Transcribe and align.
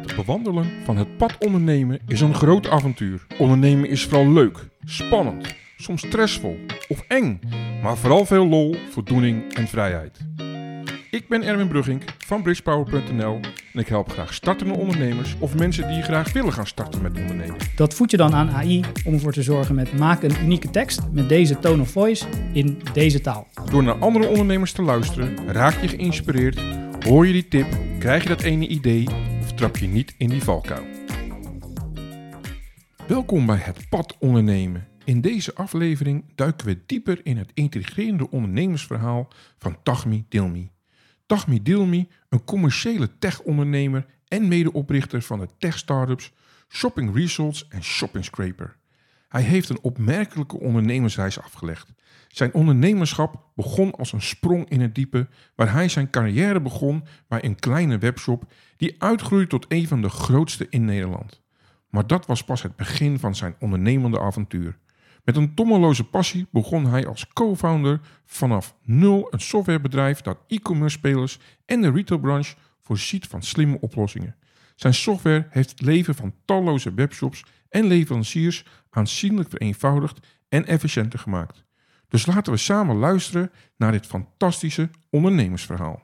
Het 0.00 0.16
bewandelen 0.16 0.66
van 0.84 0.96
het 0.96 1.16
pad 1.16 1.36
ondernemen 1.38 2.00
is 2.06 2.20
een 2.20 2.34
groot 2.34 2.68
avontuur. 2.68 3.26
Ondernemen 3.38 3.88
is 3.88 4.04
vooral 4.04 4.32
leuk, 4.32 4.58
spannend, 4.84 5.54
soms 5.76 6.06
stressvol 6.06 6.58
of 6.88 7.04
eng, 7.08 7.40
maar 7.82 7.96
vooral 7.96 8.24
veel 8.24 8.46
lol, 8.46 8.76
voldoening 8.90 9.54
en 9.54 9.68
vrijheid. 9.68 10.18
Ik 11.10 11.28
ben 11.28 11.42
Erwin 11.42 11.68
Brugging 11.68 12.02
van 12.18 12.42
bridgepower.nl 12.42 13.40
en 13.72 13.80
ik 13.80 13.88
help 13.88 14.10
graag 14.10 14.34
startende 14.34 14.74
ondernemers 14.74 15.36
of 15.38 15.56
mensen 15.56 15.88
die 15.88 16.02
graag 16.02 16.32
willen 16.32 16.52
gaan 16.52 16.66
starten 16.66 17.02
met 17.02 17.18
ondernemen. 17.18 17.56
Dat 17.76 17.94
voed 17.94 18.10
je 18.10 18.16
dan 18.16 18.34
aan 18.34 18.50
AI 18.50 18.84
om 19.04 19.14
ervoor 19.14 19.32
te 19.32 19.42
zorgen 19.42 19.74
met 19.74 19.98
maak 19.98 20.22
een 20.22 20.42
unieke 20.42 20.70
tekst 20.70 21.00
met 21.12 21.28
deze 21.28 21.58
tone 21.58 21.82
of 21.82 21.90
voice 21.90 22.24
in 22.52 22.82
deze 22.92 23.20
taal. 23.20 23.48
Door 23.70 23.82
naar 23.82 23.98
andere 23.98 24.28
ondernemers 24.28 24.72
te 24.72 24.82
luisteren, 24.82 25.36
raak 25.46 25.80
je 25.80 25.88
geïnspireerd, 25.88 26.60
hoor 27.06 27.26
je 27.26 27.32
die 27.32 27.48
tip, 27.48 27.66
krijg 27.98 28.22
je 28.22 28.28
dat 28.28 28.42
ene 28.42 28.66
idee 28.66 29.04
trap 29.60 29.76
je 29.76 29.86
niet 29.86 30.14
in 30.18 30.28
die 30.28 30.42
valkuil. 30.42 30.86
Welkom 33.06 33.46
bij 33.46 33.56
het 33.56 33.88
pad 33.88 34.16
ondernemen. 34.18 34.88
In 35.04 35.20
deze 35.20 35.54
aflevering 35.54 36.24
duiken 36.34 36.66
we 36.66 36.78
dieper 36.86 37.20
in 37.22 37.36
het 37.36 37.50
intrigerende 37.54 38.30
ondernemersverhaal 38.30 39.28
van 39.58 39.76
Tagmi 39.82 40.24
Dilmi. 40.28 40.70
Tagmi 41.26 41.62
Dilmi, 41.62 42.08
een 42.28 42.44
commerciële 42.44 43.18
tech-ondernemer 43.18 44.06
en 44.28 44.48
medeoprichter 44.48 45.22
van 45.22 45.38
de 45.38 45.48
tech-startups 45.58 46.32
Shopping 46.68 47.14
Results 47.14 47.68
en 47.68 47.82
Shopping 47.82 48.24
Scraper. 48.24 48.76
Hij 49.30 49.42
heeft 49.42 49.68
een 49.68 49.82
opmerkelijke 49.82 50.58
ondernemersreis 50.58 51.40
afgelegd. 51.40 51.92
Zijn 52.28 52.54
ondernemerschap 52.54 53.44
begon 53.54 53.94
als 53.94 54.12
een 54.12 54.22
sprong 54.22 54.68
in 54.68 54.80
het 54.80 54.94
diepe, 54.94 55.28
waar 55.54 55.72
hij 55.72 55.88
zijn 55.88 56.10
carrière 56.10 56.60
begon 56.60 57.04
bij 57.28 57.44
een 57.44 57.58
kleine 57.58 57.98
webshop 57.98 58.52
die 58.76 58.94
uitgroeide 58.98 59.46
tot 59.46 59.66
een 59.68 59.88
van 59.88 60.02
de 60.02 60.08
grootste 60.08 60.66
in 60.70 60.84
Nederland. 60.84 61.40
Maar 61.88 62.06
dat 62.06 62.26
was 62.26 62.44
pas 62.44 62.62
het 62.62 62.76
begin 62.76 63.18
van 63.18 63.34
zijn 63.34 63.54
ondernemende 63.58 64.20
avontuur. 64.20 64.78
Met 65.24 65.36
een 65.36 65.54
tommeloze 65.54 66.04
passie 66.04 66.46
begon 66.50 66.86
hij 66.86 67.06
als 67.06 67.28
co-founder 67.28 68.00
vanaf 68.24 68.74
nul 68.84 69.26
een 69.30 69.40
softwarebedrijf 69.40 70.20
dat 70.20 70.38
e-commerce 70.46 70.96
spelers 70.96 71.38
en 71.66 71.80
de 71.80 71.90
retailbranche 71.90 72.56
voorziet 72.80 73.26
van 73.26 73.42
slimme 73.42 73.80
oplossingen. 73.80 74.36
Zijn 74.74 74.94
software 74.94 75.46
heeft 75.50 75.70
het 75.70 75.80
leven 75.80 76.14
van 76.14 76.34
talloze 76.44 76.94
webshops 76.94 77.44
en 77.70 77.86
leveranciers 77.86 78.64
aanzienlijk 78.90 79.48
vereenvoudigd 79.48 80.26
en 80.48 80.66
efficiënter 80.66 81.18
gemaakt. 81.18 81.64
Dus 82.08 82.26
laten 82.26 82.52
we 82.52 82.58
samen 82.58 82.96
luisteren 82.96 83.50
naar 83.76 83.92
dit 83.92 84.06
fantastische 84.06 84.90
ondernemersverhaal. 85.10 86.02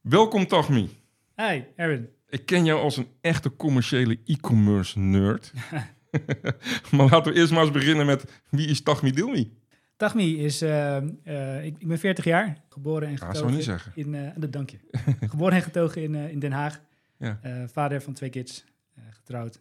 Welkom 0.00 0.46
Tagmi. 0.46 0.90
Hi, 1.36 1.62
Aaron. 1.76 2.08
Ik 2.28 2.46
ken 2.46 2.64
jou 2.64 2.80
als 2.80 2.96
een 2.96 3.08
echte 3.20 3.56
commerciële 3.56 4.18
e-commerce 4.24 4.98
nerd. 4.98 5.52
maar 6.92 7.08
laten 7.10 7.32
we 7.32 7.38
eerst 7.38 7.52
maar 7.52 7.62
eens 7.62 7.70
beginnen 7.70 8.06
met 8.06 8.42
wie 8.50 8.66
is 8.66 8.82
Tagmi 8.82 9.12
Dilmi? 9.12 9.58
Tagmi 9.96 10.44
is, 10.44 10.62
uh, 10.62 10.96
uh, 11.24 11.64
ik, 11.64 11.78
ik, 11.78 11.88
ben 11.88 11.98
40 11.98 12.24
jaar, 12.24 12.62
geboren 12.68 13.08
en 13.08 13.18
getogen. 13.18 13.34
Ja, 13.34 13.40
zou 13.40 13.52
niet 13.52 13.64
zeggen. 13.64 13.92
In, 13.94 14.14
uh, 14.14 14.28
dat 14.36 14.52
dank 14.52 14.70
je. 14.70 14.78
geboren 15.28 15.54
en 15.54 15.62
getogen 15.62 16.02
in, 16.02 16.14
in 16.14 16.38
Den 16.38 16.52
Haag. 16.52 16.80
Ja. 17.18 17.38
vader 17.72 18.02
van 18.02 18.12
twee 18.12 18.30
kids, 18.30 18.64
getrouwd. 19.10 19.60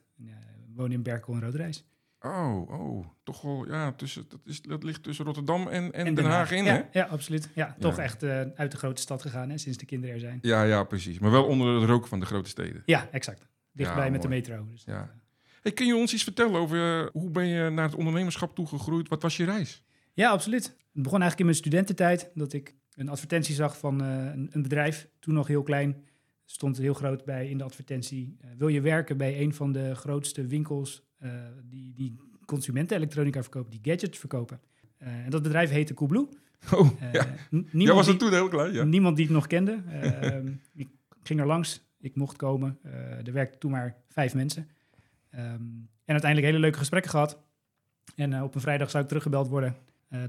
Woon 0.76 0.92
in 0.92 1.04
Berkel 1.04 1.34
en 1.34 1.42
Roderijs. 1.42 1.86
Oh, 2.20 2.70
oh, 2.70 3.06
toch 3.24 3.42
wel, 3.42 3.66
ja, 3.68 3.92
tussen, 3.92 4.26
dat, 4.30 4.40
is, 4.46 4.62
dat 4.62 4.84
ligt 4.84 5.04
tussen 5.04 5.26
Rotterdam 5.26 5.68
en, 5.68 5.94
en, 5.94 6.06
En 6.06 6.14
Den 6.16 6.26
Haag 6.26 6.52
in, 6.52 6.64
ja, 6.64 6.74
hè? 6.74 6.82
Ja, 7.00 7.06
absoluut. 7.06 7.50
Ja, 7.56 7.76
toch 7.80 7.98
echt 7.98 8.24
uit 8.56 8.72
de 8.72 8.78
grote 8.78 9.02
stad 9.02 9.22
gegaan, 9.22 9.50
hè, 9.50 9.58
sinds 9.58 9.78
de 9.78 9.86
kinderen 9.86 10.16
er 10.16 10.22
zijn. 10.22 10.40
Ja, 10.42 10.64
ja, 10.64 10.84
precies. 10.84 11.20
Maar 11.20 11.32
wel 11.32 11.46
onder 11.46 11.76
het 11.80 11.90
rook 11.90 12.08
van 12.08 12.20
de 12.20 12.26
grote 12.26 12.50
steden. 12.50 12.82
Ja, 12.86 13.08
exact. 13.12 13.48
Dichtbij 13.72 14.06
Ja, 14.06 14.12
met 14.12 14.22
de 14.22 14.28
metro. 14.28 14.68
Dus 14.72 14.84
Ja. 14.86 15.00
dat, 15.00 15.08
eh, 15.08 15.14
Hey, 15.62 15.72
kun 15.74 15.86
je 15.86 15.96
ons 15.96 16.14
iets 16.14 16.24
vertellen 16.24 16.60
over 16.60 17.04
eh, 17.04 17.10
hoe 17.12 17.30
ben 17.30 17.46
je 17.48 17.70
naar 17.70 17.86
het 17.86 17.96
ondernemerschap 17.96 18.56
toegegroeid? 18.56 19.08
Wat 19.08 19.22
was 19.22 19.38
je 19.38 19.46
reis? 19.46 19.84
Ja, 20.14 20.30
absoluut. 20.30 20.64
Het 20.66 21.04
begon 21.04 21.22
eigenlijk 21.22 21.40
in 21.40 21.46
mijn 21.46 21.58
studententijd 21.58 22.32
dat 22.34 22.54
ik 22.54 22.76
een 22.96 23.10
advertentie 23.10 23.56
zag 23.56 23.78
van 23.78 24.02
eh, 24.04 24.08
een, 24.26 24.50
een 24.52 24.62
bedrijf, 24.62 25.08
toen 25.20 25.34
nog 25.34 25.48
heel 25.48 25.64
klein, 25.64 26.04
stond 26.46 26.78
heel 26.78 26.94
groot 26.94 27.26
bij 27.26 27.50
in 27.50 27.58
de 27.58 27.64
advertentie. 27.64 28.36
eh, 28.42 28.50
wil 28.58 28.68
je 28.68 28.82
werken 28.82 29.18
bij 29.18 29.42
een 29.42 29.54
van 29.54 29.72
de 29.72 29.96
grootste 29.96 30.48
winkels 30.48 31.04
eh, 31.18 31.32
die, 31.70 31.94
die 31.96 32.16
consumentenelektronica 32.46 33.42
verkopen, 33.42 33.72
die 33.72 33.92
gadgets 33.92 34.18
verkopen? 34.20 34.60
Eh, 34.98 35.08
en 35.26 35.30
dat 35.30 35.42
bedrijf 35.44 35.70
heette 35.70 35.94
Coolblue. 35.94 36.28
Oh, 36.74 36.90
ja. 37.00 37.10
Jij 37.12 37.28
niemand 37.72 37.98
was 37.98 38.06
er 38.08 38.12
die- 38.12 38.22
toen 38.22 38.32
heel 38.34 38.48
klein, 38.48 38.74
ja. 38.74 38.84
Niemand 38.84 39.16
die 39.16 39.26
het 39.26 39.34
nog 39.34 39.48
kende. 39.48 39.82
Ehm, 39.90 40.48
ik 40.76 40.88
ging 41.24 41.40
er 41.40 41.46
langs, 41.46 41.82
ik 42.00 42.16
mocht 42.16 42.36
komen. 42.38 42.80
Er 43.26 43.34
werkten 43.34 43.60
toen 43.60 43.72
maar 43.72 43.96
vijf 44.10 44.34
mensen. 44.34 44.70
Ehm, 45.30 45.44
en 46.06 46.12
uiteindelijk 46.14 46.52
hele 46.52 46.60
leuke 46.64 46.78
gesprekken 46.78 47.12
gehad. 47.12 47.40
En 48.16 48.42
op 48.44 48.56
een 48.56 48.62
vrijdag 48.62 48.90
zou 48.90 49.02
ik 49.04 49.08
teruggebeld 49.10 49.48
worden. 49.48 49.76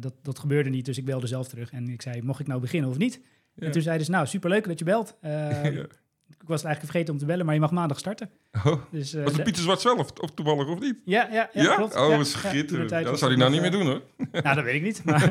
Dat, 0.00 0.14
dat 0.22 0.38
gebeurde 0.38 0.70
niet, 0.70 0.84
dus 0.84 0.98
ik 0.98 1.04
belde 1.04 1.26
zelf 1.26 1.48
terug. 1.48 1.70
En 1.72 1.88
ik 1.88 2.02
zei, 2.02 2.22
mocht 2.22 2.40
ik 2.40 2.46
nou 2.46 2.60
beginnen 2.60 2.90
of 2.90 2.98
niet? 2.98 3.20
Ja. 3.54 3.66
En 3.66 3.72
toen 3.72 3.82
zeiden 3.82 4.06
ze, 4.06 4.12
nou, 4.12 4.26
superleuk 4.26 4.66
dat 4.66 4.78
je 4.78 4.84
belt. 4.84 5.16
Ehm, 5.20 5.72
Ja. 5.74 5.86
Ik 6.28 6.42
was 6.48 6.62
eigenlijk 6.64 6.80
vergeten 6.92 7.12
om 7.14 7.18
te 7.20 7.26
bellen, 7.26 7.44
maar 7.46 7.54
je 7.54 7.60
mag 7.60 7.70
maandag 7.70 7.98
starten. 7.98 8.30
Oh, 8.52 8.82
Dus, 8.90 9.14
eh, 9.14 9.18
was 9.22 9.28
het 9.28 9.36
de- 9.36 9.42
Pieter 9.42 9.62
Zwart 9.62 9.80
zelf, 9.80 10.12
of 10.20 10.30
toevallig, 10.34 10.66
of 10.68 10.80
niet? 10.80 10.96
Ja, 11.04 11.28
ja, 11.32 11.50
ja, 11.52 11.74
klopt. 11.74 11.96
Oh, 11.96 12.08
ja, 12.08 12.16
ja, 12.16 12.24
schitterend. 12.24 12.90
Ja, 12.90 13.00
dat 13.00 13.10
was 13.10 13.18
zou 13.18 13.30
hij 13.30 13.40
nou 13.40 13.52
niet 13.52 13.60
meer 13.60 13.72
eh, 13.72 13.78
doen, 13.78 13.86
hoor. 13.86 14.02
Nou, 14.42 14.54
dat 14.54 14.64
weet 14.64 14.74
ik 14.74 14.82
niet. 14.82 15.04
Maar 15.04 15.22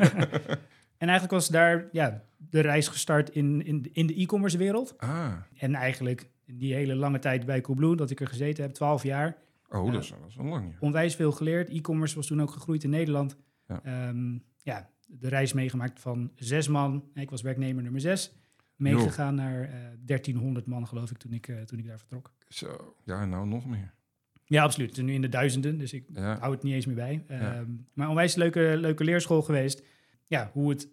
en 0.98 1.08
eigenlijk 1.08 1.30
was 1.30 1.48
daar 1.48 1.88
ja, 1.92 2.22
de 2.36 2.60
reis 2.60 2.88
gestart 2.88 3.30
in, 3.30 3.64
in, 3.66 3.88
in 3.92 4.06
de 4.06 4.14
e-commerce 4.14 4.58
wereld. 4.58 4.94
Ah, 4.98 5.32
En 5.58 5.74
eigenlijk 5.74 6.28
die 6.46 6.74
hele 6.74 6.94
lange 6.94 7.18
tijd 7.18 7.46
bij 7.46 7.60
Coolblue, 7.60 7.96
dat 7.96 8.10
ik 8.10 8.20
er 8.20 8.26
gezeten 8.28 8.62
heb, 8.64 8.72
12 8.72 9.02
jaar, 9.02 9.36
oh, 9.68 9.86
Ja. 9.86 9.92
dat, 9.92 10.02
is, 10.02 10.08
dat 10.08 10.18
is 10.28 10.36
wel 10.36 10.46
lang, 10.46 10.66
ja. 10.70 10.76
onwijs 10.80 11.14
veel 11.14 11.32
geleerd. 11.32 11.68
E-commerce 11.70 12.14
was 12.16 12.26
toen 12.26 12.42
ook 12.42 12.50
gegroeid 12.50 12.84
in 12.84 12.90
Nederland. 12.90 13.36
Ja. 13.68 13.80
Ja, 13.84 14.12
ja 14.62 14.88
de 15.08 15.28
reis 15.28 15.52
meegemaakt 15.52 16.00
van 16.00 16.30
zes 16.34 16.68
man. 16.68 17.04
Ik 17.14 17.30
was 17.30 17.42
werknemer 17.42 17.82
nummer 17.82 18.00
zes. 18.00 18.32
Meegegaan 18.76 19.34
naar 19.34 19.62
eh 19.62 19.74
1300 20.04 20.66
man, 20.66 20.86
geloof 20.86 21.10
ik, 21.10 21.16
toen 21.16 21.32
ik, 21.32 21.48
eh, 21.48 21.60
toen 21.60 21.78
ik 21.78 21.86
daar 21.86 21.98
vertrok. 21.98 22.32
Zo, 22.48 22.94
ja, 23.04 23.24
nou 23.24 23.46
nog 23.46 23.66
meer. 23.66 23.94
Ja, 24.44 24.62
absoluut. 24.62 24.88
Het 24.88 24.98
is 24.98 25.04
nu 25.04 25.12
in 25.12 25.20
de 25.20 25.28
duizenden, 25.28 25.78
dus 25.78 25.92
ik 25.92 26.04
Ja. 26.12 26.38
hou 26.38 26.52
het 26.54 26.62
niet 26.62 26.74
eens 26.74 26.86
meer 26.86 26.94
bij. 26.94 27.24
Ja. 27.28 27.54
Ehm, 27.54 27.70
maar 27.92 28.08
onwijs 28.08 28.34
leuke, 28.34 28.74
leuke 28.76 29.04
leerschool 29.04 29.42
geweest. 29.42 29.82
Ja, 30.26 30.50
hoe 30.52 30.70
het 30.70 30.88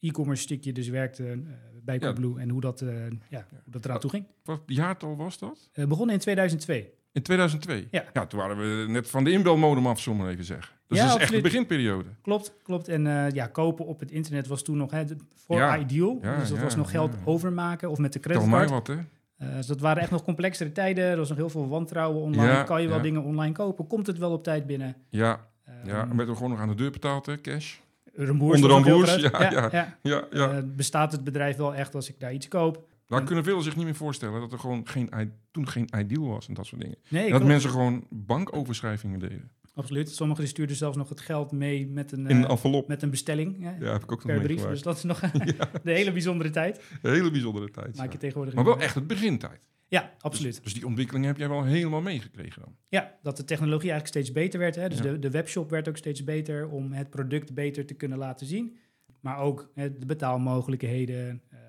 e-commerce 0.00 0.42
stukje 0.42 0.72
dus 0.72 0.88
werkte 0.88 1.30
eh, 1.30 1.38
bij 1.82 1.94
Ja. 1.94 2.00
Coolblue 2.00 2.38
en 2.40 2.48
hoe 2.48 2.60
dat, 2.60 2.80
eh, 2.82 3.06
ja, 3.30 3.46
hoe 3.50 3.72
dat 3.72 3.84
eraan 3.84 4.00
toe 4.00 4.10
ging. 4.10 4.26
Wat 4.44 4.62
jaartal 4.66 5.16
was 5.16 5.38
dat? 5.38 5.68
Eh 5.72 5.86
begonnen 5.86 6.14
in 6.14 6.20
2002. 6.20 6.92
In 7.12 7.22
2002? 7.22 7.88
Ja. 7.90 8.26
toen 8.26 8.38
waren 8.40 8.56
we 8.56 8.90
net 8.92 9.10
van 9.10 9.24
de 9.24 9.30
inbelmodem 9.30 9.86
af, 9.86 10.00
zullen 10.00 10.24
we 10.24 10.30
even 10.30 10.44
zeggen. 10.44 10.74
Dus 10.86 10.98
Ja, 10.98 11.06
dat 11.06 11.14
is 11.16 11.22
echt 11.22 11.32
de 11.32 11.40
beginperiode. 11.40 12.08
Klopt, 12.22 12.52
klopt. 12.62 12.88
En 12.88 13.06
eh, 13.06 13.30
ja, 13.32 13.46
kopen 13.46 13.86
op 13.86 14.00
het 14.00 14.10
internet 14.10 14.46
was 14.46 14.62
toen 14.62 14.76
nog 14.76 14.90
hè, 14.90 15.04
voor 15.34 15.56
Ja. 15.56 15.78
ideal. 15.78 16.18
Ja, 16.22 16.38
dus 16.38 16.48
dat 16.48 16.56
ja, 16.58 16.62
was 16.64 16.76
nog 16.76 16.90
geld 16.90 17.12
ja. 17.12 17.18
overmaken 17.24 17.90
of 17.90 17.98
met 17.98 18.12
de 18.12 18.20
creditcard. 18.20 18.70
wat, 18.70 18.86
hè? 18.86 18.94
Eh, 19.36 19.56
dus 19.56 19.66
dat 19.66 19.80
waren 19.80 20.02
echt 20.02 20.10
nog 20.10 20.24
complexere 20.24 20.72
tijden. 20.72 21.04
Er 21.04 21.16
was 21.16 21.28
nog 21.28 21.38
heel 21.38 21.50
veel 21.50 21.68
wantrouwen 21.68 22.22
online. 22.22 22.52
Ja, 22.52 22.62
kan 22.62 22.82
je 22.82 22.88
wel 22.88 22.96
ja. 22.96 23.02
dingen 23.02 23.22
online 23.22 23.52
kopen? 23.52 23.86
Komt 23.86 24.06
het 24.06 24.18
wel 24.18 24.32
op 24.32 24.42
tijd 24.44 24.66
binnen? 24.66 24.96
Ja, 25.08 25.48
Ehm, 25.64 25.88
ja. 25.88 26.00
en 26.10 26.16
werd 26.16 26.28
er 26.28 26.34
gewoon 26.34 26.50
nog 26.50 26.60
aan 26.60 26.68
de 26.68 26.74
deur 26.74 26.90
betaald, 26.90 27.26
hè? 27.26 27.40
Cash. 27.40 27.74
Remboers 28.14 28.62
Onder 28.62 28.82
remboers, 28.82 29.14
ja, 29.16 29.30
ja. 29.50 29.68
ja. 29.72 29.96
Ja, 30.02 30.24
ja. 30.30 30.50
Eh, 30.50 30.62
bestaat 30.64 31.12
het 31.12 31.24
bedrijf 31.24 31.56
wel 31.56 31.74
echt 31.74 31.94
als 31.94 32.08
ik 32.08 32.20
daar 32.20 32.32
iets 32.32 32.48
koop? 32.48 32.88
Daar 33.10 33.24
kunnen 33.24 33.44
veel 33.44 33.60
zich 33.60 33.76
niet 33.76 33.84
meer 33.84 33.94
voorstellen 33.94 34.40
dat 34.40 34.52
er 34.52 34.58
gewoon 34.58 34.88
geen, 34.88 35.10
toen 35.50 35.68
geen 35.68 35.88
ideal 35.98 36.26
was 36.26 36.48
en 36.48 36.54
dat 36.54 36.66
soort 36.66 36.80
dingen. 36.80 36.96
Nee, 37.08 37.20
En 37.24 37.28
dat 37.28 37.36
klopt. 37.38 37.52
mensen 37.52 37.70
gewoon 37.70 38.06
bankoverschrijvingen 38.10 39.18
deden. 39.18 39.50
absoluut. 39.74 40.10
Sommigen 40.10 40.42
die 40.42 40.52
stuurden 40.52 40.76
zelfs 40.76 40.96
nog 40.96 41.08
het 41.08 41.20
geld 41.20 41.52
mee 41.52 41.86
met 41.86 42.12
een, 42.12 42.26
In 42.28 42.36
een 42.36 42.44
eh, 42.44 42.50
envelop. 42.50 42.88
met 42.88 43.02
een 43.02 43.10
bestelling 43.10 43.56
ja, 43.58 43.76
Ja, 43.80 43.92
heb 43.92 44.02
ik 44.02 44.12
ook 44.12 44.24
nog 44.24 44.36
per 44.36 44.42
brief. 44.46 44.62
Dus 44.62 44.82
dat 44.82 44.96
is 44.96 45.02
nog 45.02 45.20
de 45.82 45.92
hele 45.92 46.12
bijzondere 46.12 46.50
tijd. 46.50 46.82
Een 47.02 47.12
hele 47.12 47.30
bijzondere 47.30 47.70
tijd. 47.70 47.96
Maak 47.96 48.12
je 48.12 48.18
tegenwoordig 48.18 48.54
Maar 48.54 48.64
wel 48.64 48.78
echt 48.80 48.94
het 48.94 49.06
begintijd. 49.06 49.60
Ja, 49.88 50.12
absoluut. 50.18 50.54
Dus, 50.54 50.62
dus 50.62 50.74
die 50.74 50.86
ontwikkeling 50.86 51.24
heb 51.24 51.36
jij 51.36 51.48
wel 51.48 51.64
helemaal 51.64 52.00
meegekregen 52.00 52.62
dan. 52.62 52.76
Ja, 52.88 53.14
dat 53.22 53.36
de 53.36 53.44
technologie 53.44 53.90
eigenlijk 53.90 54.08
steeds 54.08 54.32
beter 54.32 54.58
werd. 54.60 54.74
Hè? 54.74 54.88
Dus 54.88 54.98
Ja. 54.98 55.04
de, 55.04 55.18
de 55.18 55.30
webshop 55.30 55.70
werd 55.70 55.88
ook 55.88 55.96
steeds 55.96 56.24
beter 56.24 56.68
om 56.68 56.92
het 56.92 57.10
product 57.10 57.54
beter 57.54 57.86
te 57.86 57.94
kunnen 57.94 58.18
laten 58.18 58.46
zien. 58.46 58.76
Maar 59.20 59.38
ook 59.38 59.70
hè, 59.74 59.98
de 59.98 60.06
betaalmogelijkheden, 60.06 61.42
ehm, 61.50 61.60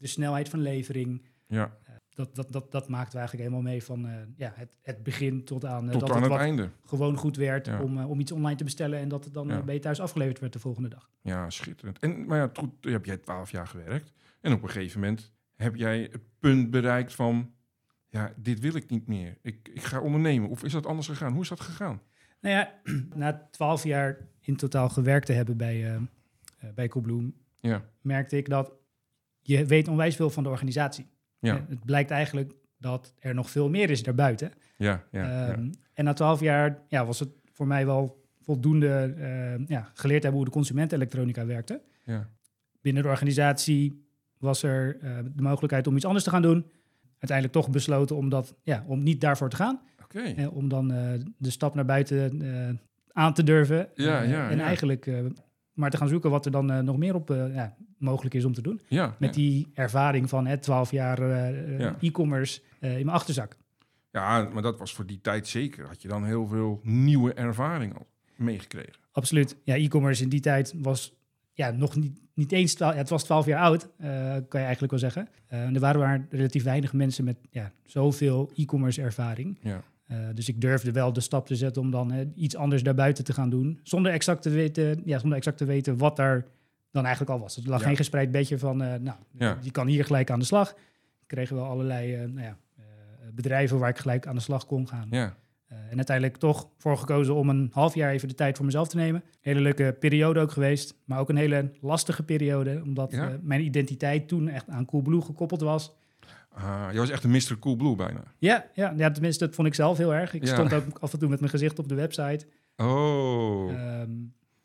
de 0.00 0.06
snelheid 0.06 0.48
van 0.48 0.60
levering. 0.60 1.26
Ja, 1.46 1.76
Dat, 2.14 2.34
dat, 2.34 2.52
dat, 2.52 2.72
dat 2.72 2.88
maakten 2.88 3.12
we 3.12 3.18
eigenlijk 3.18 3.48
helemaal 3.48 3.70
mee 3.72 3.82
van 3.82 4.06
eh, 4.08 4.14
ja, 4.36 4.52
het, 4.56 4.76
het 4.82 5.02
begin 5.02 5.44
tot 5.44 5.64
aan 5.64 5.84
eh, 5.86 5.90
tot 5.90 6.00
dat 6.00 6.10
aan 6.10 6.22
het 6.22 6.32
einde. 6.32 6.70
gewoon 6.84 7.16
goed 7.16 7.36
werd 7.36 7.66
Ja. 7.66 7.82
om, 7.82 7.98
eh, 7.98 8.10
om 8.10 8.20
iets 8.20 8.32
online 8.32 8.56
te 8.56 8.64
bestellen 8.64 8.98
en 8.98 9.08
dat 9.08 9.24
het 9.24 9.34
dan 9.34 9.48
Ja. 9.48 9.58
eh, 9.58 9.64
bij 9.64 9.74
je 9.74 9.80
thuis 9.80 10.00
afgeleverd 10.00 10.38
werd 10.38 10.52
de 10.52 10.58
volgende 10.58 10.88
dag. 10.88 11.10
Ja, 11.22 11.50
schitterend. 11.50 11.98
En, 11.98 12.26
maar 12.26 12.38
ja, 12.38 12.48
toen 12.48 12.76
heb 12.80 13.04
jij 13.04 13.16
twaalf 13.16 13.50
jaar 13.50 13.66
gewerkt. 13.66 14.12
En 14.40 14.52
op 14.52 14.62
een 14.62 14.68
gegeven 14.70 15.00
moment 15.00 15.32
heb 15.56 15.76
jij 15.76 16.00
het 16.12 16.22
punt 16.38 16.70
bereikt 16.70 17.14
van... 17.14 17.52
Ja, 18.08 18.32
dit 18.36 18.60
wil 18.60 18.74
ik 18.74 18.90
niet 18.90 19.06
meer. 19.06 19.38
Ik, 19.42 19.68
ik 19.72 19.82
ga 19.82 20.00
ondernemen. 20.00 20.48
Of 20.48 20.64
is 20.64 20.72
dat 20.72 20.86
anders 20.86 21.08
gegaan? 21.08 21.32
Hoe 21.32 21.42
is 21.42 21.48
dat 21.48 21.60
gegaan? 21.60 22.00
Nou 22.40 22.54
ja, 22.54 22.72
na 23.14 23.48
twaalf 23.50 23.84
jaar 23.84 24.18
in 24.40 24.56
totaal 24.56 24.88
gewerkt 24.88 25.26
te 25.26 25.32
hebben 25.32 25.56
bij, 25.56 25.84
eh, 25.86 25.94
eh, 25.94 26.02
bij 26.74 26.88
Coolblue, 26.88 27.32
Ja, 27.60 27.84
merkte 28.00 28.36
ik 28.36 28.48
dat 28.48 28.72
je 29.40 29.64
weet 29.66 29.88
onwijs 29.88 30.16
veel 30.16 30.30
van 30.30 30.42
de 30.42 30.48
organisatie. 30.48 31.06
ja, 31.38 31.54
Eh, 31.56 31.62
Het 31.68 31.84
blijkt 31.84 32.10
eigenlijk 32.10 32.52
dat 32.78 33.14
er 33.18 33.34
nog 33.34 33.50
veel 33.50 33.68
meer 33.68 33.90
is 33.90 34.02
daarbuiten. 34.02 34.52
Ja, 34.76 35.04
ja, 35.10 35.22
ja. 35.24 35.48
Ehm, 35.52 35.70
En 35.94 36.04
na 36.04 36.12
twaalf 36.12 36.40
jaar 36.40 36.78
ja, 36.88 37.06
was 37.06 37.20
het 37.20 37.28
voor 37.52 37.66
mij 37.66 37.86
wel 37.86 38.24
voldoende 38.40 39.14
eh, 39.18 39.66
ja, 39.68 39.90
geleerd 39.94 40.22
hebben 40.22 40.40
hoe 40.40 40.48
de 40.50 40.54
consumentenelektronica 40.54 41.46
werkte. 41.46 41.80
ja. 42.04 42.28
Binnen 42.80 43.02
de 43.02 43.08
organisatie 43.08 44.04
was 44.38 44.62
er 44.62 44.98
eh, 45.00 45.18
de 45.34 45.42
mogelijkheid 45.42 45.86
om 45.86 45.96
iets 45.96 46.04
anders 46.04 46.24
te 46.24 46.30
gaan 46.30 46.42
doen. 46.42 46.66
Uiteindelijk 47.18 47.52
toch 47.52 47.70
besloten 47.70 48.16
om, 48.16 48.28
dat, 48.28 48.54
ja, 48.62 48.84
om 48.86 49.02
niet 49.02 49.20
daarvoor 49.20 49.50
te 49.50 49.56
gaan. 49.56 49.80
Oké. 50.02 50.20
Eh, 50.20 50.56
om 50.56 50.68
dan 50.68 50.88
de 51.38 51.50
stap 51.50 51.74
naar 51.74 51.84
buiten 51.84 52.42
aan 53.12 53.34
te 53.34 53.42
durven. 53.42 53.88
Ja, 53.94 54.22
ja, 54.22 54.50
en 54.50 54.60
eigenlijk 54.60 55.10
maar 55.80 55.90
te 55.90 55.96
gaan 55.96 56.08
zoeken 56.08 56.30
wat 56.30 56.44
er 56.44 56.50
dan 56.50 56.70
eh, 56.70 56.78
nog 56.78 56.96
meer 56.96 57.14
op 57.14 57.30
eh, 57.30 57.54
ja, 57.54 57.76
mogelijk 57.98 58.34
is 58.34 58.44
om 58.44 58.52
te 58.52 58.62
doen. 58.62 58.80
Ja, 58.88 59.16
Met 59.18 59.34
ja. 59.34 59.40
die 59.40 59.66
ervaring 59.74 60.28
van 60.28 60.46
hè, 60.46 60.58
12 60.58 60.90
jaar 60.90 61.18
eh, 61.18 61.86
e-commerce 62.00 62.60
in 62.80 62.88
mijn 62.88 63.08
achterzak. 63.08 63.56
ja, 64.10 64.48
maar 64.52 64.62
dat 64.62 64.78
was 64.78 64.94
voor 64.94 65.06
die 65.06 65.20
tijd 65.20 65.48
zeker. 65.48 65.86
Had 65.86 66.02
je 66.02 66.08
dan 66.08 66.24
heel 66.24 66.46
veel 66.46 66.80
nieuwe 66.82 67.32
ervaring 67.32 67.94
al 67.98 68.06
meegekregen. 68.36 68.94
Absoluut. 69.12 69.56
Ja, 69.64 69.74
e-commerce 69.74 70.22
in 70.22 70.28
die 70.28 70.40
tijd 70.40 70.74
was 70.76 71.14
ja, 71.52 71.70
nog 71.70 71.96
niet, 71.96 72.20
niet 72.34 72.52
eens... 72.52 72.74
12, 72.74 72.92
ja, 72.92 72.98
het 72.98 73.08
was 73.08 73.24
12 73.24 73.46
jaar 73.46 73.60
oud, 73.60 73.88
kan 74.48 74.60
je 74.60 74.66
eigenlijk 74.66 74.90
wel 74.90 75.00
zeggen. 75.00 75.28
En 75.46 75.74
er 75.74 75.80
waren 75.80 76.00
maar 76.00 76.26
relatief 76.30 76.64
weinig 76.64 76.92
mensen 76.92 77.24
met 77.24 77.36
ja, 77.50 77.72
zoveel 77.84 78.50
e-commerce 78.54 79.02
ervaring. 79.02 79.58
Ja, 79.62 79.82
dus 80.34 80.48
ik 80.48 80.60
durfde 80.60 80.92
wel 80.92 81.12
de 81.12 81.20
stap 81.20 81.46
te 81.46 81.56
zetten 81.56 81.82
om 81.82 81.90
dan 81.90 82.12
eh, 82.12 82.26
iets 82.34 82.56
anders 82.56 82.82
daarbuiten 82.82 83.24
te 83.24 83.32
gaan 83.32 83.50
doen. 83.50 83.80
Zonder 83.82 84.12
exact 84.12 84.42
te 84.42 84.50
weten, 84.50 85.02
ja, 85.04 85.18
zonder 85.18 85.38
exact 85.38 85.58
te 85.58 85.64
weten 85.64 85.96
wat 85.98 86.16
daar 86.16 86.46
dan 86.90 87.02
eigenlijk 87.04 87.32
al 87.34 87.40
was. 87.40 87.56
Er 87.56 87.62
lag 87.68 87.80
Ja. 87.80 87.86
geen 87.86 87.96
gespreid 87.96 88.30
bedje 88.30 88.58
van, 88.58 88.82
eh, 88.82 88.88
nou, 89.00 89.16
Ja. 89.38 89.58
je 89.62 89.70
kan 89.70 89.86
hier 89.86 90.04
gelijk 90.04 90.30
aan 90.30 90.38
de 90.38 90.44
slag. 90.44 90.70
Ik 91.20 91.26
kreeg 91.26 91.50
wel 91.50 91.64
allerlei 91.64 92.14
eh, 92.14 92.20
nou 92.20 92.40
ja, 92.46 92.56
eh, 92.76 92.84
bedrijven 93.34 93.78
waar 93.78 93.88
ik 93.90 93.98
gelijk 93.98 94.26
aan 94.26 94.34
de 94.34 94.40
slag 94.40 94.66
kon 94.66 94.88
gaan. 94.88 95.06
ja, 95.10 95.36
Eh, 95.70 95.76
en 95.90 95.96
uiteindelijk 95.96 96.36
toch 96.36 96.68
voor 96.78 96.96
gekozen 96.98 97.34
om 97.34 97.48
een 97.48 97.68
half 97.72 97.94
jaar 97.94 98.12
even 98.12 98.28
de 98.28 98.34
tijd 98.34 98.56
voor 98.56 98.66
mezelf 98.66 98.88
te 98.88 98.96
nemen. 98.96 99.22
Hele 99.40 99.60
leuke 99.60 99.96
periode 99.98 100.40
ook 100.40 100.50
geweest, 100.50 100.94
maar 101.04 101.18
ook 101.18 101.28
een 101.28 101.36
hele 101.36 101.70
lastige 101.80 102.22
periode. 102.22 102.80
Omdat 102.84 103.12
Ja? 103.12 103.28
eh, 103.28 103.34
mijn 103.42 103.64
identiteit 103.64 104.28
toen 104.28 104.48
echt 104.48 104.68
aan 104.68 104.84
Coolblue 104.84 105.20
gekoppeld 105.20 105.60
was. 105.60 105.92
Ah, 106.54 106.88
je 106.92 106.98
was 106.98 107.10
echt 107.10 107.24
een 107.24 107.30
Mr. 107.30 107.56
Cool 107.60 107.76
Blue 107.76 107.96
bijna. 107.96 108.22
Ja, 108.38 108.70
ja, 108.74 108.94
ja, 108.96 109.10
tenminste, 109.10 109.44
dat 109.46 109.54
vond 109.54 109.68
ik 109.68 109.74
zelf 109.74 109.98
heel 109.98 110.14
erg. 110.14 110.34
Ik 110.34 110.44
Ja. 110.46 110.52
stond 110.52 110.72
ook 110.72 110.98
af 110.98 111.12
en 111.12 111.18
toe 111.18 111.28
met 111.28 111.38
mijn 111.40 111.50
gezicht 111.52 111.78
op 111.78 111.88
de 111.88 111.94
website. 111.94 112.46
Oh, 112.76 113.72
Ehm, 113.72 114.10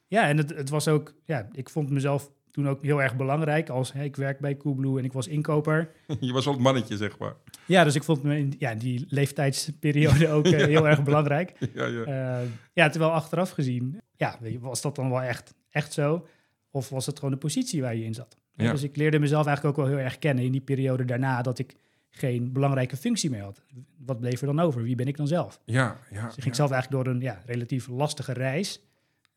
ja, 0.07 0.27
en 0.27 0.37
het, 0.37 0.49
het 0.49 0.69
was 0.69 0.87
ook, 0.87 1.13
ja, 1.25 1.47
ik 1.51 1.69
vond 1.69 1.89
mezelf 1.89 2.31
toen 2.51 2.69
ook 2.69 2.83
heel 2.83 3.01
erg 3.01 3.15
belangrijk. 3.15 3.69
Als 3.69 3.93
hè, 3.93 4.03
ik 4.03 4.15
werk 4.15 4.39
bij 4.39 4.57
Coolblue 4.57 4.97
en 4.99 5.05
ik 5.05 5.13
was 5.13 5.27
inkoper. 5.27 5.91
je 6.19 6.33
was 6.33 6.45
wel 6.45 6.53
het 6.53 6.63
mannetje, 6.63 6.97
zeg 6.97 7.17
maar. 7.17 7.33
Ja, 7.65 7.83
dus 7.83 7.95
ik 7.95 8.03
vond 8.03 8.23
me 8.23 8.37
in 8.37 8.53
ja, 8.59 8.75
die 8.75 9.05
leeftijdsperiode 9.09 10.29
ook 10.29 10.45
eh, 10.45 10.65
heel 10.65 10.87
erg 10.87 11.03
belangrijk. 11.03 11.53
Ja, 11.73 11.85
ja. 11.85 12.03
Eh, 12.41 12.47
ja, 12.73 12.89
terwijl 12.89 13.11
achteraf 13.11 13.49
gezien, 13.49 14.01
ja, 14.15 14.39
was 14.59 14.81
dat 14.81 14.95
dan 14.95 15.09
wel 15.09 15.21
echt, 15.21 15.53
echt 15.69 15.93
zo? 15.93 16.27
Of 16.69 16.89
was 16.89 17.05
het 17.05 17.15
gewoon 17.19 17.33
de 17.33 17.39
positie 17.39 17.81
waar 17.81 17.95
je 17.95 18.03
in 18.03 18.13
zat? 18.13 18.37
Ja. 18.55 18.71
Dus 18.71 18.83
ik 18.83 18.95
leerde 18.95 19.19
mezelf 19.19 19.45
eigenlijk 19.45 19.77
ook 19.77 19.85
wel 19.85 19.95
heel 19.95 20.03
erg 20.05 20.19
kennen 20.19 20.43
in 20.43 20.51
die 20.51 20.61
periode 20.61 21.05
daarna 21.05 21.41
dat 21.41 21.59
ik 21.59 21.75
geen 22.09 22.51
belangrijke 22.53 22.97
functie 22.97 23.29
meer 23.29 23.41
had. 23.41 23.61
Wat 23.97 24.19
bleef 24.19 24.39
er 24.41 24.45
dan 24.47 24.59
over? 24.59 24.81
Wie 24.83 24.95
ben 24.95 25.07
ik 25.07 25.17
dan 25.17 25.27
zelf? 25.27 25.61
Ja, 25.65 25.97
ja. 26.11 26.25
Dus 26.25 26.35
ik 26.35 26.43
ging 26.43 26.55
ja. 26.55 26.65
zelf 26.65 26.71
eigenlijk 26.71 27.03
door 27.03 27.13
een 27.13 27.21
ja, 27.21 27.41
relatief 27.45 27.87
lastige 27.87 28.33
reis. 28.33 28.79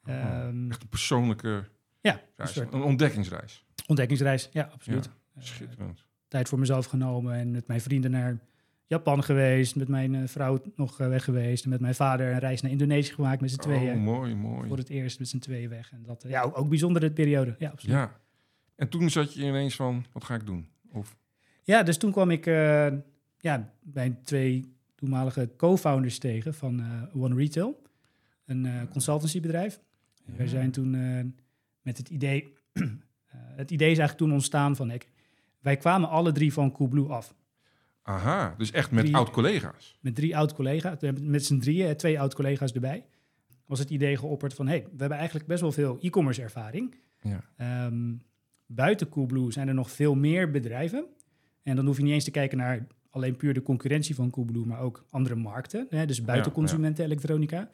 Oh, 0.06 0.14
Ehm, 0.14 0.70
Echt 0.70 0.82
een 0.82 0.88
persoonlijke 0.88 1.64
ja, 2.00 2.12
een 2.12 2.20
reis. 2.36 2.52
soort 2.52 2.72
Een 2.72 2.82
ontdekkingsreis. 2.82 3.64
ontdekkingsreis. 3.86 4.48
Ja, 4.52 4.70
absoluut. 4.72 5.04
Ja, 5.04 5.10
Eh, 5.34 5.42
Schitterend. 5.46 6.04
tijd 6.28 6.48
voor 6.48 6.58
mezelf 6.58 6.86
genomen 6.86 7.34
en 7.34 7.50
met 7.50 7.66
mijn 7.66 7.80
vrienden 7.80 8.10
naar 8.10 8.38
Japan 8.86 9.24
geweest. 9.24 9.76
Met 9.76 9.88
mijn 9.88 10.14
eh, 10.14 10.22
vrouw 10.28 10.62
nog 10.76 11.00
eh, 11.00 11.08
weg 11.08 11.24
geweest. 11.24 11.64
En 11.64 11.70
met 11.70 11.80
mijn 11.80 11.94
vader 11.94 12.32
een 12.32 12.38
reis 12.38 12.60
naar 12.62 12.70
Indonesië 12.70 13.12
gemaakt 13.12 13.40
met 13.40 13.50
z'n 13.50 13.56
tweeën. 13.58 13.94
Oh, 13.96 14.02
mooi, 14.02 14.34
mooi. 14.34 14.68
Voor 14.68 14.76
het 14.76 14.88
eerst 14.88 15.18
met 15.18 15.28
z'n 15.28 15.38
tweeën 15.38 15.68
weg. 15.68 15.92
En 15.92 16.02
dat, 16.02 16.24
ja, 16.28 16.42
ook, 16.42 16.58
ook 16.58 16.68
bijzondere 16.68 17.10
periode. 17.10 17.54
Ja, 17.58 17.68
absoluut. 17.70 17.96
Ja. 17.96 18.20
Ja. 18.78 18.84
En 18.84 18.88
toen 18.88 19.10
zat 19.10 19.34
je 19.34 19.42
ineens 19.42 19.76
van, 19.76 20.04
wat 20.12 20.24
ga 20.24 20.34
ik 20.34 20.46
doen? 20.46 20.68
Of, 20.92 21.16
dus 21.64 21.98
toen 21.98 22.12
kwam 22.12 22.30
ik 22.30 22.46
eh, 22.46 22.86
ja, 23.38 23.72
mijn 23.80 24.22
twee 24.22 24.76
toenmalige 24.94 25.50
co-founders 25.56 26.18
tegen 26.18 26.54
van 26.54 26.80
eh, 26.80 27.22
One 27.22 27.34
Retail. 27.34 27.82
Een 28.44 28.66
eh, 28.66 28.82
consultancybedrijf. 28.90 29.80
Ja. 30.24 30.36
Wij 30.36 30.46
zijn 30.46 30.70
toen 30.70 30.90
met 31.82 31.98
het 31.98 32.08
idee... 32.08 32.52
het 33.62 33.70
idee 33.70 33.90
is 33.90 33.98
eigenlijk 33.98 34.18
toen 34.18 34.32
ontstaan 34.32 34.76
van... 34.76 34.90
Ik, 34.90 35.08
wij 35.60 35.76
kwamen 35.76 36.08
alle 36.08 36.32
drie 36.32 36.52
van 36.52 36.72
Coolblue 36.72 37.08
af. 37.08 37.34
aha, 38.02 38.54
dus 38.58 38.70
echt 38.70 38.90
met 38.90 39.12
oud-collega's. 39.12 39.98
met 40.00 40.14
drie 40.14 40.36
oud-collega's, 40.36 40.96
met 41.20 41.44
z'n 41.44 41.58
drieën, 41.58 41.96
twee 41.96 42.20
oud-collega's 42.20 42.72
erbij, 42.72 43.04
was 43.66 43.78
het 43.78 43.90
idee 43.90 44.16
geopperd 44.16 44.54
van, 44.54 44.66
hey, 44.66 44.82
we 44.82 44.98
hebben 44.98 45.18
eigenlijk 45.18 45.46
best 45.46 45.60
wel 45.60 45.72
veel 45.72 45.98
e-commerce 46.00 46.42
ervaring. 46.42 46.94
Ja. 47.22 47.44
Ehm, 47.56 48.14
buiten 48.68 49.08
Coolblue 49.08 49.52
zijn 49.52 49.68
er 49.68 49.74
nog 49.74 49.90
veel 49.90 50.14
meer 50.14 50.50
bedrijven. 50.50 51.04
En 51.62 51.76
dan 51.76 51.86
hoef 51.86 51.96
je 51.96 52.02
niet 52.02 52.12
eens 52.12 52.24
te 52.24 52.30
kijken 52.30 52.58
naar 52.58 52.86
alleen 53.10 53.36
puur 53.36 53.54
de 53.54 53.62
concurrentie 53.62 54.14
van 54.14 54.30
Coolblue, 54.30 54.66
maar 54.66 54.80
ook 54.80 55.04
andere 55.10 55.34
markten. 55.34 55.86
Hè, 55.90 56.06
dus 56.06 56.22
buiten 56.22 56.50
Ja, 56.50 56.56
consumenten 56.56 57.04
elektronica. 57.04 57.70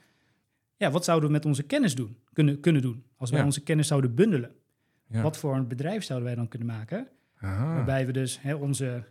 Ja, 0.76 0.90
wat 0.90 1.04
zouden 1.04 1.28
we 1.28 1.34
met 1.34 1.46
onze 1.46 1.62
kennis 1.62 1.94
doen, 1.94 2.16
kunnen, 2.32 2.60
kunnen 2.60 2.82
doen? 2.82 3.04
Als 3.16 3.30
wij 3.30 3.38
Ja. 3.38 3.44
onze 3.44 3.62
kennis 3.62 3.86
zouden 3.86 4.14
bundelen. 4.14 4.54
Wat 5.08 5.36
voor 5.36 5.56
een 5.56 5.68
bedrijf 5.68 6.04
zouden 6.04 6.28
wij 6.28 6.36
dan 6.36 6.48
kunnen 6.48 6.68
maken? 6.68 7.08
Aha. 7.36 7.74
Waarbij 7.74 8.06
we 8.06 8.12
dus 8.12 8.40
hè, 8.42 8.54
onze 8.54 9.04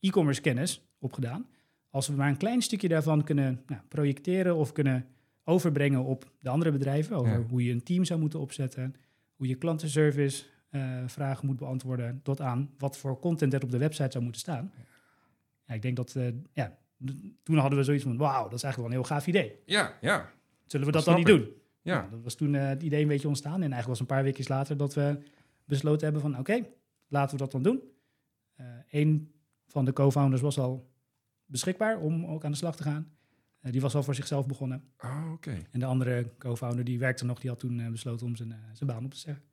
e-commerce 0.00 0.40
kennis 0.40 0.82
opgedaan. 0.98 1.46
Als 1.90 2.08
we 2.08 2.14
maar 2.14 2.28
een 2.28 2.36
klein 2.36 2.62
stukje 2.62 2.88
daarvan 2.88 3.24
kunnen 3.24 3.62
nou, 3.66 3.80
projecteren 3.88 4.56
of 4.56 4.72
kunnen 4.72 5.06
overbrengen 5.44 6.04
op 6.04 6.30
de 6.40 6.48
andere 6.48 6.70
bedrijven. 6.72 7.16
Over 7.16 7.44
hoe 7.48 7.64
je 7.64 7.72
een 7.72 7.82
team 7.82 8.04
zou 8.04 8.20
moeten 8.20 8.40
opzetten. 8.40 8.94
Hoe 9.36 9.46
je 9.48 9.54
klantenservice 9.54 10.44
eh, 10.70 11.02
vragen 11.06 11.46
moet 11.46 11.56
beantwoorden. 11.56 12.20
Tot 12.22 12.40
aan 12.40 12.70
wat 12.78 12.96
voor 12.98 13.18
content 13.18 13.54
er 13.54 13.62
op 13.62 13.70
de 13.70 13.78
website 13.78 14.10
zou 14.10 14.22
moeten 14.22 14.40
staan. 14.40 14.72
Ja, 15.64 15.74
ik 15.74 15.82
denk 15.82 15.96
dat, 15.96 16.14
eh, 16.14 16.32
ja, 16.52 16.78
toen 17.42 17.56
hadden 17.56 17.78
we 17.78 17.84
zoiets 17.84 18.04
van, 18.04 18.16
wauw, 18.16 18.42
dat 18.48 18.52
is 18.52 18.62
eigenlijk 18.62 18.76
wel 18.76 18.86
een 18.86 19.06
heel 19.06 19.16
gaaf 19.16 19.26
idee. 19.26 19.58
Ja, 19.64 19.98
ja, 20.00 20.30
Zullen 20.66 20.86
we 20.86 20.92
Dat 20.92 21.04
dat, 21.04 21.14
dan 21.14 21.24
niet 21.24 21.26
doen? 21.26 21.48
ja. 21.82 21.98
Nou, 21.98 22.10
dat 22.10 22.22
was 22.22 22.34
toen 22.34 22.54
eh, 22.54 22.66
het 22.66 22.82
idee 22.82 23.02
een 23.02 23.08
beetje 23.08 23.28
ontstaan. 23.28 23.54
En 23.54 23.60
eigenlijk 23.60 23.88
was 23.88 24.00
een 24.00 24.06
paar 24.06 24.22
weken 24.22 24.44
later 24.48 24.76
dat 24.76 24.94
we 24.94 25.18
besloten 25.64 26.02
hebben 26.02 26.20
van... 26.22 26.38
oké, 26.38 26.66
laten 27.08 27.36
we 27.36 27.42
dat 27.42 27.52
dan 27.52 27.62
doen. 27.62 27.80
Een 28.90 29.32
van 29.66 29.84
de 29.84 29.92
co-founders 29.92 30.42
was 30.42 30.58
al 30.58 30.90
beschikbaar 31.46 31.98
om 31.98 32.26
ook 32.26 32.44
aan 32.44 32.50
de 32.50 32.56
slag 32.56 32.76
te 32.76 32.82
gaan. 32.82 33.10
Die 33.60 33.80
was 33.80 33.94
al 33.94 34.02
voor 34.02 34.14
zichzelf 34.14 34.46
begonnen. 34.46 34.84
Oh, 34.98 35.32
oké. 35.32 35.56
En 35.70 35.80
de 35.80 35.86
andere 35.86 36.30
co-founder 36.38 36.84
die 36.84 36.98
werkte 36.98 37.24
nog, 37.24 37.40
die 37.40 37.50
had 37.50 37.58
toen 37.58 37.90
besloten 37.90 38.26
om 38.26 38.36
zijn, 38.36 38.54
zijn 38.72 38.90
baan 38.90 39.04
op 39.04 39.10
te 39.10 39.18
zeggen. 39.18 39.44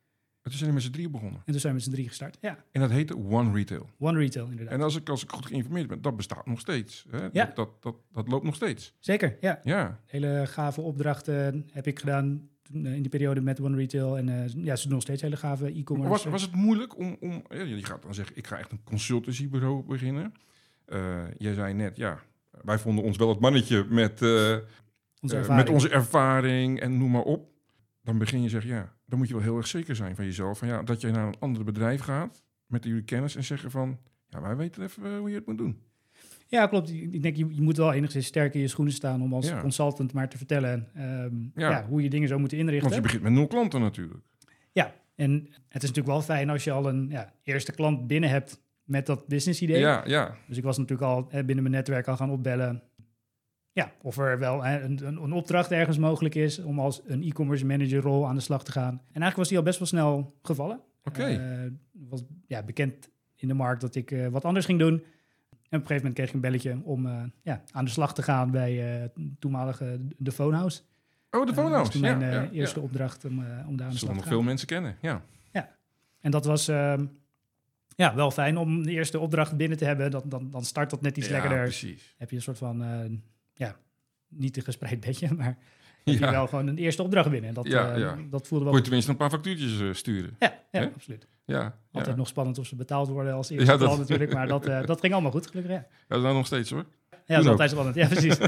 En 0.47 0.53
toen 0.53 0.61
zijn 0.61 0.69
we 0.69 0.75
met 0.75 0.85
z'n 0.85 0.91
drieën 0.91 1.11
begonnen. 1.11 1.41
En 1.45 1.51
toen 1.51 1.59
zijn 1.59 1.73
we 1.73 1.79
met 1.79 1.87
z'n 1.87 1.93
drie 1.93 2.07
gestart. 2.07 2.37
Ja, 2.41 2.57
En 2.71 2.81
dat 2.81 2.89
heette 2.89 3.17
One 3.17 3.51
Retail. 3.51 3.89
One 3.99 4.17
Retail 4.19 4.47
inderdaad. 4.49 4.73
En 4.73 4.81
als 4.81 4.95
ik, 4.95 5.09
als 5.09 5.23
ik 5.23 5.31
goed 5.31 5.45
geïnformeerd 5.45 5.87
ben, 5.87 6.01
dat 6.01 6.15
bestaat 6.15 6.45
nog 6.45 6.59
steeds. 6.59 7.05
Hè? 7.09 7.27
Ja. 7.31 7.45
Dat, 7.45 7.55
dat, 7.55 7.69
dat, 7.79 7.95
dat 8.11 8.27
loopt 8.27 8.43
nog 8.43 8.55
steeds. 8.55 8.93
Zeker, 8.99 9.37
ja. 9.41 9.59
Ja, 9.63 9.99
Hele 10.05 10.43
gave 10.47 10.81
opdrachten 10.81 11.69
heb 11.71 11.87
ik 11.87 11.99
gedaan 11.99 12.49
eh, 12.73 12.93
in 12.93 13.01
die 13.01 13.09
periode 13.09 13.41
met 13.41 13.61
One 13.61 13.75
Retail. 13.75 14.17
En 14.17 14.29
eh, 14.29 14.63
ja, 14.63 14.75
ze 14.75 14.83
doen 14.83 14.93
nog 14.93 15.01
steeds 15.01 15.21
hele 15.21 15.37
gave 15.37 15.65
e-commerce. 15.65 16.09
was, 16.11 16.23
was 16.25 16.41
het 16.41 16.55
moeilijk 16.55 16.97
om, 16.97 17.17
om... 17.19 17.43
ja, 17.49 17.63
Je 17.63 17.85
gaat 17.85 18.01
dan 18.01 18.13
zeggen, 18.13 18.37
ik 18.37 18.47
ga 18.47 18.57
echt 18.57 18.71
een 18.71 18.83
consultancybureau 18.83 19.83
beginnen. 19.83 20.33
Eh, 20.85 21.23
jij 21.37 21.53
zei 21.53 21.73
net, 21.73 21.97
ja, 21.97 22.19
wij 22.63 22.79
vonden 22.79 23.03
ons 23.03 23.17
wel 23.17 23.29
het 23.29 23.39
mannetje 23.39 23.85
met, 23.89 24.21
onze 25.21 25.45
met 25.47 25.69
onze 25.69 25.89
ervaring 25.89 26.79
en 26.79 26.97
noem 26.97 27.11
maar 27.11 27.21
op. 27.21 27.49
Dan 28.03 28.17
begin 28.17 28.41
je 28.41 28.49
zeggen, 28.49 28.71
ja, 28.71 28.96
dan 29.07 29.17
moet 29.19 29.27
je 29.27 29.33
wel 29.33 29.43
heel 29.43 29.57
erg 29.57 29.67
zeker 29.67 29.95
zijn 29.95 30.15
van 30.15 30.25
jezelf. 30.25 30.57
Van, 30.57 30.67
ja, 30.67 30.83
dat 30.83 31.01
je 31.01 31.11
naar 31.11 31.27
een 31.27 31.39
ander 31.39 31.63
bedrijf 31.63 32.01
gaat 32.01 32.43
met 32.65 32.83
jullie 32.83 33.03
kennis 33.03 33.35
en 33.35 33.43
zeggen 33.43 33.71
van... 33.71 33.97
Ja, 34.29 34.41
wij 34.41 34.55
weten 34.55 34.83
even 34.83 35.05
eh, 35.05 35.17
hoe 35.17 35.29
je 35.29 35.35
het 35.35 35.45
moet 35.45 35.57
doen. 35.57 35.79
Ja, 36.47 36.67
klopt. 36.67 36.89
Ik 36.89 37.23
denk, 37.23 37.35
je, 37.35 37.55
je 37.55 37.61
moet 37.61 37.77
wel 37.77 37.93
enigszins 37.93 38.25
sterk 38.25 38.53
in 38.53 38.61
je 38.61 38.67
schoenen 38.67 38.93
staan 38.93 39.21
om 39.21 39.33
als 39.33 39.47
Ja. 39.47 39.61
consultant 39.61 40.13
maar 40.13 40.29
te 40.29 40.37
vertellen 40.37 40.87
ehm, 40.93 41.35
Ja. 41.55 41.69
ja. 41.69 41.85
hoe 41.87 42.03
je 42.03 42.09
dingen 42.09 42.27
zou 42.27 42.39
moeten 42.39 42.57
inrichten. 42.57 42.83
Want 42.83 42.95
je 42.95 43.01
begint 43.01 43.23
met 43.23 43.31
nul 43.31 43.47
klanten 43.47 43.81
natuurlijk. 43.81 44.19
Ja, 44.71 44.93
en 45.15 45.31
het 45.67 45.83
is 45.83 45.89
natuurlijk 45.89 46.07
wel 46.07 46.21
fijn 46.21 46.49
als 46.49 46.63
je 46.63 46.71
al 46.71 46.87
een 46.87 47.09
ja, 47.09 47.33
eerste 47.43 47.71
klant 47.71 48.07
binnen 48.07 48.29
hebt 48.29 48.61
met 48.83 49.05
dat 49.05 49.27
business 49.27 49.61
idee. 49.61 49.79
Ja, 49.79 50.03
ja. 50.05 50.37
Dus 50.47 50.57
ik 50.57 50.63
was 50.63 50.77
natuurlijk 50.77 51.07
al 51.09 51.23
binnen 51.23 51.61
mijn 51.61 51.71
netwerk 51.71 52.07
al 52.07 52.15
gaan 52.17 52.31
opbellen. 52.31 52.83
Ja, 53.77 53.91
of 54.01 54.17
er 54.17 54.39
wel 54.39 54.65
een, 54.65 55.05
een, 55.07 55.23
een 55.23 55.31
opdracht 55.31 55.71
ergens 55.71 55.97
mogelijk 55.97 56.35
is 56.35 56.59
om 56.59 56.79
als 56.79 57.01
een 57.05 57.23
e-commerce 57.23 57.65
manager 57.65 58.01
rol 58.01 58.27
aan 58.27 58.35
de 58.35 58.41
slag 58.41 58.63
te 58.63 58.71
gaan. 58.71 58.89
En 58.93 58.99
eigenlijk 59.21 59.35
was 59.35 59.47
die 59.47 59.57
al 59.57 59.63
best 59.63 59.79
wel 59.79 59.87
snel 59.87 60.37
gevallen. 60.41 60.79
Oké. 61.03 61.23
Eh, 61.23 61.71
was 61.91 62.23
ja, 62.47 62.63
bekend 62.63 63.09
in 63.35 63.47
de 63.47 63.53
markt 63.53 63.81
dat 63.81 63.95
ik 63.95 64.11
eh, 64.11 64.27
wat 64.27 64.45
anders 64.45 64.65
ging 64.65 64.79
doen. 64.79 64.93
En 64.93 64.99
op 64.99 65.03
een 65.69 65.79
gegeven 65.79 65.95
moment 65.95 66.13
kreeg 66.13 66.27
ik 66.27 66.33
een 66.33 66.41
belletje 66.41 66.79
om 66.83 67.05
eh, 67.05 67.23
ja, 67.41 67.63
aan 67.71 67.85
de 67.85 67.91
slag 67.91 68.13
te 68.13 68.21
gaan 68.23 68.51
bij 68.51 69.11
toenmalige 69.39 69.99
De 70.17 70.31
Phonehouse. 70.31 70.81
Oh, 71.31 71.39
de 71.39 71.45
dat 71.45 71.45
was 71.45 71.55
Phonehouse. 71.55 71.91
toen 71.91 72.01
ja, 72.01 72.15
mijn 72.15 72.31
ja, 72.31 72.49
eerste 72.49 72.79
ja. 72.79 72.85
opdracht 72.85 73.25
om, 73.25 73.31
om 73.39 73.43
daar 73.43 73.57
aan 73.57 73.75
de 73.75 73.83
Zullen 73.83 73.97
slag 73.97 74.13
nog 74.13 74.21
te 74.23 74.27
veel 74.27 74.37
gaan. 74.37 74.45
mensen 74.45 74.67
kennen, 74.67 74.97
ja. 75.01 75.21
En 76.21 76.31
dat 76.31 76.45
was 76.45 76.67
ehm, 76.67 77.05
Ja, 77.95 78.15
wel 78.15 78.31
fijn 78.31 78.57
om 78.57 78.83
de 78.83 78.91
eerste 78.91 79.19
opdracht 79.19 79.57
binnen 79.57 79.77
te 79.77 79.85
hebben. 79.85 80.11
Dan, 80.11 80.23
dan, 80.25 80.51
dan 80.51 80.63
start 80.63 80.89
dat 80.89 81.01
net 81.01 81.17
iets 81.17 81.27
ja, 81.27 81.33
lekkerder. 81.33 81.61
precies. 81.61 82.15
Heb 82.17 82.29
je 82.29 82.35
een 82.35 82.41
soort 82.41 82.57
van, 82.57 82.81
ja, 83.57 83.75
niet 84.27 84.57
een 84.57 84.63
gespreid 84.63 84.99
bedje, 84.99 85.33
maar 85.37 85.45
heb 86.03 86.15
je 86.15 86.19
Ja. 86.19 86.31
wel 86.31 86.47
gewoon 86.47 86.67
een 86.67 86.77
eerste 86.77 87.03
opdracht 87.03 87.29
binnen. 87.29 87.47
En 87.49 87.55
dat, 87.55 87.67
Ja, 87.67 87.91
eh, 87.93 87.99
ja. 87.99 88.17
dat 88.29 88.47
voelde 88.47 88.63
Kon 88.63 88.63
wel... 88.63 88.75
je 88.75 88.81
tenminste 88.81 89.11
een 89.11 89.17
paar 89.17 89.29
factuurtjes 89.29 89.79
eh, 89.81 89.93
sturen. 89.93 90.35
Ja, 90.39 90.59
ja 90.71 90.83
absoluut. 90.95 91.27
Ja, 91.45 91.79
Altijd 91.91 92.05
ja. 92.11 92.15
nog 92.15 92.27
spannend 92.27 92.57
of 92.57 92.65
ze 92.65 92.75
betaald 92.75 93.07
worden 93.07 93.33
als 93.33 93.49
eerste 93.49 93.71
Ja, 93.71 93.77
dat- 93.77 93.97
natuurlijk. 93.97 94.33
Maar 94.33 94.47
dat, 94.47 94.65
eh, 94.67 94.85
dat 94.85 94.99
ging 94.99 95.13
allemaal 95.13 95.31
goed, 95.31 95.47
gelukkig. 95.47 95.71
Ja, 95.73 95.77
ja 95.77 95.87
dat 96.07 96.17
is 96.17 96.23
nou 96.23 96.35
nog 96.35 96.45
steeds 96.45 96.69
hoor. 96.69 96.85
ja 97.25 97.35
dat 97.35 97.43
is 97.43 97.49
altijd 97.49 97.69
spannend. 97.69 97.95
Ja, 97.95 98.07
precies. 98.07 98.37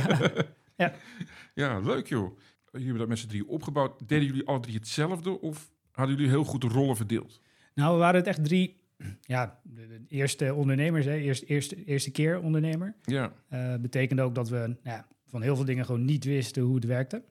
Ja, 1.54 1.80
leuk 1.80 2.08
joh. 2.08 2.38
Jullie 2.72 2.88
hebben 2.88 2.98
dat 2.98 3.08
met 3.08 3.20
z'n 3.20 3.28
drie 3.28 3.48
opgebouwd. 3.48 4.08
Deden 4.08 4.26
jullie 4.26 4.48
alle 4.48 4.60
drie 4.60 4.76
hetzelfde 4.76 5.42
of 5.42 5.72
hadden 5.92 6.16
jullie 6.16 6.30
heel 6.32 6.44
goed 6.44 6.62
de 6.62 6.68
rollen 6.68 6.96
verdeeld? 6.96 7.40
nou, 7.74 7.94
we 7.94 8.00
waren 8.00 8.16
het 8.16 8.28
echt 8.28 8.44
drie... 8.44 8.80
Ja, 9.22 9.60
de, 9.64 9.88
de 9.88 10.02
eerste 10.08 10.54
ondernemers, 10.54 11.06
hè. 11.06 11.16
Eerst, 11.16 11.44
eerste, 11.44 11.84
eerste 11.84 12.12
keer 12.12 12.40
ondernemer. 12.40 12.96
Ja, 13.02 13.34
Eh 13.50 13.76
betekende 13.76 14.22
ook 14.22 14.36
dat 14.36 14.50
we 14.50 14.58
nou 14.58 14.78
ja, 14.84 15.08
van 15.26 15.42
heel 15.42 15.56
veel 15.56 15.66
dingen 15.66 15.86
gewoon 15.86 16.06
niet 16.06 16.24
wisten 16.24 16.64
hoe 16.64 16.76
het 16.76 16.86
werkte. 16.86 17.24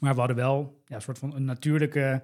Maar 0.00 0.12
we 0.12 0.18
hadden 0.18 0.36
wel 0.36 0.82
ja, 0.86 0.94
een 0.94 1.02
soort 1.02 1.18
van 1.18 1.34
een 1.34 1.44
natuurlijke 1.44 2.22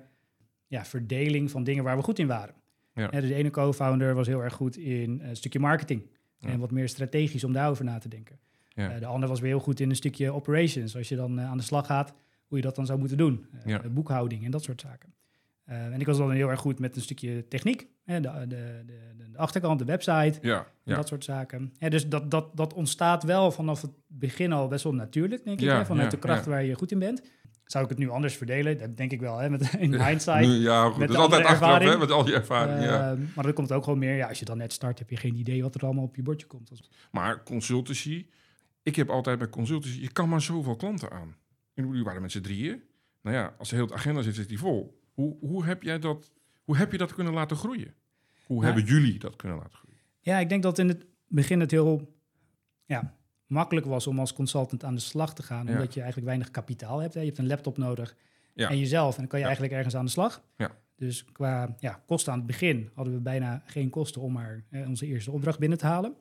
ja, 0.67 0.85
verdeling 0.85 1.51
van 1.51 1.65
dingen 1.65 1.85
waar 1.85 1.97
we 1.97 2.03
goed 2.03 2.19
in 2.19 2.27
waren. 2.27 2.55
Ja. 2.95 3.09
Hè, 3.11 3.21
dus 3.21 3.29
de 3.29 3.35
ene 3.35 3.51
co-founder 3.51 4.15
was 4.15 4.27
heel 4.27 4.43
erg 4.43 4.55
goed 4.55 4.77
in 4.77 5.21
een 5.21 5.37
stukje 5.37 5.59
marketing. 5.59 6.03
Ja. 6.39 6.49
En 6.49 6.59
wat 6.59 6.71
meer 6.71 6.89
strategisch 6.89 7.45
om 7.45 7.53
daarover 7.53 7.85
na 7.85 7.99
te 7.99 8.09
denken. 8.09 8.39
Ja. 8.69 8.91
Eh, 8.91 9.01
de 9.01 9.07
ander 9.07 9.29
was 9.29 9.41
weer 9.41 9.51
heel 9.51 9.61
goed 9.61 9.81
in 9.81 9.91
een 9.91 9.97
stukje 9.97 10.33
operations. 10.33 10.97
Als 10.97 11.09
je 11.09 11.17
dan 11.17 11.39
eh, 11.39 11.51
aan 11.51 11.57
de 11.57 11.63
slag 11.63 11.87
gaat, 11.87 12.15
hoe 12.47 12.57
je 12.57 12.65
dat 12.65 12.75
dan 12.75 12.87
zou 12.87 12.99
moeten 12.99 13.17
doen. 13.17 13.47
Boekhouding 13.91 14.45
en 14.45 14.51
dat 14.51 14.63
soort 14.63 14.81
zaken. 14.81 15.15
Eh, 15.65 15.85
en 15.85 16.01
ik 16.01 16.07
was 16.07 16.17
dan 16.19 16.31
heel 16.31 16.51
erg 16.51 16.61
goed 16.61 16.79
met 16.79 16.97
een 16.97 17.03
stukje 17.03 17.49
techniek. 17.49 17.87
Hè, 18.05 18.21
de, 18.21 18.31
de, 18.49 18.83
de, 18.87 19.29
de 19.31 19.39
achterkant, 19.39 19.79
de 19.79 19.85
website. 19.85 20.39
ja, 20.43 20.67
dat 20.85 21.09
soort 21.09 21.25
zaken. 21.25 21.73
Dus 21.79 22.09
dat, 22.09 22.31
dat, 22.31 22.57
dat 22.57 22.73
ontstaat 22.75 23.23
wel 23.23 23.51
vanaf 23.51 23.83
het 23.83 23.91
begin 24.07 24.53
al 24.53 24.69
best 24.69 24.85
wel 24.85 24.95
natuurlijk, 24.95 25.45
denk 25.45 25.59
ik. 25.61 25.65
Ja, 25.65 25.77
Hè? 25.79 25.85
Vanuit 25.85 26.11
de 26.11 26.19
kracht 26.19 26.47
waar 26.47 26.65
je 26.65 26.75
goed 26.75 26.91
in 26.93 26.99
bent. 26.99 27.23
Zou 27.65 27.85
ik 27.85 27.91
het 27.91 27.99
nu 27.99 28.09
anders 28.11 28.37
verdelen? 28.37 28.79
Dat 28.79 28.97
denk 28.97 29.13
ik 29.13 29.21
wel, 29.21 29.39
hè? 29.39 29.51
Met, 29.51 29.75
in 29.79 30.03
hindsight. 30.05 30.45
Ja, 30.63 30.85
goed. 30.89 30.99
met 30.99 31.09
Dat 31.09 31.17
is 31.17 31.23
altijd 31.23 31.45
achteraf, 31.45 31.79
hè, 31.79 31.99
met 31.99 32.11
al 32.11 32.27
je 32.27 32.35
ervaring. 32.35 32.83
ja. 32.85 33.11
Eh, 33.13 33.19
Maar 33.35 33.45
dat 33.45 33.55
komt 33.55 33.73
ook 33.73 33.85
gewoon 33.85 33.99
meer, 33.99 34.17
ja, 34.17 34.29
als 34.29 34.39
je 34.39 34.45
dan 34.45 34.59
net 34.59 34.73
start, 34.73 34.99
heb 34.99 35.11
je 35.11 35.17
geen 35.17 35.35
idee 35.35 35.63
wat 35.63 35.75
er 35.75 35.81
allemaal 35.83 36.05
op 36.05 36.17
je 36.17 36.23
bordje 36.23 36.47
komt. 36.47 36.71
Maar 37.11 37.43
consultancy, 37.43 38.27
ik 38.83 38.97
heb 38.97 39.11
altijd 39.11 39.39
bij 39.39 39.49
consultancy, 39.49 40.01
je 40.01 40.13
kan 40.13 40.29
maar 40.29 40.41
zoveel 40.41 40.77
klanten 40.77 41.11
aan. 41.11 41.37
En 41.75 41.87
jullie 41.87 42.05
waren 42.05 42.23
met 42.23 42.33
z'n 42.33 42.41
drieën. 42.41 42.83
Nou 43.23 43.37
ja, 43.37 43.55
als 43.59 43.69
de 43.69 43.77
hele 43.77 43.95
agenda 43.95 44.23
zit, 44.23 44.35
zit 44.35 44.49
die 44.49 44.59
vol. 44.59 45.02
Hoe, 45.13 45.37
hoe, 45.41 45.65
heb 45.65 45.83
jij 45.83 45.99
dat, 45.99 46.33
hoe 46.65 46.77
heb 46.77 46.93
je 46.93 46.99
dat 46.99 47.15
kunnen 47.15 47.33
laten 47.33 47.57
groeien? 47.57 47.95
Hoe 48.47 48.65
hebben 48.65 48.85
jullie 48.85 49.19
dat 49.19 49.37
kunnen 49.37 49.59
laten 49.59 49.79
groeien? 49.79 50.01
Ja, 50.21 50.39
ik 50.39 50.49
denk 50.49 50.63
dat 50.63 50.79
in 50.79 50.89
het 50.89 51.07
begin 51.29 51.61
het 51.61 51.71
heel 51.71 52.15
ja, 52.85 53.15
makkelijk 53.47 53.87
was 53.87 54.07
om 54.07 54.19
als 54.19 54.33
consultant 54.33 54.85
aan 54.85 54.95
de 54.95 55.01
slag 55.01 55.35
te 55.35 55.43
gaan. 55.43 55.67
Ja. 55.67 55.73
Omdat 55.73 55.95
je 55.95 55.99
eigenlijk 56.01 56.29
weinig 56.29 56.51
kapitaal 56.51 56.99
hebt. 56.99 57.15
Hè? 57.15 57.21
Je 57.21 57.27
hebt 57.27 57.39
een 57.39 57.47
laptop 57.47 57.77
nodig 57.77 58.17
Ja. 58.55 58.69
en 58.69 58.79
jezelf. 58.79 59.13
En 59.15 59.19
dan 59.21 59.27
kan 59.29 59.39
je 59.39 59.45
Ja. 59.45 59.51
eigenlijk 59.51 59.75
ergens 59.77 59.97
aan 59.97 60.05
de 60.05 60.11
slag. 60.11 60.43
Ja. 60.57 60.71
Dus 60.97 61.25
qua 61.25 61.75
ja, 61.79 62.03
kosten 62.07 62.33
aan 62.33 62.39
het 62.39 62.47
begin 62.47 62.91
hadden 62.95 63.15
we 63.15 63.21
bijna 63.21 63.63
geen 63.67 63.91
kosten 63.91 64.21
om 64.21 64.33
maar 64.33 64.65
onze 64.87 65.07
eerste 65.07 65.31
opdracht 65.31 65.59
binnen 65.59 65.79
te 65.79 65.87
halen. 65.87 66.15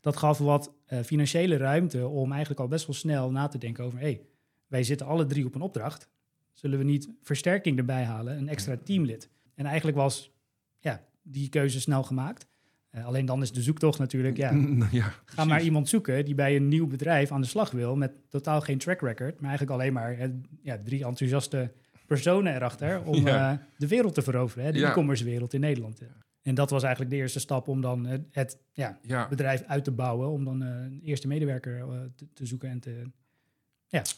Dat 0.00 0.16
gaf 0.16 0.38
wat 0.38 0.72
eh, 0.86 1.00
financiële 1.00 1.56
ruimte 1.56 2.06
om 2.08 2.30
eigenlijk 2.30 2.60
al 2.60 2.68
best 2.68 2.86
wel 2.86 2.94
snel 2.94 3.30
na 3.30 3.48
te 3.48 3.58
denken 3.58 3.84
over... 3.84 3.98
hey, 3.98 4.20
wij 4.66 4.82
zitten 4.82 5.06
alle 5.06 5.26
drie 5.26 5.46
op 5.46 5.54
een 5.54 5.60
opdracht. 5.60 6.08
Zullen 6.52 6.78
we 6.78 6.84
niet 6.84 7.08
versterking 7.22 7.78
erbij 7.78 8.04
halen, 8.04 8.36
een 8.38 8.48
extra 8.48 8.76
teamlid? 8.84 9.28
En 9.54 9.66
eigenlijk 9.66 9.96
was 9.96 10.30
ja, 10.78 11.04
die 11.22 11.48
keuze 11.48 11.80
snel 11.80 12.02
gemaakt. 12.02 12.46
Eh, 12.90 13.06
alleen 13.06 13.26
dan 13.26 13.42
is 13.42 13.52
de 13.52 13.62
zoektocht 13.62 13.98
natuurlijk... 13.98 14.36
Ja, 14.36 14.52
ja 14.90 15.12
Ga 15.24 15.44
maar 15.44 15.62
iemand 15.62 15.88
zoeken 15.88 16.24
die 16.24 16.34
bij 16.34 16.56
een 16.56 16.68
nieuw 16.68 16.86
bedrijf 16.86 17.32
aan 17.32 17.40
de 17.40 17.46
slag 17.46 17.70
wil 17.70 17.96
met 17.96 18.12
totaal 18.28 18.60
geen 18.60 18.78
track 18.78 19.00
record, 19.00 19.40
maar 19.40 19.48
eigenlijk 19.50 19.80
alleen 19.80 19.92
maar 19.92 20.30
ja, 20.62 20.78
drie 20.84 21.04
enthousiaste 21.04 21.72
personen 22.06 22.54
erachter 22.54 23.02
om 23.04 23.26
Ja. 23.26 23.52
eh, 23.52 23.58
de 23.78 23.88
wereld 23.88 24.14
te 24.14 24.22
veroveren, 24.22 24.64
hè, 24.64 24.72
de 24.72 24.78
Ja. 24.78 24.90
e-commerce 24.90 25.24
wereld 25.24 25.52
in 25.54 25.60
Nederland. 25.60 26.00
En 26.42 26.54
dat 26.54 26.70
was 26.70 26.82
eigenlijk 26.82 27.14
de 27.14 27.20
eerste 27.20 27.40
stap 27.40 27.68
om 27.68 27.80
dan 27.80 28.06
eh, 28.06 28.18
het 28.30 28.58
ja, 28.72 28.98
Ja, 29.02 29.28
bedrijf 29.28 29.62
uit 29.62 29.84
te 29.84 29.90
bouwen, 29.90 30.28
om 30.28 30.44
dan 30.44 30.60
een 30.60 31.00
eerste 31.04 31.26
medewerker 31.28 31.84
te, 32.16 32.26
te 32.32 32.46
zoeken 32.46 32.68
en 32.68 32.80
te... 32.80 33.02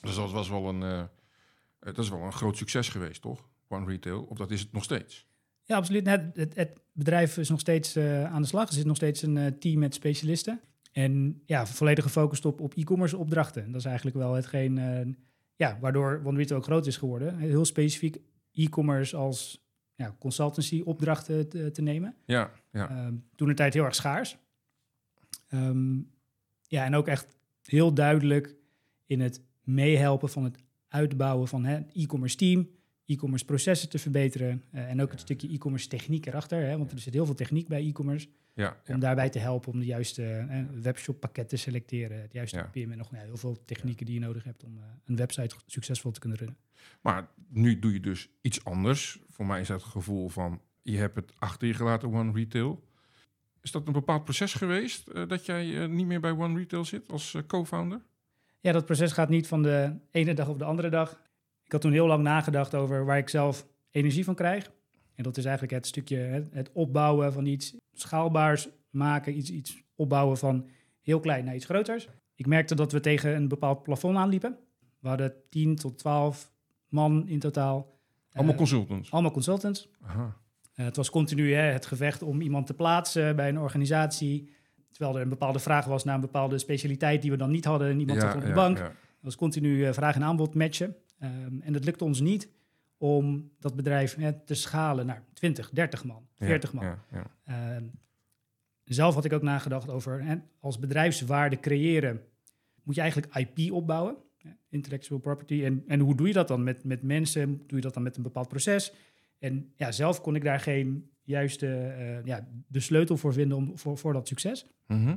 dus 0.00 0.14
dat 0.14 0.30
was 0.32 0.48
wel 0.48 0.68
een, 0.68 1.08
dat 1.84 1.98
is 1.98 2.08
wel 2.08 2.22
een 2.22 2.32
groot 2.32 2.56
succes 2.56 2.88
geweest, 2.88 3.22
toch? 3.22 3.48
One 3.68 3.86
Retail, 3.86 4.22
of 4.22 4.36
dat 4.36 4.50
is 4.50 4.60
het 4.60 4.72
nog 4.72 4.84
steeds? 4.84 5.26
Ja, 5.62 5.76
absoluut. 5.76 6.06
Het, 6.06 6.36
het, 6.36 6.54
het 6.54 6.80
bedrijf 6.92 7.36
is 7.36 7.48
nog 7.48 7.60
steeds 7.60 7.96
eh, 7.96 8.24
aan 8.24 8.42
de 8.42 8.48
slag. 8.48 8.68
Er 8.68 8.74
zit 8.74 8.86
nog 8.86 8.96
steeds 8.96 9.22
een 9.22 9.36
eh, 9.36 9.46
team 9.46 9.78
met 9.78 9.94
specialisten. 9.94 10.60
En 10.92 11.42
ja, 11.46 11.66
volledig 11.66 12.04
gefocust 12.04 12.44
op, 12.44 12.60
op 12.60 12.74
e-commerce 12.74 13.16
opdrachten. 13.16 13.66
Dat 13.66 13.80
is 13.80 13.86
eigenlijk 13.86 14.16
wel 14.16 14.32
hetgeen 14.32 14.78
eh, 14.78 15.14
ja, 15.56 15.78
waardoor 15.80 16.22
One 16.24 16.36
Retail 16.36 16.58
ook 16.60 16.66
groot 16.66 16.86
is 16.86 16.96
geworden. 16.96 17.38
Heel 17.38 17.64
specifiek 17.64 18.20
e-commerce 18.52 19.16
als 19.16 19.64
ja, 19.94 20.16
consultancy 20.18 20.82
opdrachten 20.84 21.48
te, 21.48 21.70
te 21.70 21.82
nemen. 21.82 22.14
Ja, 22.24 22.50
ja, 22.72 22.88
Ehm, 22.90 23.14
toen 23.36 23.48
de 23.48 23.54
tijd 23.54 23.74
heel 23.74 23.84
erg 23.84 23.94
schaars. 23.94 24.38
Ehm, 25.48 25.96
ja, 26.66 26.84
en 26.84 26.94
ook 26.94 27.08
echt 27.08 27.36
heel 27.62 27.94
duidelijk 27.94 28.54
in 29.06 29.20
het 29.20 29.42
meehelpen 29.62 30.28
van 30.28 30.44
het 30.44 30.63
uitbouwen 30.94 31.48
van 31.48 31.66
e-commerce 31.92 32.36
team, 32.36 32.68
e-commerce 33.06 33.44
processen 33.44 33.88
te 33.88 33.98
verbeteren 33.98 34.62
eh, 34.70 34.90
en 34.90 35.02
ook 35.02 35.10
het 35.10 35.20
stukje 35.20 35.48
e-commerce 35.48 35.88
techniek 35.88 36.26
erachter, 36.26 36.66
hè, 36.66 36.78
want 36.78 36.92
er 36.92 36.98
zit 36.98 37.12
heel 37.12 37.26
veel 37.26 37.34
techniek 37.34 37.68
bij 37.68 37.86
e-commerce, 37.86 38.28
ja, 38.52 38.76
ja. 38.84 38.94
om 38.94 39.00
daarbij 39.00 39.30
te 39.30 39.38
helpen 39.38 39.72
om 39.72 39.78
de 39.78 39.86
juiste 39.86 40.24
eh, 40.24 40.62
webshop 40.82 41.20
pakket 41.20 41.48
te 41.48 41.56
selecteren, 41.56 42.20
het 42.20 42.32
juiste 42.32 42.56
Ja. 42.56 42.62
PIM 42.62 42.92
en 42.92 42.98
nog 42.98 43.10
nou, 43.10 43.24
heel 43.24 43.36
veel 43.36 43.64
technieken 43.64 44.06
die 44.06 44.14
je 44.14 44.20
nodig 44.20 44.44
hebt 44.44 44.64
om 44.64 44.78
eh, 44.78 44.84
een 45.04 45.16
website 45.16 45.54
succesvol 45.66 46.10
te 46.10 46.20
kunnen 46.20 46.38
runnen. 46.38 46.56
Maar 47.00 47.28
nu 47.48 47.78
doe 47.78 47.92
je 47.92 48.00
dus 48.00 48.28
iets 48.40 48.64
anders. 48.64 49.20
Voor 49.28 49.46
mij 49.46 49.60
is 49.60 49.68
dat 49.68 49.82
het 49.82 49.90
gevoel 49.90 50.28
van, 50.28 50.60
je 50.82 50.96
hebt 50.96 51.14
het 51.14 51.32
achter 51.38 51.68
je 51.68 51.74
gelaten, 51.74 52.12
One 52.12 52.32
Retail. 52.32 52.82
Is 53.64 53.70
dat 53.70 53.86
een 53.86 53.92
bepaald 53.92 54.24
proces 54.24 54.54
geweest, 54.54 55.08
eh, 55.08 55.28
dat 55.28 55.46
jij 55.46 55.82
eh, 55.82 55.88
niet 55.88 56.06
meer 56.06 56.20
bij 56.20 56.30
One 56.30 56.58
Retail 56.58 56.84
zit 56.84 57.12
als 57.12 57.34
eh, 57.34 57.42
co-founder? 57.46 58.00
Ja, 58.64 58.72
dat 58.72 58.84
proces 58.84 59.12
gaat 59.12 59.28
niet 59.28 59.46
van 59.46 59.62
de 59.62 59.96
ene 60.10 60.34
dag 60.34 60.48
op 60.48 60.58
de 60.58 60.64
andere 60.64 60.88
dag. 60.88 61.20
Ik 61.64 61.72
had 61.72 61.80
toen 61.80 61.92
heel 61.92 62.06
lang 62.06 62.22
nagedacht 62.22 62.74
over 62.74 63.04
waar 63.04 63.18
ik 63.18 63.28
zelf 63.28 63.66
energie 63.90 64.24
van 64.24 64.34
krijg. 64.34 64.70
En 65.14 65.22
dat 65.22 65.36
is 65.36 65.44
eigenlijk 65.44 65.74
het 65.74 65.86
stukje 65.86 66.16
het, 66.52 66.70
opbouwen 66.72 67.32
van 67.32 67.46
iets 67.46 67.76
schaalbaars 67.92 68.68
maken, 68.90 69.36
iets, 69.36 69.50
iets 69.50 69.82
opbouwen 69.94 70.38
van 70.38 70.68
heel 71.02 71.20
klein 71.20 71.44
naar 71.44 71.54
iets 71.54 71.64
groters. 71.64 72.08
Ik 72.34 72.46
merkte 72.46 72.74
dat 72.74 72.92
we 72.92 73.00
tegen 73.00 73.34
een 73.34 73.48
bepaald 73.48 73.82
plafond 73.82 74.16
aanliepen. 74.16 74.58
We 75.00 75.08
hadden 75.08 75.34
10 75.50 75.76
tot 75.76 75.98
12 75.98 76.52
man 76.88 77.28
in 77.28 77.38
totaal. 77.38 77.98
Allemaal 78.32 78.52
Eh, 78.52 78.58
consultants. 78.58 79.10
allemaal 79.10 79.30
consultants. 79.30 79.88
Aha. 80.00 80.36
Eh, 80.74 80.84
het 80.84 80.96
was 80.96 81.10
continu 81.10 81.54
hè, 81.54 81.62
het 81.62 81.86
gevecht 81.86 82.22
om 82.22 82.40
iemand 82.40 82.66
te 82.66 82.74
plaatsen 82.74 83.36
bij 83.36 83.48
een 83.48 83.58
organisatie. 83.58 84.52
Terwijl 84.94 85.16
er 85.16 85.22
een 85.22 85.28
bepaalde 85.28 85.58
vraag 85.58 85.84
was 85.84 86.04
naar 86.04 86.14
een 86.14 86.20
bepaalde 86.20 86.58
specialiteit 86.58 87.22
die 87.22 87.30
we 87.30 87.36
dan 87.36 87.50
niet 87.50 87.64
hadden. 87.64 87.96
Niemand 87.96 88.20
zat 88.20 88.34
op 88.34 88.40
de 88.40 88.46
ja, 88.46 88.54
bank. 88.54 88.78
ja. 88.78 88.84
Dat 88.84 88.94
was 89.20 89.36
continu 89.36 89.86
eh, 89.86 89.92
vraag 89.92 90.14
en 90.14 90.22
aanbod 90.22 90.54
matchen. 90.54 90.96
Ehm, 91.18 91.60
en 91.60 91.74
het 91.74 91.84
lukte 91.84 92.04
ons 92.04 92.20
niet 92.20 92.48
om 92.98 93.50
dat 93.60 93.76
bedrijf 93.76 94.16
te 94.44 94.54
schalen 94.54 95.06
naar 95.06 95.22
20, 95.32 95.70
30 95.70 96.04
man, 96.04 96.26
40 96.38 96.72
man. 96.72 96.84
Ja, 96.84 97.04
ja. 97.12 97.30
Ehm, 97.44 97.84
zelf 98.84 99.14
had 99.14 99.24
ik 99.24 99.32
ook 99.32 99.42
nagedacht 99.42 99.90
over 99.90 100.42
als 100.60 100.78
bedrijfswaarde 100.78 101.60
creëren, 101.60 102.20
moet 102.82 102.94
je 102.94 103.00
eigenlijk 103.00 103.34
IP 103.34 103.72
opbouwen, 103.72 104.16
intellectual 104.68 105.20
property. 105.20 105.64
En, 105.64 105.84
en 105.86 106.00
hoe 106.00 106.14
doe 106.14 106.26
je 106.26 106.32
dat 106.32 106.48
dan 106.48 106.62
met, 106.62 106.84
met 106.84 107.02
mensen? 107.02 107.56
Doe 107.66 107.76
je 107.76 107.84
dat 107.84 107.94
dan 107.94 108.02
met 108.02 108.16
een 108.16 108.22
bepaald 108.22 108.48
proces? 108.48 108.92
En 109.38 109.72
ja, 109.76 109.92
zelf 109.92 110.20
kon 110.20 110.34
ik 110.34 110.44
daar 110.44 110.60
geen 110.60 111.10
juiste 111.24 111.66
eh, 111.66 112.24
ja, 112.24 112.48
de 112.66 112.80
sleutel 112.80 113.16
voor 113.16 113.32
vinden 113.32 113.56
om, 113.56 113.78
voor, 113.78 113.98
voor 113.98 114.12
dat 114.12 114.28
succes. 114.28 114.66
Mhm. 114.86 115.16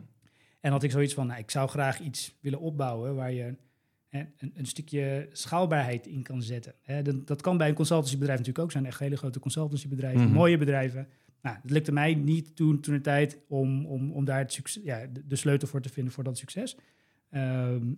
En 0.59 0.71
had 0.71 0.83
ik 0.83 0.91
zoiets 0.91 1.13
van, 1.13 1.27
nou, 1.27 1.39
ik 1.39 1.51
zou 1.51 1.69
graag 1.69 1.99
iets 1.99 2.37
willen 2.41 2.59
opbouwen 2.59 3.15
waar 3.15 3.31
je 3.31 3.55
hè, 4.07 4.23
een, 4.37 4.51
een 4.55 4.65
stukje 4.65 5.29
schaalbaarheid 5.31 6.07
in 6.07 6.23
kan 6.23 6.41
zetten. 6.41 6.73
Hè, 6.81 7.01
dat, 7.01 7.27
dat 7.27 7.41
kan 7.41 7.57
bij 7.57 7.69
een 7.69 7.75
consultancybedrijf 7.75 8.37
natuurlijk 8.37 8.65
ook 8.65 8.71
zijn, 8.71 8.85
echt 8.85 8.99
hele 8.99 9.17
grote 9.17 9.39
consultancybedrijven, 9.39 10.21
Mhm. 10.21 10.33
mooie 10.33 10.57
bedrijven. 10.57 11.07
Nou, 11.41 11.57
het 11.61 11.71
lukte 11.71 11.91
mij 11.91 12.13
niet 12.15 12.55
toen, 12.55 12.79
toen 12.79 12.93
de 12.93 13.01
tijd 13.01 13.39
om, 13.47 13.85
om, 13.85 14.11
om 14.11 14.25
daar 14.25 14.37
het 14.39 14.53
succes, 14.53 14.83
ja, 14.83 15.05
de, 15.05 15.27
de 15.27 15.35
sleutel 15.35 15.67
voor 15.67 15.81
te 15.81 15.89
vinden 15.89 16.13
voor 16.13 16.23
dat 16.23 16.37
succes. 16.37 16.77
Ehm, 17.29 17.93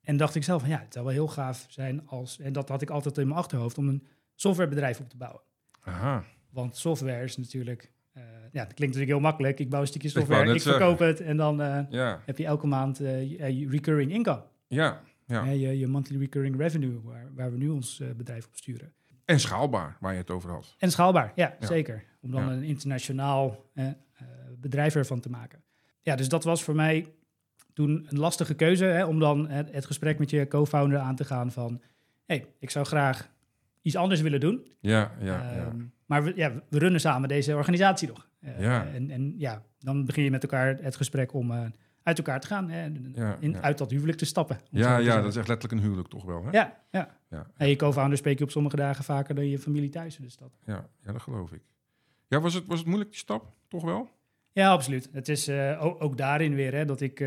en 0.00 0.16
dacht 0.16 0.34
ik 0.34 0.42
zelf 0.44 0.60
van 0.60 0.70
ja, 0.70 0.80
het 0.80 0.92
zou 0.92 1.04
wel 1.04 1.14
heel 1.14 1.28
gaaf 1.28 1.66
zijn 1.68 2.06
als, 2.06 2.38
en 2.38 2.52
dat 2.52 2.68
had 2.68 2.82
ik 2.82 2.90
altijd 2.90 3.18
in 3.18 3.26
mijn 3.26 3.38
achterhoofd, 3.38 3.78
om 3.78 3.88
een 3.88 4.06
softwarebedrijf 4.34 5.00
op 5.00 5.08
te 5.08 5.16
bouwen. 5.16 5.40
Aha. 5.80 6.24
Want 6.54 6.76
software 6.76 7.22
is 7.24 7.36
natuurlijk, 7.36 7.90
eh, 8.12 8.22
ja, 8.52 8.64
dat 8.64 8.74
klinkt 8.74 8.80
natuurlijk 8.80 9.10
heel 9.10 9.20
makkelijk. 9.20 9.58
Ik 9.58 9.70
bouw 9.70 9.80
een 9.80 9.86
stukje 9.86 10.08
software, 10.08 10.44
net 10.44 10.54
ik 10.54 10.62
verkoop 10.62 10.98
het 10.98 11.20
en 11.20 11.36
dan 11.36 11.62
eh, 11.62 11.80
Ja, 11.88 12.20
heb 12.24 12.38
je 12.38 12.44
elke 12.44 12.66
maand 12.66 13.00
eh, 13.00 13.30
je, 13.30 13.68
recurring 13.68 14.12
income. 14.12 14.42
ja, 14.66 15.00
ja. 15.26 15.44
Je, 15.44 15.78
je 15.78 15.86
monthly 15.86 16.18
recurring 16.18 16.56
revenue, 16.58 17.00
waar, 17.02 17.30
waar 17.34 17.50
we 17.50 17.56
nu 17.56 17.68
ons 17.68 18.02
bedrijf 18.16 18.46
op 18.46 18.56
sturen. 18.56 18.92
En 19.24 19.40
schaalbaar, 19.40 19.96
waar 20.00 20.12
je 20.12 20.18
het 20.18 20.30
over 20.30 20.50
had. 20.50 20.74
En 20.78 20.90
schaalbaar, 20.90 21.32
ja, 21.34 21.56
Ja. 21.60 21.66
zeker. 21.66 22.04
Om 22.20 22.30
dan 22.30 22.48
een 22.48 22.62
internationaal 22.62 23.70
bedrijf 24.60 24.94
ervan 24.94 25.20
te 25.20 25.30
maken. 25.30 25.62
Ja, 26.00 26.16
dus 26.16 26.28
dat 26.28 26.44
was 26.44 26.62
voor 26.62 26.74
mij 26.74 27.14
toen 27.72 28.06
een 28.08 28.18
lastige 28.18 28.54
keuze 28.54 28.84
hè, 28.84 29.04
om 29.04 29.18
dan 29.18 29.48
het, 29.48 29.72
het 29.72 29.86
gesprek 29.86 30.18
met 30.18 30.30
je 30.30 30.48
co-founder 30.48 30.98
aan 30.98 31.16
te 31.16 31.24
gaan 31.24 31.52
van... 31.52 31.80
hey, 32.24 32.46
ik 32.58 32.70
zou 32.70 32.86
graag 32.86 33.30
iets 33.82 33.96
anders 33.96 34.20
willen 34.20 34.40
doen. 34.40 34.66
Ja, 34.80 35.12
ja, 35.20 35.54
ja. 35.54 35.72
Maar 36.14 36.24
we, 36.24 36.32
ja, 36.36 36.52
we 36.68 36.78
runnen 36.78 37.00
samen 37.00 37.28
deze 37.28 37.56
organisatie 37.56 38.08
nog. 38.08 38.28
Eh, 38.40 38.60
Ja. 38.60 38.86
En, 38.86 39.10
en 39.10 39.34
ja, 39.38 39.62
dan 39.78 40.04
begin 40.04 40.24
je 40.24 40.30
met 40.30 40.42
elkaar 40.42 40.78
het 40.80 40.96
gesprek 40.96 41.32
om 41.32 41.50
eh, 41.50 41.60
uit 42.02 42.18
elkaar 42.18 42.40
te 42.40 42.46
gaan. 42.46 42.70
Hè, 42.70 42.82
Ja, 43.12 43.36
in, 43.40 43.50
ja. 43.50 43.60
Uit 43.60 43.78
dat 43.78 43.90
huwelijk 43.90 44.18
te 44.18 44.24
stappen. 44.24 44.60
Ja, 44.70 44.96
ja, 44.98 45.20
dat 45.20 45.30
is 45.30 45.36
echt 45.36 45.48
letterlijk 45.48 45.80
een 45.80 45.86
huwelijk 45.86 46.08
toch 46.08 46.24
wel, 46.24 46.44
hè? 46.44 46.50
Ja, 46.50 46.80
ja. 46.90 47.16
Ja. 47.30 47.46
En 47.56 47.68
je 47.68 47.76
co-founder 47.76 48.18
spreek 48.18 48.38
je 48.38 48.44
op 48.44 48.50
sommige 48.50 48.76
dagen 48.76 49.04
vaker 49.04 49.34
dan 49.34 49.48
je 49.48 49.58
familie 49.58 49.88
thuis. 49.90 50.16
Dus 50.16 50.36
dat, 50.36 50.50
Ja, 50.64 50.86
ja, 51.04 51.12
dat 51.12 51.22
geloof 51.22 51.52
ik. 51.52 51.62
Ja, 52.28 52.40
was 52.40 52.54
het, 52.54 52.66
was 52.66 52.78
het 52.78 52.86
moeilijk, 52.86 53.10
die 53.10 53.18
stap? 53.20 53.52
Toch 53.68 53.82
wel? 53.84 54.08
Ja, 54.52 54.70
absoluut. 54.70 55.08
Het 55.12 55.28
is 55.28 55.48
eh, 55.48 55.84
ook, 55.84 56.02
ook 56.02 56.16
daarin 56.16 56.54
weer 56.54 56.74
hè, 56.74 56.84
dat 56.84 57.00
ik... 57.00 57.18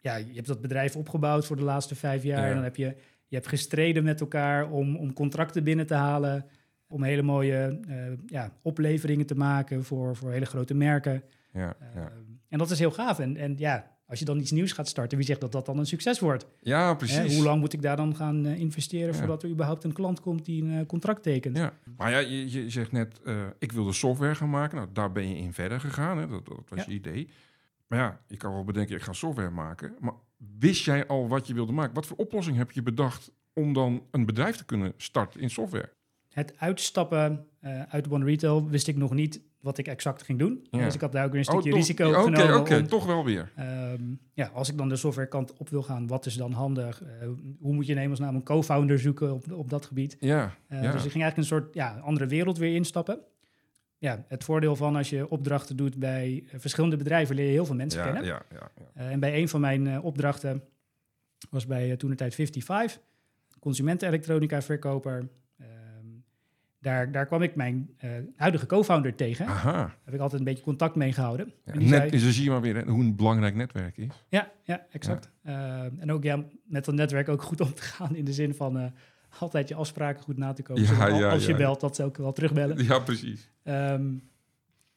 ja, 0.00 0.16
je 0.16 0.34
hebt 0.34 0.46
dat 0.46 0.60
bedrijf 0.60 0.96
opgebouwd 0.96 1.46
voor 1.46 1.56
de 1.56 1.62
laatste 1.62 1.94
vijf 1.94 2.22
jaar. 2.22 2.40
Ja. 2.42 2.48
En 2.48 2.54
dan 2.54 2.64
heb 2.64 2.76
je, 2.76 2.96
je 3.26 3.36
hebt 3.36 3.48
gestreden 3.48 4.04
met 4.04 4.20
elkaar 4.20 4.70
om, 4.70 4.96
om 4.96 5.12
contracten 5.12 5.64
binnen 5.64 5.86
te 5.86 5.94
halen. 5.94 6.46
Om 6.94 7.02
hele 7.02 7.22
mooie 7.22 7.80
eh, 7.88 7.96
ja, 8.26 8.52
opleveringen 8.62 9.26
te 9.26 9.34
maken 9.34 9.84
voor, 9.84 10.16
voor 10.16 10.30
hele 10.30 10.44
grote 10.44 10.74
merken. 10.74 11.22
Ja, 11.52 11.76
ja. 11.94 12.12
En 12.48 12.58
dat 12.58 12.70
is 12.70 12.78
heel 12.78 12.90
gaaf. 12.90 13.18
En, 13.18 13.36
en 13.36 13.54
ja, 13.58 13.96
als 14.06 14.18
je 14.18 14.24
dan 14.24 14.38
iets 14.38 14.50
nieuws 14.50 14.72
gaat 14.72 14.88
starten, 14.88 15.18
wie 15.18 15.26
zegt 15.26 15.40
dat 15.40 15.52
dat 15.52 15.66
dan 15.66 15.78
een 15.78 15.86
succes 15.86 16.18
wordt? 16.20 16.46
ja 16.60 16.88
Hè, 16.88 16.96
precies. 16.96 17.34
hoe 17.34 17.44
lang 17.44 17.60
moet 17.60 17.72
ik 17.72 17.82
daar 17.82 17.96
dan 17.96 18.16
gaan 18.16 18.46
eh, 18.46 18.58
investeren 18.58 19.12
Ja. 19.12 19.18
voordat 19.18 19.42
er 19.42 19.48
überhaupt 19.48 19.84
een 19.84 19.92
klant 19.92 20.20
komt 20.20 20.44
die 20.44 20.62
een 20.62 20.78
eh, 20.80 20.86
contract 20.86 21.22
tekent? 21.22 21.56
Ja, 21.56 21.72
maar 21.96 22.10
ja, 22.10 22.18
je, 22.18 22.50
je 22.50 22.70
zegt 22.70 22.92
net, 22.92 23.20
eh, 23.24 23.46
ik 23.58 23.72
wilde 23.72 23.92
software 23.92 24.34
gaan 24.34 24.50
maken. 24.50 24.76
Nou, 24.76 24.88
daar 24.92 25.12
ben 25.12 25.28
je 25.28 25.36
in 25.36 25.52
verder 25.52 25.80
gegaan. 25.80 26.18
Hè? 26.18 26.26
Dat, 26.28 26.46
dat 26.46 26.62
was 26.68 26.78
Ja. 26.78 26.84
je 26.88 26.92
idee. 26.94 27.28
Maar 27.86 27.98
ja, 27.98 28.20
je 28.26 28.36
kan 28.36 28.52
wel 28.52 28.64
bedenken, 28.64 28.96
ik 28.96 29.02
ga 29.02 29.12
software 29.12 29.50
maken. 29.50 29.94
Maar 30.00 30.14
wist 30.58 30.84
jij 30.84 31.06
al 31.06 31.28
wat 31.28 31.46
je 31.46 31.54
wilde 31.54 31.72
maken? 31.72 31.94
Wat 31.94 32.06
voor 32.06 32.16
oplossing 32.16 32.56
heb 32.56 32.70
je 32.70 32.82
bedacht 32.82 33.32
om 33.52 33.72
dan 33.72 34.02
een 34.10 34.26
bedrijf 34.26 34.56
te 34.56 34.64
kunnen 34.64 34.92
starten 34.96 35.40
in 35.40 35.50
software? 35.50 35.92
Het 36.34 36.52
uitstappen 36.58 37.46
eh, 37.60 37.82
uit 37.82 38.10
One 38.10 38.24
Retail 38.24 38.68
wist 38.68 38.86
ik 38.88 38.96
nog 38.96 39.12
niet 39.14 39.40
wat 39.60 39.78
ik 39.78 39.88
exact 39.88 40.22
ging 40.22 40.38
doen. 40.38 40.66
Ja. 40.70 40.84
Dus 40.84 40.94
ik 40.94 41.00
had 41.00 41.12
daar 41.12 41.24
ook 41.24 41.30
weer 41.30 41.38
een 41.38 41.44
stukje 41.44 41.70
toch- 41.70 41.78
risico 41.78 42.08
ja, 42.08 42.22
Oké, 42.24 42.36
genomen. 42.36 42.60
oké, 42.60 42.82
toch 42.86 43.06
wel 43.06 43.24
weer. 43.24 43.52
ehm, 43.56 44.02
ja, 44.32 44.46
als 44.54 44.68
ik 44.70 44.78
dan 44.78 44.88
de 44.88 44.96
softwarekant 44.96 45.52
op 45.56 45.68
wil 45.68 45.82
gaan, 45.82 46.06
wat 46.06 46.26
is 46.26 46.34
dan 46.34 46.52
handig? 46.52 47.02
Eh, 47.02 47.28
hoe 47.60 47.72
moet 47.74 47.86
je 47.86 47.92
in 47.92 47.98
hemelsnaam 47.98 48.34
een 48.34 48.42
co-founder 48.42 48.98
zoeken 48.98 49.32
op, 49.34 49.52
op 49.52 49.70
dat 49.70 49.86
gebied? 49.86 50.16
Ja, 50.20 50.54
Eh, 50.68 50.82
ja. 50.82 50.92
Dus 50.92 51.04
ik 51.04 51.10
ging 51.10 51.22
eigenlijk 51.24 51.36
een 51.36 51.58
soort 51.58 51.74
ja, 51.74 51.98
andere 51.98 52.26
wereld 52.26 52.58
weer 52.58 52.74
instappen. 52.74 53.18
Ja, 53.98 54.24
het 54.28 54.44
voordeel 54.44 54.76
van 54.76 54.96
als 54.96 55.10
je 55.10 55.28
opdrachten 55.30 55.76
doet 55.76 55.98
bij 55.98 56.44
verschillende 56.56 56.96
bedrijven, 56.96 57.34
leer 57.34 57.44
je 57.46 57.50
heel 57.50 57.66
veel 57.66 57.74
mensen 57.74 58.02
kennen. 58.02 58.24
ja, 58.24 58.42
ja, 58.52 58.70
ja. 58.76 58.90
Eh, 58.94 59.10
en 59.10 59.20
bij 59.20 59.40
een 59.40 59.48
van 59.48 59.60
mijn 59.60 60.00
opdrachten 60.00 60.62
was 61.50 61.66
bij 61.66 61.88
uh, 61.90 61.96
toen 61.96 62.10
de 62.10 62.16
tijd 62.16 62.34
55, 62.34 63.00
consumentenelektronica 63.60 64.62
verkoper. 64.62 65.28
Daar, 66.84 67.12
daar 67.12 67.26
kwam 67.26 67.42
ik 67.42 67.54
mijn 67.54 67.90
eh, 67.96 68.10
huidige 68.36 68.66
co-founder 68.66 69.14
tegen. 69.14 69.46
Daar 69.46 69.54
Aha. 69.54 69.94
heb 70.04 70.14
ik 70.14 70.20
altijd 70.20 70.40
een 70.40 70.46
beetje 70.46 70.64
contact 70.64 70.94
mee 70.94 71.12
gehouden. 71.12 71.52
Ja, 71.64 71.72
en 71.72 71.78
die 71.78 71.88
net, 71.88 72.08
zei, 72.10 72.22
zo 72.22 72.30
zie 72.30 72.44
je 72.44 72.50
maar 72.50 72.60
weer 72.60 72.76
hè, 72.76 72.82
hoe 72.84 73.00
een 73.04 73.16
belangrijk 73.16 73.54
netwerk 73.54 73.96
is. 73.96 74.08
ja, 74.28 74.50
ja, 74.62 74.86
exact. 74.90 75.30
Ehm, 75.42 75.90
en 75.98 76.12
ook 76.12 76.22
ja, 76.22 76.44
met 76.64 76.84
dat 76.84 76.94
netwerk 76.94 77.28
ook 77.28 77.42
goed 77.42 77.60
om 77.66 77.74
te 77.74 77.82
gaan 77.82 78.16
in 78.16 78.24
de 78.24 78.32
zin 78.32 78.54
van 78.54 78.78
eh, 78.78 78.84
altijd 79.38 79.68
je 79.68 79.74
afspraken 79.74 80.22
goed 80.22 80.36
na 80.36 80.52
te 80.52 80.62
komen. 80.62 80.82
Ja, 80.82 81.08
al- 81.08 81.24
als 81.24 81.46
je 81.46 81.54
belt, 81.54 81.80
dat 81.80 81.96
ze 81.96 82.02
ook 82.04 82.16
wel 82.16 82.32
terugbellen. 82.32 82.84
Ja, 82.84 82.98
precies. 82.98 83.50
Ehm, 83.62 84.12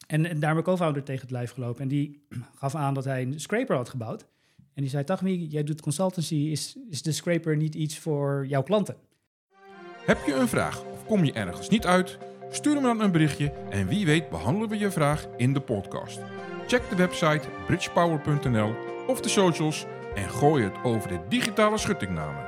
en, 0.06 0.26
en 0.26 0.40
daar 0.40 0.52
mijn 0.52 0.64
co-founder 0.64 1.02
tegen 1.02 1.20
het 1.22 1.30
lijf 1.30 1.50
gelopen. 1.50 1.82
En 1.82 1.88
die 1.88 2.26
gaf 2.60 2.74
aan 2.74 2.94
dat 2.94 3.04
hij 3.04 3.22
een 3.22 3.40
scraper 3.40 3.76
had 3.76 3.88
gebouwd. 3.88 4.26
En 4.74 4.82
die 4.84 4.90
zei, 4.90 5.04
Tagmi, 5.04 5.46
jij 5.46 5.64
doet 5.64 5.80
consultancy. 5.80 6.34
Is, 6.34 6.76
is 6.90 7.02
de 7.02 7.12
scraper 7.12 7.56
niet 7.56 7.74
iets 7.74 7.98
voor 7.98 8.46
jouw 8.46 8.62
klanten? 8.62 8.96
Heb 10.06 10.18
je 10.26 10.34
een 10.34 10.48
vraag 10.48 10.82
kom 11.08 11.24
je 11.24 11.32
ergens 11.32 11.68
niet 11.68 11.86
uit? 11.86 12.18
Stuur 12.50 12.74
me 12.74 12.80
dan 12.80 13.00
een 13.00 13.12
berichtje 13.12 13.52
en 13.70 13.88
wie 13.88 14.06
weet 14.06 14.28
behandelen 14.30 14.68
we 14.68 14.78
je 14.78 14.90
vraag 14.90 15.26
in 15.36 15.52
de 15.52 15.60
podcast. 15.60 16.20
Check 16.66 16.82
de 16.90 16.96
website 16.96 17.40
bridgepower.nl 17.66 18.74
of 19.06 19.20
de 19.20 19.28
socials 19.28 19.86
en 20.14 20.30
gooi 20.30 20.64
het 20.64 20.74
over 20.84 21.08
de 21.08 21.20
digitale 21.28 21.78
schuttingnamen. 21.78 22.46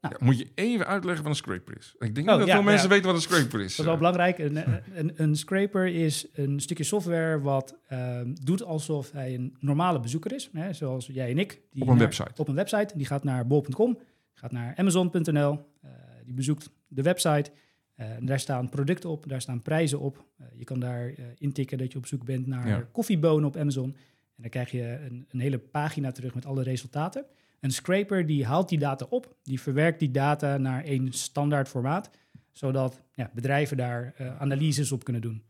Nou. 0.00 0.14
Ja, 0.18 0.26
moet 0.26 0.38
je 0.38 0.48
even 0.54 0.86
uitleggen 0.86 1.22
wat 1.24 1.32
een 1.32 1.38
scraper 1.38 1.76
is? 1.78 1.94
Ik 1.98 2.14
denk 2.14 2.26
Oh, 2.26 2.32
niet 2.32 2.38
dat 2.38 2.46
ja, 2.48 2.54
veel 2.54 2.62
mensen 2.62 2.88
ja. 2.88 2.94
weten 2.94 3.06
wat 3.06 3.14
een 3.14 3.22
scraper 3.22 3.60
is. 3.60 3.70
Dat 3.76 3.78
is 3.78 3.84
wel 3.84 3.96
belangrijk. 3.96 4.38
Een, 4.38 4.56
een, 4.94 5.12
een 5.16 5.36
scraper 5.36 5.86
is 5.86 6.26
een 6.32 6.60
stukje 6.60 6.84
software 6.84 7.40
wat 7.40 7.76
ehm, 7.88 8.34
doet 8.42 8.62
alsof 8.64 9.10
hij 9.12 9.34
een 9.34 9.56
normale 9.60 10.00
bezoeker 10.00 10.32
is. 10.32 10.50
Hè, 10.52 10.72
zoals 10.72 11.06
jij 11.12 11.30
en 11.30 11.38
ik. 11.38 11.60
Die 11.72 11.82
Op 11.82 11.88
een 11.88 11.94
naar- 11.96 12.04
website. 12.04 12.30
Op 12.36 12.48
een 12.48 12.54
website. 12.54 12.96
Die 12.96 13.06
gaat 13.06 13.24
naar 13.24 13.46
bol.com, 13.46 13.98
gaat 14.38 14.52
naar 14.52 14.74
amazon.nl. 14.76 15.66
eh, 15.80 15.90
die 16.24 16.34
bezoekt 16.34 16.70
de 16.88 17.02
website. 17.02 17.50
Eh, 17.94 18.10
en 18.10 18.26
daar 18.26 18.40
staan 18.40 18.68
producten 18.68 19.10
op, 19.10 19.28
daar 19.28 19.40
staan 19.40 19.62
prijzen 19.62 20.00
op. 20.00 20.24
Eh, 20.36 20.46
je 20.54 20.64
kan 20.64 20.80
daar 20.80 21.12
intikken 21.38 21.78
dat 21.78 21.92
je 21.92 21.98
op 21.98 22.06
zoek 22.06 22.24
bent 22.24 22.46
naar 22.46 22.68
Ja. 22.68 22.88
koffiebonen 22.92 23.48
op 23.48 23.56
Amazon. 23.56 23.84
En 24.36 24.42
dan 24.42 24.50
krijg 24.50 24.70
je 24.70 24.98
een, 25.10 25.26
een 25.30 25.40
hele 25.40 25.58
pagina 25.58 26.12
terug 26.12 26.34
met 26.34 26.46
alle 26.46 26.62
resultaten. 26.62 27.24
Een 27.60 27.70
scraper 27.70 28.26
die 28.26 28.46
haalt 28.46 28.68
die 28.68 28.78
data 28.78 29.06
op, 29.08 29.34
die 29.42 29.60
verwerkt 29.60 29.98
die 29.98 30.10
data 30.10 30.56
naar 30.56 30.84
één 30.84 31.12
standaard 31.12 31.68
formaat, 31.68 32.10
zodat 32.52 33.02
ja, 33.14 33.30
bedrijven 33.34 33.76
daar 33.76 34.14
analyses 34.38 34.92
op 34.92 35.04
kunnen 35.04 35.22
doen. 35.22 35.42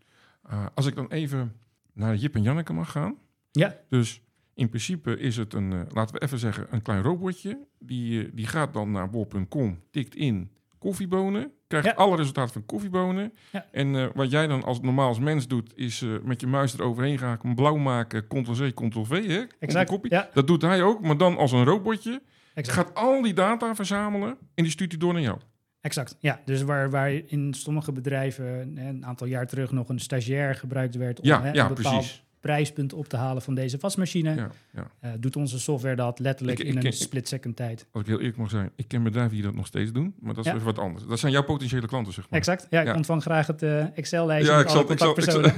Uh, 0.50 0.66
als 0.74 0.86
ik 0.86 0.94
dan 0.94 1.10
even 1.10 1.52
naar 1.92 2.16
Jip 2.16 2.34
en 2.34 2.42
Janneke 2.42 2.72
mag 2.72 2.90
gaan. 2.90 3.16
Ja, 3.50 3.76
Dus 3.88 4.20
in 4.58 4.68
principe 4.68 5.18
is 5.18 5.36
het 5.36 5.54
een, 5.54 5.70
uh, 5.72 5.80
laten 5.88 6.14
we 6.14 6.20
even 6.22 6.38
zeggen, 6.38 6.66
een 6.70 6.82
klein 6.82 7.02
robotje. 7.02 7.58
Die, 7.78 8.22
uh, 8.24 8.30
die 8.34 8.46
gaat 8.46 8.72
dan 8.72 8.90
naar 8.90 9.10
bol.com, 9.10 9.80
tikt 9.90 10.14
in 10.14 10.50
koffiebonen, 10.78 11.52
krijgt 11.66 11.86
Ja. 11.86 11.92
alle 11.92 12.16
resultaten 12.16 12.52
van 12.52 12.66
koffiebonen. 12.66 13.32
Ja. 13.52 13.66
En 13.72 13.94
uh, 13.94 14.06
wat 14.14 14.30
jij 14.30 14.46
dan 14.46 14.64
als 14.64 14.80
normaal 14.80 15.08
als 15.08 15.18
mens 15.18 15.46
doet, 15.48 15.72
is 15.76 16.00
uh, 16.02 16.18
met 16.24 16.40
je 16.40 16.46
muis 16.46 16.74
eroverheen 16.78 17.18
gaan, 17.18 17.38
hem 17.42 17.54
blauw 17.54 17.76
maken, 17.76 18.26
ctrl-c, 18.28 18.74
ctrl-v, 18.74 19.26
hè? 19.26 19.42
exact. 19.58 19.88
Kopie. 19.90 20.10
Ja, 20.12 20.28
Dat 20.32 20.46
doet 20.46 20.62
hij 20.62 20.82
ook, 20.82 21.00
maar 21.02 21.16
dan 21.16 21.36
als 21.36 21.52
een 21.52 21.64
robotje. 21.64 22.22
exact. 22.54 22.78
Gaat 22.78 22.94
al 22.94 23.22
die 23.22 23.32
data 23.34 23.74
verzamelen 23.74 24.36
en 24.54 24.62
die 24.62 24.70
stuurt 24.72 24.90
hij 24.90 25.00
door 25.00 25.12
naar 25.12 25.22
jou. 25.22 25.38
Exact, 25.80 26.16
ja. 26.20 26.40
Dus 26.44 26.62
waar, 26.62 26.90
waar 26.90 27.10
in 27.10 27.54
sommige 27.54 27.92
bedrijven 27.92 28.76
een 28.78 29.04
aantal 29.06 29.26
jaar 29.26 29.46
terug 29.46 29.72
nog 29.72 29.88
een 29.88 29.98
stagiair 30.00 30.54
gebruikt 30.54 30.94
werd 30.94 31.20
om 31.20 31.26
Ja, 31.26 31.42
hè, 31.42 31.50
ja 31.52 31.68
een 31.68 31.74
bepaald 31.74 31.94
precies. 31.96 32.24
Prijspunt 32.40 32.92
op 32.92 33.08
te 33.08 33.16
halen 33.16 33.42
van 33.42 33.54
deze 33.54 33.78
wasmachine, 33.80 34.34
Ja, 34.34 34.50
ja. 34.72 34.90
eh, 35.00 35.10
doet 35.20 35.36
onze 35.36 35.58
software 35.60 35.96
dat 35.96 36.18
letterlijk 36.18 36.58
Ik- 36.58 36.64
in 36.66 36.72
ik- 36.76 36.82
een 36.82 36.86
ik- 36.88 36.94
split 36.94 37.28
second 37.28 37.56
tijd. 37.56 37.86
Als 37.92 38.02
ik 38.02 38.08
heel 38.08 38.18
eerlijk 38.18 38.36
mag 38.36 38.50
zijn, 38.50 38.70
ik 38.76 38.88
ken 38.88 39.02
bedrijven 39.02 39.34
die 39.34 39.42
dat 39.42 39.54
nog 39.54 39.66
steeds 39.66 39.92
doen, 39.92 40.14
maar 40.20 40.34
dat 40.34 40.44
is 40.44 40.50
Ja. 40.50 40.56
even 40.56 40.66
wat 40.66 40.78
anders. 40.78 41.04
Dat 41.06 41.18
zijn 41.18 41.32
jouw 41.32 41.42
potentiële 41.44 41.86
klanten, 41.86 42.12
zeg 42.12 42.30
maar. 42.30 42.38
Exact, 42.38 42.66
ja, 42.70 42.80
ik 42.82 42.96
ontvang 42.96 43.22
graag 43.22 43.46
het 43.46 43.62
eh, 43.62 43.96
Excel-lijstje 43.98 44.52
Ja, 44.52 44.58
met 44.58 44.68
alle 44.70 44.84
contactpersonen. 44.84 45.54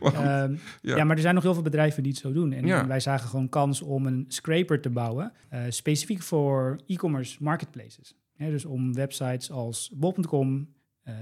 Ehm, 0.00 0.56
Ja. 0.82 1.04
maar 1.04 1.16
er 1.16 1.22
zijn 1.22 1.34
nog 1.34 1.42
heel 1.42 1.54
veel 1.54 1.62
bedrijven 1.62 2.02
die 2.02 2.12
het 2.12 2.20
zo 2.20 2.32
doen. 2.32 2.52
En, 2.52 2.88
wij 2.88 3.00
zagen 3.00 3.28
gewoon 3.28 3.48
kans 3.48 3.82
om 3.82 4.06
een 4.06 4.24
scraper 4.28 4.80
te 4.80 4.90
bouwen, 4.90 5.32
eh, 5.48 5.60
specifiek 5.68 6.22
voor 6.22 6.80
e-commerce 6.86 7.36
marketplaces. 7.40 8.14
Dus 8.36 8.64
om 8.64 8.94
websites 8.94 9.50
als 9.50 9.90
bol.com, 9.94 10.68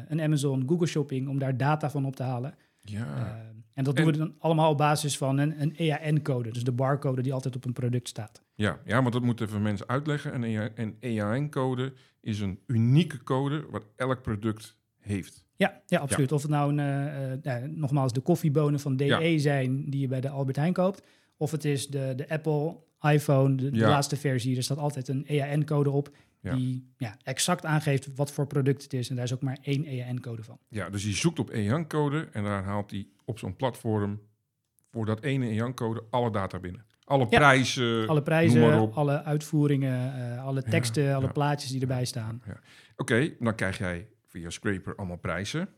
een 0.09 0.21
Amazon, 0.21 0.65
Google 0.69 0.87
Shopping, 0.87 1.29
om 1.29 1.39
daar 1.39 1.57
data 1.57 1.91
van 1.91 2.05
op 2.05 2.17
te 2.17 2.23
halen. 2.23 2.55
ja. 2.81 3.17
Eh, 3.17 3.33
en 3.75 3.85
dat 3.85 3.95
En- 3.97 4.03
doen 4.03 4.13
we 4.13 4.19
dan 4.19 4.35
allemaal 4.39 4.71
op 4.71 4.79
basis 4.79 5.17
van 5.19 5.39
een, 5.39 5.61
een 5.63 5.77
EAN-code, 5.77 6.51
dus 6.51 6.65
de 6.65 6.73
barcode 6.73 7.23
die 7.23 7.33
altijd 7.33 7.57
op 7.57 7.65
een 7.65 7.73
product 7.73 8.09
staat. 8.09 8.43
Ja, 8.55 8.81
ja, 8.85 9.01
maar 9.01 9.11
dat 9.11 9.23
moeten 9.23 9.47
even 9.47 9.63
mensen 9.63 9.89
uitleggen. 9.89 10.35
Een, 10.35 10.45
EA 10.45 10.71
een 10.75 10.97
EAN-code 11.01 11.93
is 12.21 12.41
een 12.41 12.59
unieke 12.67 13.23
code 13.23 13.65
wat 13.71 13.87
elk 13.97 14.23
product 14.23 14.77
heeft. 14.99 15.45
Ja, 15.57 15.83
ja 15.87 15.99
absoluut. 15.99 16.33
Of 16.33 16.43
het 16.43 16.51
nou, 16.51 16.71
een, 16.73 16.79
eh, 16.79 17.33
eh, 17.33 17.39
ja, 17.43 17.61
nogmaals, 17.67 18.13
de 18.13 18.21
koffiebonen 18.21 18.81
van 18.81 18.97
DE 18.97 19.05
Ja. 19.05 19.39
zijn 19.39 19.91
die 19.91 20.01
je 20.01 20.09
bij 20.09 20.21
de 20.21 20.29
Albert 20.29 20.57
Heijn 20.57 20.73
koopt. 20.73 21.03
Of 21.37 21.51
het 21.51 21.65
is 21.65 21.89
de, 21.89 22.13
de 22.17 22.29
Apple 22.29 22.77
iPhone, 23.01 23.55
de, 23.55 23.71
de 23.71 23.79
laatste 23.79 24.17
versie. 24.17 24.57
Er 24.57 24.63
staat 24.63 24.79
altijd 24.79 25.09
een 25.09 25.27
EAN-code 25.27 25.91
op 25.91 26.11
Ja. 26.43 26.55
die 26.55 26.93
ja, 26.97 27.17
exact 27.23 27.65
aangeeft 27.65 28.15
wat 28.15 28.33
voor 28.33 28.47
product 28.47 28.83
het 28.83 28.93
is. 28.93 29.11
En 29.11 29.15
daar 29.17 29.25
is 29.25 29.35
ook 29.35 29.43
maar 29.43 29.59
één 29.63 29.85
EAN-code 29.85 30.43
van. 30.43 30.59
Ja, 30.69 30.91
dus 30.91 31.03
die 31.03 31.15
zoekt 31.15 31.39
op 31.39 31.51
EAN-code 31.51 32.29
en 32.33 32.45
daar 32.45 32.65
haalt 32.65 32.91
hij 32.91 33.07
op 33.25 33.39
zo'n 33.39 33.57
platform 33.57 34.21
voor 34.91 35.07
dat 35.07 35.23
ene 35.23 35.49
EAN-code 35.49 36.05
alle 36.11 36.31
data 36.31 36.59
binnen. 36.59 36.85
Alle 37.05 37.27
Ja. 37.31 37.39
prijzen, 37.39 38.09
Alle 38.09 38.23
prijzen, 38.23 38.93
alle 38.93 39.23
uitvoeringen, 39.23 40.33
eh, 40.33 40.45
alle 40.45 40.63
teksten, 40.63 41.15
alle 41.15 41.27
ja. 41.27 41.33
plaatjes 41.33 41.71
die 41.71 41.81
erbij 41.81 42.05
staan. 42.05 42.43
Oké, 42.97 43.35
dan 43.39 43.55
krijg 43.55 43.79
jij 43.79 44.09
via 44.27 44.51
Scraper 44.51 44.97
allemaal 44.97 45.17
prijzen. 45.19 45.69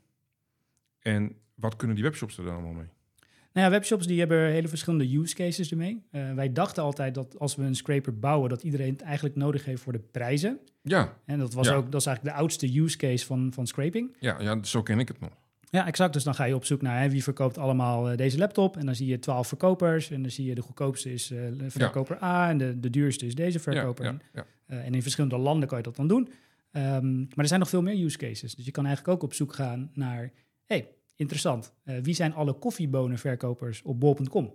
En 0.98 1.36
wat 1.54 1.76
kunnen 1.76 1.96
die 1.96 2.04
webshops 2.04 2.38
er 2.38 2.44
dan 2.44 2.54
allemaal 2.54 2.72
mee? 2.72 2.88
Nou 3.54 3.66
ja, 3.66 3.72
webshops 3.72 4.06
die 4.06 4.18
hebben 4.18 4.50
hele 4.50 4.68
verschillende 4.68 5.16
use 5.18 5.34
cases 5.34 5.70
ermee. 5.70 6.02
Eh, 6.10 6.32
wij 6.34 6.52
dachten 6.52 6.82
altijd 6.82 7.14
dat 7.14 7.38
als 7.38 7.54
we 7.56 7.62
een 7.62 7.74
scraper 7.74 8.18
bouwen, 8.18 8.48
dat 8.48 8.62
iedereen 8.62 8.92
het 8.92 9.02
eigenlijk 9.02 9.36
nodig 9.36 9.64
heeft 9.64 9.82
voor 9.82 9.92
de 9.92 9.98
prijzen. 10.10 10.58
Ja, 10.82 11.16
En 11.24 11.38
dat 11.38 11.52
was 11.54 11.66
Ja. 11.68 11.74
ook, 11.74 11.90
dat 11.92 12.00
is 12.00 12.06
eigenlijk 12.06 12.36
de 12.36 12.42
oudste 12.42 12.78
use 12.80 12.96
case 12.96 13.26
van, 13.26 13.52
van 13.54 13.66
scraping. 13.66 14.16
ja, 14.20 14.40
ja, 14.40 14.62
zo 14.62 14.82
ken 14.82 14.98
ik 14.98 15.08
het 15.08 15.20
nog. 15.20 15.30
Ja, 15.70 15.86
exact. 15.86 16.12
Dus 16.12 16.24
dan 16.24 16.34
ga 16.34 16.44
je 16.44 16.54
op 16.54 16.64
zoek 16.64 16.82
naar 16.82 17.00
hè, 17.00 17.08
wie 17.10 17.22
verkoopt 17.22 17.58
allemaal 17.58 18.10
eh, 18.10 18.16
deze 18.16 18.38
laptop. 18.38 18.76
En 18.76 18.86
dan 18.86 18.94
zie 18.94 19.06
je 19.06 19.18
twaalf 19.18 19.48
verkopers. 19.48 20.10
En 20.10 20.22
dan 20.22 20.30
zie 20.30 20.46
je 20.46 20.54
de 20.54 20.62
goedkoopste 20.62 21.12
is 21.12 21.30
eh, 21.30 21.38
verkoper 21.68 22.22
A 22.22 22.48
en 22.50 22.58
de, 22.58 22.80
de 22.80 22.90
duurste 22.90 23.26
is 23.26 23.34
deze 23.34 23.58
verkoper. 23.58 24.16
Ja, 24.32 24.46
en 24.66 24.94
in 24.94 25.02
verschillende 25.02 25.38
landen 25.38 25.68
kan 25.68 25.78
je 25.78 25.84
dat 25.84 25.96
dan 25.96 26.08
doen. 26.08 26.28
Ehm, 26.70 27.18
maar 27.18 27.28
er 27.36 27.46
zijn 27.46 27.60
nog 27.60 27.68
veel 27.68 27.82
meer 27.82 28.04
use 28.04 28.18
cases. 28.18 28.54
Dus 28.54 28.64
je 28.64 28.70
kan 28.70 28.86
eigenlijk 28.86 29.16
ook 29.16 29.22
op 29.22 29.34
zoek 29.34 29.52
gaan 29.54 29.90
naar... 29.94 30.32
hey, 30.64 30.88
interessant. 31.16 31.72
eh, 31.84 31.96
wie 32.02 32.14
zijn 32.14 32.34
alle 32.34 32.52
koffiebonenverkopers 32.52 33.82
op 33.82 34.00
bol.com? 34.00 34.52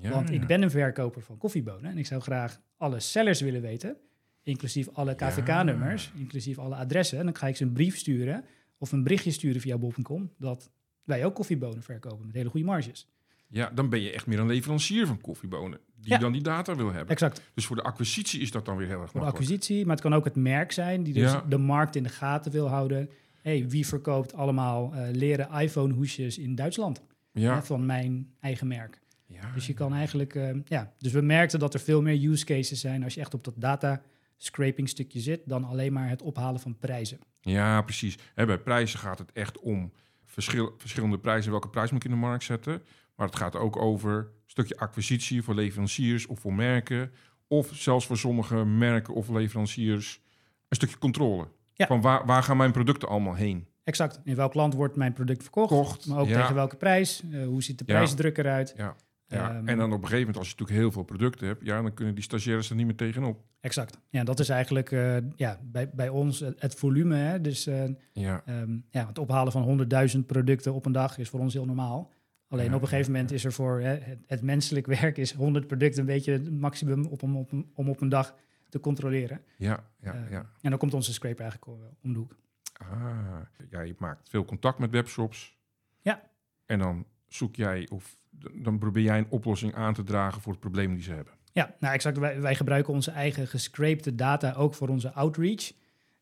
Ja, 0.00 0.10
Want 0.10 0.30
ik 0.30 0.46
ben 0.46 0.62
een 0.62 0.70
verkoper 0.70 1.22
van 1.22 1.38
koffiebonen. 1.38 1.90
En 1.90 1.98
ik 1.98 2.06
zou 2.06 2.20
graag 2.20 2.60
alle 2.76 3.00
sellers 3.00 3.40
willen 3.40 3.62
weten. 3.62 3.96
Inclusief 4.42 4.88
alle 4.92 5.14
KVK-nummers. 5.14 6.12
Inclusief 6.16 6.58
alle 6.58 6.74
adressen. 6.74 7.18
En 7.18 7.24
dan 7.24 7.36
ga 7.36 7.46
ik 7.46 7.56
ze 7.56 7.62
een 7.64 7.72
brief 7.72 7.96
sturen. 7.96 8.44
Of 8.78 8.92
een 8.92 9.02
berichtje 9.02 9.30
sturen 9.30 9.60
via 9.60 9.78
bol.com. 9.78 10.30
Dat 10.38 10.70
wij 11.04 11.24
ook 11.24 11.34
koffiebonen 11.34 11.82
verkopen 11.82 12.26
met 12.26 12.34
hele 12.34 12.48
goede 12.50 12.66
marges. 12.66 13.08
Ja, 13.48 13.70
dan 13.74 13.88
ben 13.88 14.00
je 14.00 14.10
echt 14.12 14.26
meer 14.26 14.38
een 14.38 14.46
leverancier 14.46 15.06
van 15.06 15.20
koffiebonen. 15.20 15.78
Die 16.00 16.12
Ja. 16.12 16.18
dan 16.18 16.32
die 16.32 16.42
data 16.42 16.74
wil 16.76 16.92
hebben. 16.92 17.08
Exact. 17.08 17.42
Dus 17.54 17.66
voor 17.66 17.76
de 17.76 17.82
acquisitie 17.82 18.40
is 18.40 18.50
dat 18.50 18.64
dan 18.64 18.76
weer 18.76 18.86
heel 18.86 19.00
erg 19.00 19.10
Voor 19.10 19.20
de 19.20 19.26
makkelijk. 19.26 19.50
acquisitie. 19.52 19.84
Maar 19.86 19.94
het 19.94 20.04
kan 20.04 20.14
ook 20.14 20.24
het 20.24 20.36
merk 20.36 20.72
zijn. 20.72 21.02
Die 21.02 21.14
dus 21.14 21.32
Ja. 21.32 21.44
de 21.48 21.58
markt 21.58 21.96
in 21.96 22.02
de 22.02 22.08
gaten 22.08 22.52
wil 22.52 22.68
houden. 22.68 23.10
Hey, 23.46 23.68
wie 23.68 23.86
verkoopt 23.86 24.34
allemaal 24.34 24.92
eh, 24.94 25.08
leren 25.12 25.50
iPhone 25.60 25.94
hoesjes 25.94 26.38
in 26.38 26.54
Duitsland? 26.54 27.02
Hè, 27.32 27.40
Ja. 27.40 27.62
van 27.62 27.86
mijn 27.86 28.30
eigen 28.40 28.66
merk. 28.66 29.00
ja. 29.26 29.52
Dus 29.54 29.66
je 29.66 29.74
kan 29.74 29.94
eigenlijk, 29.94 30.34
eh, 30.34 30.50
ja, 30.64 30.92
dus 30.98 31.12
we 31.12 31.20
merkten 31.20 31.58
dat 31.58 31.74
er 31.74 31.80
veel 31.80 32.02
meer 32.02 32.30
use 32.30 32.44
cases 32.44 32.80
zijn 32.80 33.04
als 33.04 33.14
je 33.14 33.20
echt 33.20 33.34
op 33.34 33.44
dat 33.44 33.54
data 33.56 34.02
scraping 34.36 34.88
stukje 34.88 35.20
zit, 35.20 35.40
dan 35.44 35.64
alleen 35.64 35.92
maar 35.92 36.08
het 36.08 36.22
ophalen 36.22 36.60
van 36.60 36.78
prijzen. 36.78 37.18
Ja, 37.40 37.82
precies. 37.82 38.18
Hè, 38.34 38.46
bij 38.46 38.58
prijzen 38.58 38.98
gaat 38.98 39.18
het 39.18 39.32
echt 39.32 39.58
om 39.58 39.92
verschil, 40.24 40.74
verschillende 40.78 41.18
prijzen. 41.18 41.50
Welke 41.50 41.68
prijs 41.68 41.90
moet 41.90 42.04
ik 42.04 42.10
in 42.10 42.14
de 42.16 42.22
markt 42.26 42.44
zetten? 42.44 42.82
Maar 43.16 43.26
het 43.26 43.36
gaat 43.36 43.56
ook 43.56 43.76
over 43.76 44.16
een 44.18 44.26
stukje 44.46 44.76
acquisitie 44.78 45.42
voor 45.42 45.54
leveranciers 45.54 46.26
of 46.26 46.40
voor 46.40 46.54
merken. 46.54 47.10
Of 47.48 47.70
zelfs 47.74 48.06
voor 48.06 48.18
sommige 48.18 48.64
merken 48.64 49.14
of 49.14 49.28
leveranciers 49.28 50.20
een 50.68 50.76
stukje 50.76 50.98
controle. 50.98 51.48
Ja. 51.76 51.86
Van 51.86 52.00
waar, 52.00 52.26
waar 52.26 52.42
gaan 52.42 52.56
mijn 52.56 52.72
producten 52.72 53.08
allemaal 53.08 53.34
heen? 53.34 53.66
Exact. 53.84 54.20
In 54.24 54.34
welk 54.34 54.54
land 54.54 54.74
wordt 54.74 54.96
mijn 54.96 55.12
product 55.12 55.42
verkocht? 55.42 55.68
Kocht. 55.68 56.06
Maar 56.06 56.18
ook 56.18 56.28
ja, 56.28 56.40
tegen 56.40 56.54
welke 56.54 56.76
prijs? 56.76 57.22
Eh, 57.32 57.44
hoe 57.46 57.62
ziet 57.62 57.78
de 57.78 57.84
prijsdruk 57.84 58.38
eruit? 58.38 58.74
ja, 58.76 58.96
ja. 59.26 59.54
Ehm, 59.54 59.68
en 59.68 59.78
dan 59.78 59.92
op 59.92 60.02
een 60.02 60.08
gegeven 60.08 60.18
moment, 60.18 60.36
als 60.36 60.46
je 60.46 60.52
natuurlijk 60.52 60.80
heel 60.80 60.92
veel 60.92 61.02
producten 61.02 61.46
hebt, 61.46 61.64
ja, 61.64 61.82
dan 61.82 61.94
kunnen 61.94 62.14
die 62.14 62.24
stagiaires 62.24 62.70
er 62.70 62.76
niet 62.76 62.86
meer 62.86 62.96
tegenop. 62.96 63.44
Exact. 63.60 63.98
Ja, 64.08 64.24
dat 64.24 64.40
is 64.40 64.48
eigenlijk 64.48 64.92
eh, 64.92 65.16
ja, 65.36 65.60
bij, 65.62 65.90
bij 65.90 66.08
ons 66.08 66.40
het, 66.40 66.60
het 66.60 66.74
volume. 66.74 67.16
Hè? 67.16 67.40
Dus 67.40 67.66
eh, 67.66 67.84
Ja, 68.12 68.42
ehm, 68.46 68.78
ja, 68.90 69.06
het 69.06 69.18
ophalen 69.18 69.52
van 69.52 69.86
100.000 70.14 70.26
producten 70.26 70.74
op 70.74 70.86
een 70.86 70.92
dag 70.92 71.18
is 71.18 71.28
voor 71.28 71.40
ons 71.40 71.52
heel 71.52 71.64
normaal. 71.64 72.12
Alleen 72.48 72.70
Ja, 72.70 72.74
op 72.74 72.82
een 72.82 72.88
gegeven 72.88 73.12
moment 73.12 73.32
is 73.32 73.44
er 73.44 73.52
voor 73.52 73.80
hè, 73.80 73.88
het, 73.88 74.18
het 74.26 74.42
menselijk 74.42 74.86
werk 75.00 75.18
is 75.18 75.32
100 75.32 75.66
producten 75.66 76.00
een 76.00 76.06
beetje 76.06 76.32
het 76.32 76.60
maximum 76.60 77.06
op, 77.06 77.22
om, 77.22 77.36
op, 77.36 77.50
om 77.74 77.88
op 77.88 78.00
een 78.00 78.08
dag 78.08 78.34
te 78.68 78.80
controleren. 78.80 79.40
ja, 79.56 79.90
ja, 80.00 80.14
Eh, 80.14 80.30
ja. 80.30 80.50
En 80.60 80.70
dan 80.70 80.78
komt 80.78 80.94
onze 80.94 81.12
scraper 81.12 81.40
eigenlijk 81.40 81.70
om, 81.72 81.96
om 82.02 82.12
de 82.12 82.18
hoek. 82.18 82.36
Ah, 82.72 83.40
ja, 83.70 83.80
je 83.80 83.94
maakt 83.98 84.28
veel 84.28 84.44
contact 84.44 84.78
met 84.78 84.90
webshops. 84.90 85.58
Ja. 86.00 86.30
En 86.66 86.78
dan 86.78 87.06
zoek 87.26 87.56
jij 87.56 87.88
of 87.88 88.16
dan 88.52 88.78
probeer 88.78 89.02
jij 89.02 89.18
een 89.18 89.30
oplossing 89.30 89.74
aan 89.74 89.94
te 89.94 90.02
dragen 90.02 90.40
voor 90.40 90.52
het 90.52 90.60
probleem 90.60 90.94
die 90.94 91.02
ze 91.02 91.12
hebben. 91.12 91.32
Ja, 91.52 91.74
nou 91.80 91.94
exact. 91.94 92.18
Wij, 92.18 92.40
wij 92.40 92.54
gebruiken 92.54 92.92
onze 92.92 93.10
eigen 93.10 93.46
gescrapte 93.46 94.14
data 94.14 94.52
ook 94.52 94.74
voor 94.74 94.88
onze 94.88 95.12
outreach. 95.12 95.72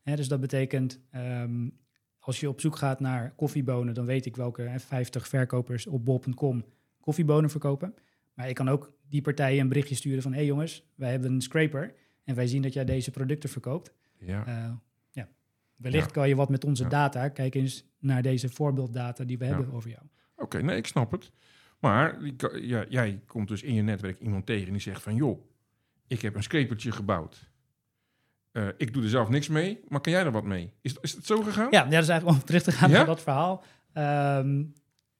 Dus 0.03 0.27
dat 0.27 0.39
betekent, 0.39 0.99
ehm, 1.11 1.69
als 2.19 2.39
je 2.39 2.49
op 2.49 2.61
zoek 2.61 2.75
gaat 2.75 2.99
naar 2.99 3.33
koffiebonen, 3.35 3.93
dan 3.93 4.05
weet 4.05 4.25
ik 4.25 4.35
welke 4.35 4.61
hè, 4.61 4.79
50 4.79 5.27
verkopers 5.27 5.87
op 5.87 6.05
bol.com 6.05 6.65
koffiebonen 6.99 7.49
verkopen. 7.49 7.95
Maar 8.33 8.49
ik 8.49 8.55
kan 8.55 8.69
ook 8.69 8.91
die 9.09 9.21
partijen 9.21 9.59
een 9.61 9.67
berichtje 9.67 9.95
sturen 9.95 10.21
van, 10.21 10.31
hé 10.31 10.37
hey 10.37 10.45
jongens, 10.47 10.83
wij 10.95 11.11
hebben 11.11 11.31
een 11.31 11.41
scraper 11.41 11.93
en 12.25 12.35
wij 12.35 12.47
zien 12.47 12.61
dat 12.61 12.73
jij 12.73 12.85
deze 12.85 13.11
producten 13.11 13.49
verkoopt. 13.49 13.93
Ja, 14.19 14.45
Eh, 14.47 14.71
ja. 15.11 15.27
Wellicht 15.75 16.05
Ja. 16.05 16.11
kan 16.11 16.27
je 16.27 16.35
wat 16.35 16.49
met 16.49 16.63
onze 16.63 16.83
Ja. 16.83 16.89
data. 16.89 17.29
Kijk 17.29 17.55
eens 17.55 17.85
naar 17.99 18.21
deze 18.21 18.49
voorbeelddata 18.49 19.23
die 19.23 19.37
we 19.37 19.45
hebben 19.45 19.71
over 19.73 19.89
jou. 19.89 20.01
oké, 20.37 20.61
nee, 20.61 20.77
ik 20.77 20.87
snap 20.87 21.11
het. 21.11 21.31
Maar 21.79 22.17
ja, 22.61 22.85
jij 22.89 23.21
komt 23.27 23.47
dus 23.47 23.63
in 23.63 23.73
je 23.73 23.81
netwerk 23.81 24.19
iemand 24.19 24.45
tegen 24.45 24.71
die 24.71 24.81
zegt 24.81 25.01
van... 25.01 25.15
joh, 25.15 25.39
ik 26.07 26.21
heb 26.21 26.35
een 26.35 26.43
scrapertje 26.43 26.91
gebouwd. 26.91 27.49
Eh, 28.51 28.67
ik 28.77 28.93
doe 28.93 29.03
er 29.03 29.09
zelf 29.09 29.29
niks 29.29 29.47
mee, 29.47 29.79
maar 29.87 30.01
kan 30.01 30.11
jij 30.13 30.23
er 30.25 30.31
wat 30.31 30.43
mee? 30.43 30.73
Is, 30.81 30.97
is 31.01 31.11
het 31.13 31.25
zo 31.25 31.41
gegaan? 31.41 31.67
Ja, 31.71 31.83
ja, 31.83 31.89
dat 31.89 32.03
is 32.03 32.09
eigenlijk 32.09 32.39
om 32.39 32.45
terug 32.45 32.63
te 32.63 32.71
gaan 32.71 32.89
Ja? 32.89 32.95
naar 32.97 33.05
dat 33.05 33.21
verhaal. 33.21 33.63
Ehm, 33.93 34.63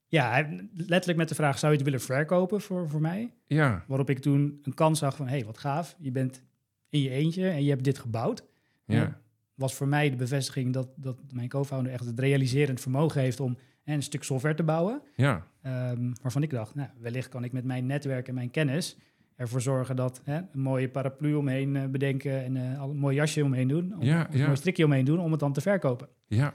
ja, 0.07 0.49
letterlijk 0.73 1.17
met 1.17 1.29
de 1.29 1.35
vraag, 1.35 1.59
zou 1.59 1.71
je 1.71 1.77
het 1.77 1.87
willen 1.87 2.01
verkopen 2.05 2.61
voor, 2.61 2.89
voor 2.89 3.01
mij? 3.01 3.33
Ja, 3.45 3.83
Waarop 3.87 4.09
ik 4.09 4.19
toen 4.19 4.59
een 4.63 4.73
kans 4.73 4.99
zag 4.99 5.15
van, 5.15 5.27
hé, 5.27 5.35
hey, 5.37 5.45
wat 5.45 5.57
gaaf. 5.57 5.95
Je 5.99 6.11
bent 6.11 6.41
in 6.95 7.01
je 7.01 7.09
eentje 7.09 7.49
en 7.49 7.63
je 7.63 7.69
hebt 7.69 7.83
dit 7.83 7.97
gebouwd. 7.99 8.43
ja. 8.85 9.23
Was 9.55 9.73
voor 9.75 9.87
mij 9.87 10.09
de 10.09 10.15
bevestiging 10.15 10.73
dat, 10.73 10.87
dat 10.95 11.17
mijn 11.31 11.49
co-founder 11.49 11.91
echt 11.91 12.05
het 12.05 12.19
realiserend 12.19 12.81
vermogen 12.81 13.21
heeft 13.21 13.39
om 13.39 13.57
hè, 13.83 13.93
een 13.93 14.03
stuk 14.03 14.23
software 14.23 14.55
te 14.55 14.63
bouwen. 14.63 15.01
ja, 15.15 15.47
Ehm, 15.61 16.11
waarvan 16.21 16.43
ik 16.43 16.49
dacht, 16.49 16.75
nou, 16.75 16.89
wellicht 16.99 17.29
kan 17.29 17.43
ik 17.43 17.51
met 17.51 17.63
mijn 17.63 17.85
netwerk 17.85 18.27
en 18.27 18.33
mijn 18.33 18.51
kennis 18.51 18.97
ervoor 19.35 19.61
zorgen 19.61 19.95
dat 19.95 20.21
hè, 20.23 20.35
een 20.35 20.59
mooie 20.59 20.89
paraplu 20.89 21.33
omheen 21.35 21.75
eh, 21.75 21.85
bedenken 21.85 22.43
en 22.43 22.77
al 22.77 22.89
een 22.89 22.97
mooi 22.97 23.15
jasje 23.15 23.43
omheen 23.43 23.67
doen. 23.67 23.93
Om, 23.97 24.01
Ja, 24.01 24.33
een 24.33 24.41
mooi 24.41 24.55
strikje 24.55 24.85
omheen 24.85 25.05
doen 25.05 25.19
om 25.19 25.31
het 25.31 25.39
dan 25.39 25.53
te 25.53 25.61
verkopen. 25.61 26.07
ja. 26.27 26.53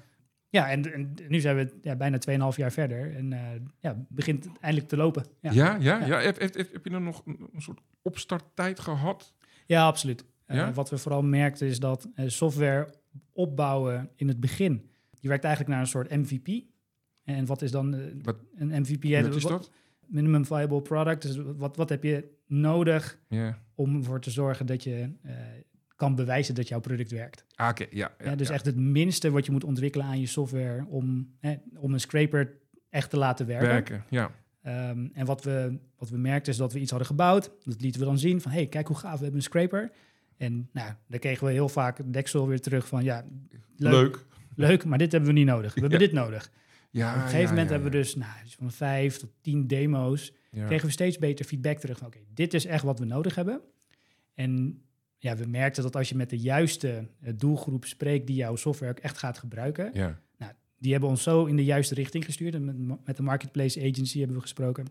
Ja, 0.52 0.70
en, 0.70 0.92
en 0.92 1.14
nu 1.28 1.40
zijn 1.40 1.56
we 1.56 1.78
ja, 1.82 1.96
bijna 1.96 2.18
2,5 2.52 2.56
jaar 2.56 2.72
verder 2.72 3.16
en 3.16 3.32
eh 3.32 3.40
ja, 3.78 4.04
begint 4.08 4.44
het 4.44 4.58
eindelijk 4.60 4.88
te 4.90 4.96
lopen. 4.96 5.24
Ja, 5.40 5.50
Ja, 5.52 5.76
ja. 5.80 5.98
Heb, 6.20 6.38
heb, 6.40 6.54
heb, 6.54 6.72
heb 6.72 6.84
je 6.84 6.90
dan 6.90 7.02
nog 7.04 7.22
een 7.26 7.62
soort 7.62 7.80
opstarttijd 8.02 8.80
gehad? 8.80 9.34
Ja, 9.66 9.86
absoluut. 9.86 10.24
Eh, 10.50 10.56
Ja? 10.56 10.72
wat 10.72 10.90
we 10.90 10.98
vooral 10.98 11.22
merkten 11.22 11.66
is 11.66 11.78
dat 11.80 12.08
eh, 12.14 12.28
software 12.28 12.88
opbouwen 13.32 14.10
in 14.16 14.28
het 14.28 14.40
begin, 14.40 14.90
je 15.20 15.28
werkt 15.28 15.44
eigenlijk 15.44 15.74
naar 15.74 15.82
een 15.84 15.90
soort 15.90 16.10
MVP. 16.10 16.64
En 17.24 17.46
wat 17.46 17.62
is 17.62 17.70
dan 17.70 17.94
eh, 17.94 18.00
Wat- 18.22 18.44
een 18.54 18.68
MVP? 18.80 19.22
Wat 19.22 19.34
is 19.34 19.42
dat? 19.42 19.70
Minimum 20.06 20.44
viable 20.46 20.82
product. 20.82 21.22
Dus 21.22 21.36
wat, 21.56 21.76
wat 21.76 21.88
heb 21.88 22.02
je 22.02 22.28
nodig 22.46 23.18
om 23.74 23.96
ervoor 23.96 24.20
te 24.20 24.30
zorgen 24.30 24.66
dat 24.66 24.82
je 24.84 25.12
kan 25.96 26.14
bewijzen 26.14 26.54
dat 26.54 26.68
jouw 26.68 26.80
product 26.80 27.10
werkt? 27.10 27.44
Ah, 27.54 27.68
oké, 27.68 27.86
ja. 27.90 28.12
ja, 28.18 28.30
Ja, 28.30 28.34
dus 28.36 28.48
ja. 28.48 28.54
echt 28.54 28.64
het 28.66 28.76
minste 28.76 29.30
wat 29.30 29.46
je 29.46 29.52
moet 29.52 29.64
ontwikkelen 29.64 30.06
aan 30.06 30.20
je 30.20 30.26
software 30.26 30.84
om, 30.88 31.34
hè, 31.40 31.54
om 31.78 31.92
een 31.92 32.00
scraper 32.00 32.52
echt 32.88 33.10
te 33.10 33.16
laten 33.16 33.46
werken. 33.46 33.68
werken. 33.68 34.04
Ja, 34.10 34.30
Ehm, 34.62 35.06
en 35.12 35.26
wat 35.26 35.44
we, 35.44 35.78
wat 35.96 36.08
we 36.08 36.16
merkten 36.18 36.52
is 36.52 36.58
dat 36.58 36.72
we 36.72 36.80
iets 36.80 36.90
hadden 36.90 37.08
gebouwd. 37.08 37.50
Dat 37.64 37.80
lieten 37.80 38.00
we 38.00 38.06
dan 38.06 38.18
zien 38.18 38.40
van, 38.40 38.50
hey, 38.52 38.66
kijk 38.66 38.86
hoe 38.86 38.96
gaaf, 38.96 39.12
we 39.16 39.22
hebben 39.22 39.36
een 39.36 39.42
scraper. 39.42 39.90
En 40.40 40.68
nou, 40.72 40.92
daar 41.08 41.18
kregen 41.18 41.46
we 41.46 41.52
heel 41.52 41.68
vaak 41.68 42.12
deksel 42.12 42.48
weer 42.48 42.60
terug 42.60 42.88
van, 42.88 43.04
ja, 43.04 43.24
leuk, 43.76 43.92
leuk, 43.92 44.26
leuk. 44.54 44.84
maar 44.84 44.98
dit 44.98 45.12
hebben 45.12 45.30
we 45.30 45.38
niet 45.38 45.46
nodig. 45.46 45.74
We 45.74 45.80
hebben 45.80 45.98
dit 45.98 46.12
nodig. 46.12 46.50
Ja, 46.90 47.14
Op 47.14 47.22
een 47.22 47.28
gegeven 47.28 47.48
moment 47.48 47.70
hebben 47.70 47.90
we 47.90 47.96
dus 47.96 48.14
nou, 48.14 48.32
van 48.46 48.72
vijf 48.72 49.16
tot 49.16 49.30
tien 49.40 49.66
demo's. 49.66 50.32
Kregen 50.50 50.86
we 50.86 50.92
steeds 50.92 51.18
beter 51.18 51.44
feedback 51.44 51.78
terug 51.78 51.98
van, 51.98 52.06
oké, 52.06 52.18
dit 52.34 52.54
is 52.54 52.64
echt 52.64 52.84
wat 52.84 52.98
we 52.98 53.04
nodig 53.04 53.34
hebben. 53.34 53.60
En 54.34 54.82
ja, 55.18 55.36
we 55.36 55.46
merkten 55.46 55.82
dat 55.82 55.96
als 55.96 56.08
je 56.08 56.14
met 56.16 56.30
de 56.30 56.38
juiste 56.38 57.08
eh, 57.20 57.32
doelgroep 57.36 57.84
spreekt 57.84 58.26
die 58.26 58.36
jouw 58.36 58.56
software 58.56 58.92
ook 58.92 58.98
echt 58.98 59.18
gaat 59.18 59.38
gebruiken, 59.38 59.90
Ja, 59.92 60.20
die 60.78 60.92
hebben 60.92 61.10
ons 61.10 61.22
zo 61.22 61.44
in 61.44 61.56
de 61.56 61.64
juiste 61.64 61.94
richting 61.94 62.24
gestuurd. 62.24 62.54
En 62.54 62.64
met, 62.64 63.06
met 63.06 63.16
de 63.16 63.22
marketplace 63.22 63.80
agency 63.80 64.18
hebben 64.18 64.36
we 64.36 64.42
gesproken. 64.42 64.84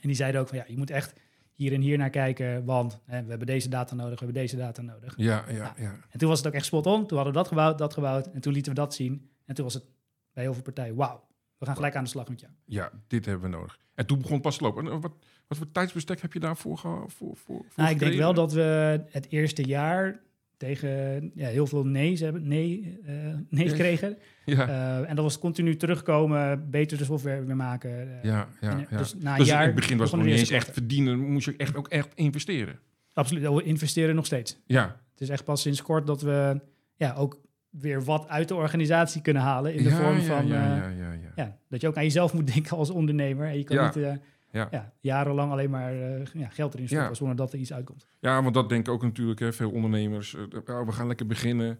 En 0.00 0.08
die 0.08 0.16
zeiden 0.16 0.40
ook 0.40 0.48
van 0.48 0.58
ja, 0.58 0.64
je 0.68 0.76
moet 0.76 0.90
echt 0.90 1.12
hier 1.54 1.72
en 1.72 1.80
hier 1.80 1.98
naar 1.98 2.10
kijken, 2.10 2.64
want 2.64 3.00
hè, 3.04 3.22
we 3.22 3.28
hebben 3.28 3.46
deze 3.46 3.68
data 3.68 3.94
nodig, 3.94 4.18
we 4.20 4.24
hebben 4.24 4.42
deze 4.42 4.56
data 4.56 4.82
nodig. 4.82 5.14
ja, 5.16 5.44
ja, 5.48 5.74
ja. 5.76 5.96
En 6.10 6.18
toen 6.18 6.28
was 6.28 6.38
het 6.38 6.46
ook 6.46 6.54
echt 6.54 6.64
spot 6.64 6.86
on. 6.86 7.06
Toen 7.06 7.16
hadden 7.16 7.34
we 7.34 7.38
dat 7.38 7.48
gebouwd, 7.48 7.78
dat 7.78 7.94
gebouwd. 7.94 8.26
En 8.26 8.40
toen 8.40 8.52
lieten 8.52 8.74
we 8.74 8.80
dat 8.80 8.94
zien. 8.94 9.30
En 9.46 9.54
toen 9.54 9.64
was 9.64 9.74
het 9.74 9.84
bij 10.32 10.42
heel 10.42 10.54
veel 10.54 10.62
partijen, 10.62 10.94
wauw, 10.94 11.26
we 11.58 11.66
gaan 11.66 11.74
gelijk 11.74 11.96
aan 11.96 12.04
de 12.04 12.10
slag 12.10 12.28
met 12.28 12.40
jou. 12.40 12.52
Ja, 12.64 12.90
dit 13.06 13.24
hebben 13.24 13.50
we 13.50 13.56
nodig. 13.56 13.78
En 13.94 14.06
toen 14.06 14.18
begon 14.18 14.32
het 14.32 14.42
pas 14.42 14.56
te 14.56 14.64
lopen. 14.64 14.86
En 14.86 15.00
wat, 15.00 15.12
wat 15.46 15.58
voor 15.58 15.72
tijdsbestek 15.72 16.20
heb 16.20 16.32
je 16.32 16.40
daarvoor? 16.40 16.78
Voor, 16.78 17.10
voor, 17.10 17.36
voor 17.36 17.64
Nou, 17.76 17.90
ik 17.90 17.98
denk 17.98 18.14
wel 18.14 18.34
dat 18.34 18.52
we 18.52 19.00
het 19.10 19.26
eerste 19.30 19.66
jaar 19.66 20.20
tegen 20.64 21.30
ja, 21.34 21.48
heel 21.48 21.66
veel 21.66 21.86
nee's 21.86 22.20
hebben, 22.20 22.48
nee, 22.48 22.98
eh 23.06 23.14
nee's 23.48 23.70
Ja. 23.70 23.76
kregen. 23.76 24.16
Ja, 24.46 24.68
Eh, 24.68 25.08
en 25.10 25.14
dat 25.16 25.24
was 25.24 25.38
continu 25.38 25.76
terugkomen, 25.76 26.70
beter 26.70 26.98
de 26.98 27.04
software 27.04 27.44
weer 27.44 27.56
maken. 27.56 27.90
eh, 27.90 28.22
ja, 28.22 28.48
ja. 28.60 28.86
Dus 28.96 29.14
na 29.14 29.32
een 29.32 29.38
Dus 29.38 29.46
jaar 29.48 29.60
in 29.60 29.66
het 29.66 29.74
begin 29.74 29.96
was 29.98 30.10
het 30.10 30.20
nog 30.20 30.28
niet 30.28 30.38
eens 30.38 30.50
echt 30.50 30.70
verdienen. 30.72 31.18
Moest 31.18 31.44
je 31.46 31.54
echt, 31.56 31.76
ook 31.76 31.88
echt 31.88 32.08
investeren. 32.14 32.78
Absoluut, 33.12 33.48
we 33.54 33.62
investeren 33.62 34.14
nog 34.14 34.26
steeds. 34.26 34.58
Ja, 34.66 34.96
Het 35.12 35.20
is 35.20 35.28
echt 35.28 35.44
pas 35.44 35.60
sinds 35.62 35.82
kort 35.82 36.06
dat 36.06 36.22
we 36.22 36.60
ja, 36.96 37.14
ook 37.14 37.40
weer 37.70 38.04
wat 38.04 38.28
uit 38.28 38.48
de 38.48 38.54
organisatie 38.54 39.22
kunnen 39.22 39.42
halen. 39.42 39.74
In 39.74 39.82
de 39.82 39.88
ja, 39.88 39.96
vorm 39.96 40.20
van 40.20 40.46
ja, 40.46 40.76
ja, 40.76 40.88
ja, 40.88 41.12
ja. 41.12 41.32
ja, 41.36 41.56
dat 41.68 41.80
je 41.80 41.86
ook 41.88 41.96
aan 41.96 42.02
jezelf 42.02 42.34
moet 42.34 42.52
denken 42.54 42.76
als 42.76 42.90
ondernemer. 42.90 43.46
En 43.46 43.56
je 43.58 43.64
kan 43.64 43.76
Ja. 43.76 43.84
niet 43.94 44.18
Ja. 44.54 44.68
ja, 44.70 44.92
jarenlang 45.00 45.52
alleen 45.52 45.70
maar 45.70 45.92
eh, 45.92 46.24
ja, 46.32 46.48
geld 46.48 46.74
erin 46.74 46.86
stoppen 46.86 47.08
Ja. 47.08 47.14
zonder 47.14 47.36
dat 47.36 47.52
er 47.52 47.58
iets 47.58 47.72
uitkomt. 47.72 48.06
Ja, 48.20 48.42
want 48.42 48.54
dat 48.54 48.68
denken 48.68 48.92
ook 48.92 49.02
natuurlijk 49.02 49.40
hè, 49.40 49.52
veel 49.52 49.70
ondernemers. 49.70 50.34
eh, 50.34 50.42
oh, 50.66 50.86
we 50.86 50.92
gaan 50.92 51.06
lekker 51.06 51.26
beginnen. 51.26 51.78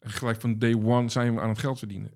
Gelijk 0.00 0.40
van 0.40 0.58
day 0.58 0.74
one 0.74 1.08
zijn 1.08 1.34
we 1.34 1.40
aan 1.40 1.48
het 1.48 1.58
geld 1.58 1.78
verdienen. 1.78 2.10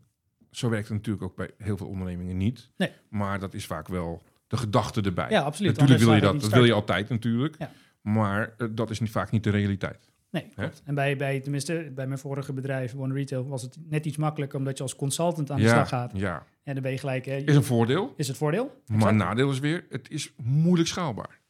Zo 0.51 0.69
werkt 0.69 0.89
het 0.89 0.97
natuurlijk 0.97 1.25
ook 1.25 1.37
bij 1.37 1.51
heel 1.59 1.77
veel 1.77 1.87
ondernemingen 1.89 2.37
niet. 2.37 2.71
Nee. 2.77 2.91
Maar 3.09 3.39
dat 3.39 3.55
is 3.55 3.67
vaak 3.67 3.89
wel 3.89 4.23
de 4.47 4.57
gedachte 4.57 5.01
erbij. 5.01 5.31
Ja, 5.31 5.43
absoluut. 5.43 5.71
natuurlijk 5.77 6.01
wil 6.05 6.15
je 6.15 6.21
dat. 6.21 6.41
Dat 6.41 6.53
wil 6.53 6.65
je 6.65 6.73
altijd 6.73 7.09
natuurlijk. 7.09 7.55
Ja. 7.59 7.71
Maar 8.01 8.55
eh, 8.59 8.67
dat 8.71 8.91
is 8.91 9.01
niet, 9.01 9.11
vaak 9.11 9.31
niet 9.31 9.45
de 9.45 9.51
realiteit. 9.51 10.11
Nee, 10.31 10.49
klopt. 10.55 10.83
En 10.85 10.95
bij, 10.95 11.17
bij, 11.17 11.41
tenminste, 11.41 11.91
bij 11.95 12.07
mijn 12.07 12.19
vorige 12.19 12.53
bedrijf, 12.53 12.95
One 12.95 13.15
Retail, 13.15 13.49
was 13.49 13.63
het 13.63 13.77
net 13.89 14.07
iets 14.07 14.17
makkelijker 14.17 14.59
omdat 14.59 14.77
je 14.77 14.83
als 14.83 14.97
consultant 14.97 15.51
aan 15.51 15.57
de 15.57 15.63
ja, 15.63 15.69
slag 15.73 15.89
gaat. 15.89 16.13
ja, 16.15 16.47
En 16.63 16.75
dan 16.75 16.83
ben 16.83 16.93
je 16.93 16.99
gelijk, 16.99 17.25
hè, 17.27 17.37
is 17.37 17.57
een 17.57 17.65
voordeel. 17.65 18.15
is 18.17 18.29
het 18.29 18.37
voordeel? 18.37 18.81
Maar 18.87 18.97
Exact. 18.97 19.17
nadeel 19.17 19.51
is 19.51 19.59
weer, 19.59 19.85
het 19.89 20.11
is 20.11 20.33
moeilijk 20.43 20.89
schaalbaar. 20.89 21.41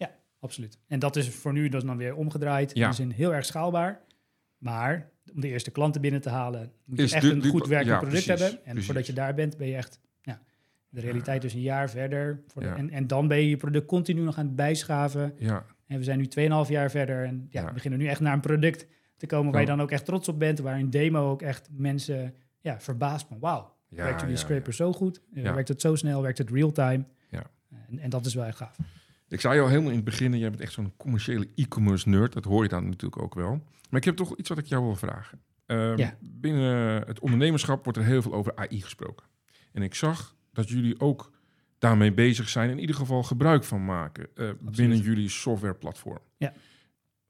Absoluut. 0.41 0.79
En 0.87 0.99
dat 0.99 1.17
is 1.17 1.29
voor 1.29 1.53
nu 1.53 1.69
dus 1.69 1.85
dan 1.85 1.97
weer 1.97 2.15
omgedraaid. 2.15 2.71
Ja. 2.75 2.83
In 2.85 2.91
de 2.91 2.97
zin 2.97 3.11
heel 3.11 3.35
erg 3.35 3.45
schaalbaar. 3.45 4.01
Maar 4.59 5.11
om 5.35 5.41
de 5.41 5.49
eerste 5.49 5.71
klanten 5.71 6.01
binnen 6.01 6.21
te 6.21 6.29
halen, 6.29 6.73
moet 6.85 6.99
je 6.99 7.05
Is 7.05 7.13
echt 7.13 7.23
de- 7.23 7.31
een 7.33 7.45
goed 7.45 7.67
werkend 7.67 7.91
ja, 7.93 7.99
product 7.99 8.25
precies, 8.25 8.43
hebben. 8.43 8.59
En 8.59 8.65
precies. 8.71 8.85
voordat 8.87 9.07
je 9.07 9.13
daar 9.13 9.35
bent, 9.35 9.57
ben 9.57 9.67
je 9.67 9.75
echt 9.77 10.01
ja, 10.23 10.41
de 10.89 11.01
realiteit 11.01 11.43
dus 11.43 11.53
een 11.53 11.61
jaar 11.61 11.91
verder. 11.91 12.43
Voor 12.47 12.63
de- 12.63 12.69
Ja. 12.69 12.77
en, 12.77 12.91
en 12.91 13.07
dan 13.07 13.29
ben 13.29 13.39
je 13.39 13.49
je 13.49 13.57
product 13.57 13.87
continu 13.87 14.21
nog 14.23 14.39
aan 14.39 14.47
het 14.47 14.57
bijschaven. 14.57 15.35
Ja, 15.39 15.65
En 15.87 15.99
we 15.99 16.05
zijn 16.05 16.19
nu 16.19 16.25
2,5 16.65 16.71
jaar 16.71 16.91
verder. 16.91 17.25
En 17.25 17.47
ja, 17.51 17.65
we 17.67 17.73
beginnen 17.73 17.99
nu 17.99 18.07
echt 18.07 18.21
naar 18.21 18.33
een 18.33 18.41
product 18.41 18.87
te 19.17 19.27
komen 19.27 19.53
waar 19.53 19.61
je 19.61 19.67
dan 19.67 19.81
ook 19.83 19.91
echt 19.91 20.05
trots 20.05 20.29
op 20.29 20.39
bent. 20.39 20.59
Waar 20.59 20.79
een 20.79 20.91
demo 20.91 21.31
ook 21.31 21.43
echt 21.43 21.69
mensen 21.73 22.35
ja, 22.61 22.81
verbaast 22.81 23.27
van 23.27 23.39
wauw. 23.39 23.75
ja, 23.89 24.05
werkt 24.05 24.21
jullie 24.21 24.37
scraper 24.37 24.73
zo 24.75 24.93
goed? 24.93 25.21
Eh. 25.35 25.43
Werkt 25.53 25.69
het 25.69 25.81
zo 25.81 25.95
snel? 25.95 26.23
Werkt 26.23 26.39
het 26.39 26.51
real-time? 26.51 27.05
Ja. 27.31 27.43
En, 27.89 27.99
en 27.99 28.11
dat 28.11 28.27
is 28.27 28.35
wel 28.35 28.45
echt 28.45 28.57
gaaf. 28.57 28.77
Ik 29.29 29.41
zei 29.41 29.61
al 29.61 29.69
helemaal 29.69 29.91
in 29.91 29.97
het 29.97 30.05
begin, 30.05 30.39
jij 30.39 30.49
bent 30.51 30.61
echt 30.63 30.73
zo'n 30.73 30.93
commerciële 30.97 31.49
e-commerce 31.55 32.09
nerd. 32.09 32.33
Dat 32.33 32.45
hoor 32.45 32.63
je 32.63 32.69
dan 32.69 32.85
natuurlijk 32.85 33.23
ook 33.23 33.35
wel. 33.35 33.51
Maar 33.91 34.01
ik 34.01 34.05
heb 34.05 34.17
toch 34.17 34.37
iets 34.37 34.49
wat 34.49 34.59
ik 34.59 34.67
jou 34.67 34.85
wil 34.85 34.97
vragen. 34.97 35.41
Ehm, 35.67 35.97
Ja. 35.97 36.15
Binnen 36.21 37.07
het 37.07 37.21
ondernemerschap 37.21 37.85
wordt 37.85 37.99
er 37.99 38.05
heel 38.05 38.23
veel 38.23 38.33
over 38.35 38.53
AI 38.55 38.81
gesproken. 38.83 39.27
En 39.73 39.83
ik 39.83 39.95
zag 39.95 40.37
dat 40.53 40.69
jullie 40.69 41.01
ook 41.01 41.31
daarmee 41.79 42.13
bezig 42.13 42.49
zijn, 42.49 42.71
in 42.71 42.79
ieder 42.79 42.97
geval 42.97 43.23
gebruik 43.23 43.65
van 43.65 43.85
maken 43.85 44.27
eh, 44.35 44.49
binnen 44.61 44.99
jullie 44.99 45.29
softwareplatform. 45.29 46.19
Ja. 46.37 46.53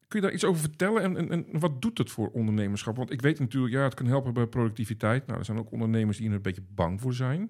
Kun 0.08 0.20
je 0.20 0.26
daar 0.26 0.34
iets 0.34 0.44
over 0.44 0.60
vertellen 0.60 1.02
en, 1.02 1.16
en, 1.16 1.30
en 1.30 1.60
wat 1.60 1.82
doet 1.82 1.98
het 1.98 2.10
voor 2.10 2.28
ondernemerschap? 2.30 2.96
Want 2.96 3.10
ik 3.12 3.20
weet 3.22 3.38
natuurlijk, 3.38 3.74
ja, 3.74 3.82
het 3.82 3.94
kan 3.94 4.06
helpen 4.06 4.34
bij 4.34 4.46
productiviteit. 4.46 5.26
Nou, 5.26 5.38
er 5.38 5.44
zijn 5.44 5.58
ook 5.58 5.72
ondernemers 5.72 6.16
die 6.18 6.28
er 6.28 6.34
een 6.34 6.42
beetje 6.42 6.64
bang 6.74 7.00
voor 7.00 7.14
zijn. 7.14 7.40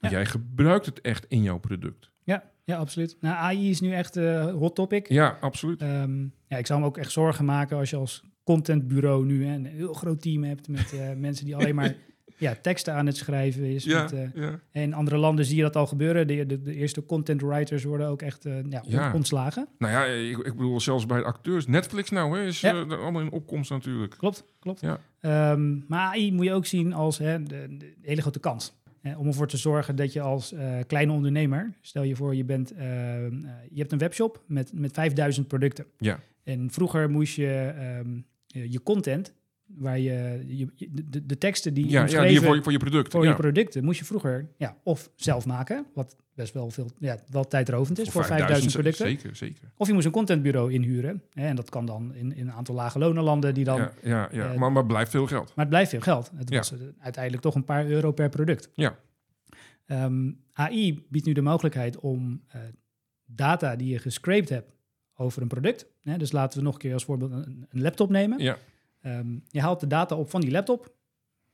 Maar 0.00 0.10
Ja. 0.10 0.16
jij 0.16 0.26
gebruikt 0.26 0.86
het 0.86 1.00
echt 1.00 1.24
in 1.28 1.42
jouw 1.42 1.58
product. 1.58 2.10
Ja, 2.24 2.50
ja 2.64 2.76
absoluut. 2.76 3.16
Nou, 3.20 3.36
AI 3.36 3.70
is 3.70 3.80
nu 3.80 3.92
echt 3.92 4.16
een 4.16 4.50
hot 4.50 4.74
topic. 4.74 5.08
Ja, 5.08 5.38
absoluut. 5.40 5.80
Ehm, 5.80 6.22
ja, 6.46 6.56
ik 6.56 6.66
zou 6.66 6.80
me 6.80 6.86
ook 6.86 6.98
echt 6.98 7.10
zorgen 7.10 7.44
maken 7.44 7.76
als 7.76 7.90
je 7.90 7.96
als 7.96 8.24
contentbureau 8.44 9.24
nu 9.24 9.46
hè, 9.46 9.54
een 9.54 9.64
heel 9.66 9.92
groot 9.94 10.22
team 10.22 10.44
hebt 10.44 10.68
met 10.68 10.92
eh, 10.92 11.12
mensen 11.26 11.44
die 11.44 11.56
alleen 11.56 11.74
maar 11.74 11.94
ja, 12.38 12.54
teksten 12.62 12.94
aan 12.94 13.06
het 13.06 13.16
schrijven 13.16 13.64
is. 13.64 13.84
Ja, 13.84 14.02
Met, 14.02 14.12
eh, 14.12 14.34
ja. 14.34 14.60
in 14.72 14.94
andere 14.94 15.16
landen 15.16 15.44
zie 15.44 15.56
je 15.56 15.62
dat 15.62 15.76
al 15.76 15.86
gebeuren. 15.86 16.26
De, 16.26 16.46
de, 16.46 16.62
de 16.62 16.74
eerste 16.74 17.04
content 17.06 17.40
writers 17.42 17.84
worden 17.84 18.08
ook 18.08 18.22
echt 18.22 18.44
eh, 18.46 18.54
ja, 18.68 18.82
Ja. 18.86 19.12
ontslagen. 19.12 19.68
Nou 19.78 19.92
ja, 19.92 20.04
ik, 20.04 20.38
ik 20.38 20.56
bedoel 20.56 20.80
zelfs 20.80 21.06
bij 21.06 21.18
de 21.18 21.24
acteurs. 21.24 21.66
Netflix 21.66 22.10
nou, 22.10 22.38
hè, 22.38 22.44
is 22.46 22.60
Ja. 22.60 22.74
er 22.74 22.98
allemaal 22.98 23.22
in 23.22 23.30
opkomst 23.32 23.70
natuurlijk. 23.70 24.14
Klopt, 24.18 24.44
klopt. 24.58 24.80
Ja. 24.80 24.98
Ehm, 25.20 25.76
maar 25.88 26.00
AI 26.08 26.32
moet 26.32 26.44
je 26.44 26.52
ook 26.52 26.66
zien 26.66 26.92
als 26.92 27.18
hè, 27.18 27.42
de, 27.42 27.76
de 27.78 27.94
hele 28.02 28.20
grote 28.20 28.40
kans. 28.40 28.74
Hè, 29.00 29.16
om 29.16 29.26
ervoor 29.26 29.48
te 29.48 29.56
zorgen 29.56 29.96
dat 29.96 30.12
je 30.12 30.20
als 30.20 30.52
eh, 30.52 30.78
kleine 30.86 31.12
ondernemer, 31.12 31.72
stel 31.80 32.02
je 32.02 32.16
voor 32.16 32.34
je 32.34 32.44
bent, 32.44 32.70
ehm, 32.72 32.84
eh, 32.84 33.50
je 33.70 33.78
hebt 33.78 33.92
een 33.92 33.98
webshop 33.98 34.42
met, 34.46 34.70
met 34.74 34.92
5000 34.92 35.48
producten. 35.48 35.86
Ja. 35.98 36.20
En 36.44 36.70
vroeger 36.70 37.10
moest 37.10 37.36
je 37.36 37.72
ehm, 37.78 38.18
eh, 38.48 38.72
je 38.72 38.82
content, 38.82 39.34
waar 39.66 39.98
je, 39.98 40.44
de, 41.04 41.26
de 41.26 41.38
teksten 41.38 41.74
die 41.74 41.84
Ja, 41.84 41.90
ja 41.92 42.00
omschreven 42.02 42.28
die 42.28 42.40
voor, 42.40 42.54
je- 42.56 42.62
voor 42.62 42.72
je 42.72 42.78
product. 42.78 43.12
voor 43.12 43.24
ja. 43.24 43.30
je 43.30 43.36
producten, 43.36 43.84
moest 43.84 43.98
je 43.98 44.04
vroeger 44.04 44.48
ja, 44.56 44.76
of 44.82 45.10
zelf 45.14 45.46
maken, 45.46 45.86
wat 45.94 46.16
best 46.34 46.54
wel 46.54 46.70
veel, 46.70 46.90
ja, 46.98 47.18
wel 47.30 47.44
tijdrovend 47.48 47.98
is 47.98 48.08
voor, 48.08 48.24
5000 48.24 48.72
producten. 48.72 49.06
Zeker, 49.06 49.36
zeker. 49.36 49.70
Of 49.76 49.86
je 49.86 49.92
moest 49.92 50.06
een 50.06 50.12
contentbureau 50.12 50.72
inhuren. 50.72 51.22
Hè, 51.32 51.46
en 51.46 51.56
dat 51.56 51.70
kan 51.70 51.86
dan 51.86 52.14
in, 52.14 52.32
in 52.36 52.46
een 52.46 52.52
aantal 52.52 52.74
lage 52.74 52.98
lonenlanden 52.98 53.54
die 53.54 53.64
dan 53.64 53.78
ja, 53.78 53.92
ja, 54.02 54.28
ja. 54.32 54.52
eh, 54.52 54.58
maar, 54.58 54.72
maar 54.72 54.86
blijft 54.86 55.10
veel 55.10 55.26
geld. 55.26 55.46
maar 55.46 55.64
het 55.64 55.68
blijft 55.68 55.90
veel 55.90 56.00
geld. 56.00 56.30
Het 56.36 56.50
was 56.50 56.72
uiteindelijk 56.98 57.42
toch 57.42 57.54
een 57.54 57.64
paar 57.64 57.86
euro 57.86 58.12
per 58.12 58.28
product. 58.28 58.70
Ja. 58.74 58.98
Ehm, 59.86 60.30
AI 60.52 61.04
biedt 61.08 61.26
nu 61.26 61.32
de 61.32 61.40
mogelijkheid 61.42 61.98
om 61.98 62.42
eh, 62.48 62.60
data 63.24 63.76
die 63.76 63.88
je 63.88 63.98
gescraped 63.98 64.48
hebt 64.48 64.72
over 65.16 65.42
een 65.42 65.48
product. 65.48 65.86
Hè, 66.02 66.16
dus 66.18 66.32
laten 66.32 66.58
we 66.58 66.64
nog 66.64 66.74
een 66.74 66.80
keer 66.80 66.92
als 66.92 67.04
voorbeeld 67.04 67.30
een, 67.32 67.66
een 67.70 67.80
laptop 67.80 68.10
nemen. 68.10 68.38
Ja, 68.38 68.58
Ehm, 69.06 69.38
je 69.48 69.60
haalt 69.60 69.80
de 69.80 69.86
data 69.86 70.16
op 70.16 70.30
van 70.30 70.40
die 70.40 70.50
laptop, 70.50 70.94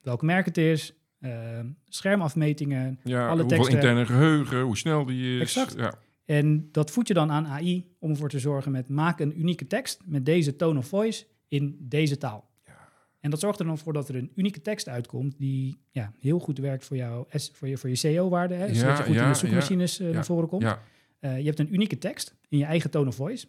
welk 0.00 0.22
merk 0.22 0.44
het 0.46 0.56
is, 0.58 0.94
ehm, 1.20 1.66
schermafmetingen. 1.88 3.00
ja 3.04 3.20
Alle 3.28 3.40
hoeveel 3.40 3.48
teksten- 3.58 3.74
interne 3.74 4.06
geheugen, 4.06 4.60
hoe 4.60 4.76
snel 4.76 5.04
die 5.04 5.34
is. 5.36 5.40
Exact. 5.40 5.74
Ja, 5.76 5.94
En 6.24 6.68
dat 6.72 6.90
voed 6.90 7.08
je 7.08 7.14
dan 7.14 7.30
aan 7.30 7.46
AI 7.46 7.94
om 7.98 8.10
ervoor 8.10 8.28
te 8.28 8.38
zorgen 8.38 8.72
met 8.72 8.88
maak 8.88 9.20
een 9.20 9.40
unieke 9.40 9.66
tekst 9.66 10.00
met 10.04 10.24
deze 10.26 10.56
tone 10.56 10.78
of 10.78 10.86
voice 10.86 11.24
in 11.48 11.76
deze 11.80 12.18
taal. 12.18 12.50
En 13.20 13.30
dat 13.30 13.40
zorgt 13.40 13.58
er 13.60 13.66
dan 13.66 13.78
voor 13.78 13.92
dat 13.92 14.08
er 14.08 14.16
een 14.16 14.32
unieke 14.34 14.60
tekst 14.60 14.88
uitkomt 14.88 15.38
die 15.38 15.76
ja, 15.90 16.12
heel 16.18 16.38
goed 16.38 16.58
werkt 16.58 16.84
voor, 16.84 16.96
jou, 16.96 17.26
voor 17.52 17.68
je, 17.68 17.76
voor 17.78 17.88
je 17.88 17.94
SEO-waarde. 17.94 18.54
Hè? 18.54 18.64
Ja, 18.66 18.74
Zodat 18.74 18.98
je 18.98 19.04
goed 19.04 19.14
ja, 19.14 19.22
in 19.22 19.28
de 19.32 19.34
zoekmachines 19.38 19.98
eh, 20.00 20.06
ja, 20.08 20.12
naar 20.12 20.24
voren 20.24 20.48
komt. 20.48 20.62
ja. 20.62 20.82
Eh, 21.18 21.38
je 21.38 21.44
hebt 21.44 21.58
een 21.58 21.74
unieke 21.74 21.98
tekst 21.98 22.34
in 22.48 22.58
je 22.58 22.64
eigen 22.64 22.90
tone 22.90 23.08
of 23.08 23.14
voice 23.14 23.46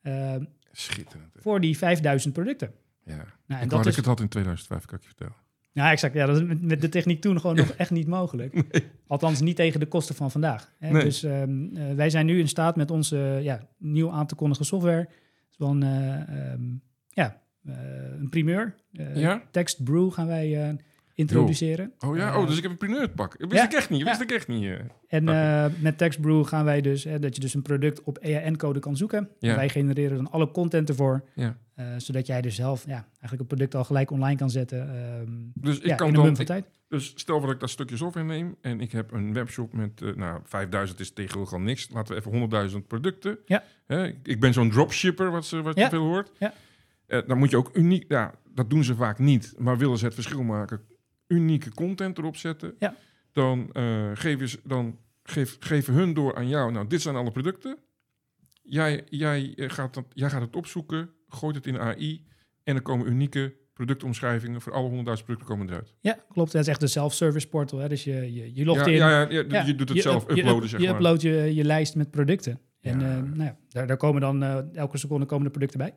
eh, 0.00 0.34
schitterend. 0.72 1.32
voor 1.36 1.60
die 1.60 1.76
5000 1.78 2.32
producten. 2.32 2.72
Ja. 3.08 3.16
Nou, 3.16 3.60
en 3.60 3.62
ik 3.62 3.70
dat 3.70 3.80
is, 3.80 3.90
ik 3.90 3.96
het 3.96 4.06
had 4.06 4.20
in 4.20 4.28
2005, 4.28 4.84
kan 4.84 4.96
ik 4.96 5.02
je 5.02 5.08
vertellen. 5.08 5.34
ja, 5.72 5.90
exact. 5.90 6.14
Ja, 6.14 6.26
dat 6.26 6.36
is 6.36 6.58
met, 6.60 6.80
de 6.80 6.88
techniek 6.88 7.20
toen 7.20 7.40
gewoon 7.40 7.56
nog 7.56 7.68
echt 7.70 7.90
niet 7.90 8.06
mogelijk. 8.06 8.62
Althans, 9.06 9.40
niet 9.40 9.56
tegen 9.56 9.80
de 9.80 9.86
kosten 9.86 10.14
van 10.14 10.30
vandaag. 10.30 10.72
Hè? 10.78 10.90
Nee. 10.90 11.04
Dus 11.04 11.22
ehm, 11.22 11.76
eh, 11.76 11.94
wij 11.94 12.10
zijn 12.10 12.26
nu 12.26 12.38
in 12.38 12.48
staat 12.48 12.76
met 12.76 12.90
onze 12.90 13.38
ja, 13.42 13.68
nieuw 13.78 14.10
aan 14.10 14.26
te 14.26 14.34
kondigen 14.34 14.64
software. 14.64 15.08
Van 15.50 15.82
eh, 15.82 16.52
ehm, 16.52 16.62
ja, 17.08 17.40
eh, 17.64 17.74
een 18.18 18.28
primeur. 18.28 18.74
Ja? 19.14 19.42
Text 19.50 19.84
Brew 19.84 20.12
gaan 20.12 20.26
wij 20.26 20.78
introduceren. 21.18 21.92
Oh 21.98 22.16
ja, 22.16 22.38
oh, 22.38 22.46
dus 22.46 22.56
ik 22.56 22.62
heb 22.62 22.70
een 22.70 22.78
primeur 22.78 23.08
pak. 23.08 23.38
Dat 23.38 23.50
wist 23.50 23.62
ja, 23.62 23.68
ik 23.68 23.74
echt 23.76 23.90
niet. 23.90 24.02
Wist 24.02 24.16
ja. 24.16 24.22
ik 24.22 24.30
echt 24.30 24.48
niet. 24.48 24.70
En 25.08 25.28
eh, 25.28 25.64
met 25.80 25.98
TextBrew 25.98 26.46
gaan 26.46 26.64
wij 26.64 26.80
dus, 26.80 27.02
dat 27.20 27.34
je 27.34 27.40
dus 27.40 27.54
een 27.54 27.62
product 27.62 28.02
op 28.02 28.18
EAN-code 28.18 28.78
kan 28.78 28.96
zoeken. 28.96 29.28
Ja. 29.38 29.56
Wij 29.56 29.68
genereren 29.68 30.16
dan 30.16 30.30
alle 30.30 30.50
content 30.50 30.88
ervoor, 30.88 31.24
Eh, 31.78 31.86
zodat 31.96 32.26
jij 32.26 32.40
dus 32.40 32.54
zelf 32.54 32.86
ja, 32.86 32.92
eigenlijk 33.10 33.38
het 33.38 33.46
product 33.46 33.74
al 33.74 33.84
gelijk 33.84 34.10
online 34.10 34.36
kan 34.38 34.50
zetten. 34.50 34.88
ehm, 34.94 35.32
Dus 35.54 35.78
ik 35.78 35.84
ja, 35.86 35.94
kan 35.94 36.06
in 36.08 36.14
dan, 36.14 36.36
ik-. 36.56 36.64
Dus 36.88 37.12
stel 37.16 37.40
dat 37.40 37.50
ik 37.50 37.60
dat 37.60 37.70
stukje 37.70 37.96
software 37.96 38.26
neem 38.26 38.56
en 38.60 38.80
ik 38.80 38.92
heb 38.92 39.12
een 39.12 39.32
webshop 39.32 39.72
met, 39.72 40.02
eh, 40.02 40.14
nou, 40.14 40.40
5000 40.44 41.00
is 41.00 41.10
tegenwoordig 41.12 41.52
al 41.52 41.60
niks. 41.60 41.88
Laten 41.90 42.14
we 42.14 42.20
even 42.20 42.30
100.000 42.30 42.86
producten. 42.86 43.38
Ja. 43.46 43.62
Ik- 44.22 44.40
ben 44.40 44.52
zo'n 44.52 44.70
dropshipper, 44.70 45.30
wat, 45.30 45.46
ze, 45.46 45.62
wat 45.62 45.76
Ja. 45.76 45.82
je 45.84 45.88
veel 45.90 46.02
hoort. 46.04 46.30
Ja. 46.38 46.52
Eh, 47.06 47.20
dan 47.26 47.38
moet 47.38 47.50
je 47.50 47.56
ook 47.56 47.70
uniek, 47.76 48.04
ja, 48.08 48.34
dat 48.54 48.70
doen 48.70 48.84
ze 48.84 48.94
vaak 48.94 49.18
niet, 49.18 49.54
maar 49.58 49.78
willen 49.78 49.98
ze 49.98 50.04
het 50.04 50.14
verschil 50.14 50.42
maken, 50.42 50.80
unieke 51.26 51.74
content 51.74 52.18
erop 52.18 52.36
zetten. 52.36 52.74
Ja. 52.78 52.94
Dan, 53.32 53.70
geven 54.14 54.48
ze, 54.48 54.60
dan 54.64 54.98
geef, 55.22 55.56
geven 55.60 55.94
hun 55.94 56.14
door 56.14 56.36
aan 56.36 56.48
jou, 56.48 56.72
nou, 56.72 56.86
dit 56.86 57.02
zijn 57.02 57.16
alle 57.16 57.30
producten. 57.32 57.76
Jij, 58.62 59.04
jij, 59.08 59.52
gaat 59.56 59.94
dat, 59.94 60.04
jij 60.12 60.30
gaat 60.30 60.40
het 60.40 60.56
opzoeken, 60.56 61.10
gooit 61.28 61.56
het 61.56 61.66
in 61.66 61.78
AI 61.78 62.24
en 62.64 62.74
er 62.74 62.82
komen 62.82 63.06
unieke 63.06 63.54
productomschrijvingen 63.72 64.60
voor 64.60 64.72
alle 64.72 64.90
100.000 64.90 65.02
producten 65.04 65.46
komen 65.46 65.68
eruit. 65.68 65.94
Ja, 66.00 66.18
klopt. 66.28 66.52
Dat 66.52 66.60
is 66.60 66.68
echt 66.68 66.82
een 66.82 66.88
self-service 66.88 67.48
portal. 67.48 67.78
Hè? 67.78 67.88
Dus 67.88 68.04
je, 68.04 68.34
je, 68.34 68.54
je 68.54 68.64
logt 68.64 68.78
ja, 68.78 68.86
in. 68.86 68.92
Ja, 68.92 69.20
ja, 69.30 69.44
ja, 69.48 69.62
je 69.62 69.74
doet 69.74 69.88
het 69.88 70.02
zelf 70.02 70.22
up- 70.22 70.30
je 70.30 70.36
uploaden, 70.36 70.62
up- 70.62 70.68
zeg 70.68 70.80
je 70.80 70.86
maar. 70.86 70.94
uploadt 70.94 71.22
je, 71.22 71.54
je 71.54 71.64
lijst 71.64 71.96
met 71.96 72.10
producten. 72.10 72.60
En 72.80 73.00
eh, 73.02 73.22
nou 73.22 73.42
ja, 73.42 73.56
daar, 73.68 73.86
daar 73.86 73.96
komen 73.96 74.20
dan 74.20 74.42
eh, 74.42 74.58
elke 74.74 74.98
seconde 74.98 75.26
komen 75.26 75.44
de 75.44 75.50
producten 75.50 75.78
bij. 75.78 75.94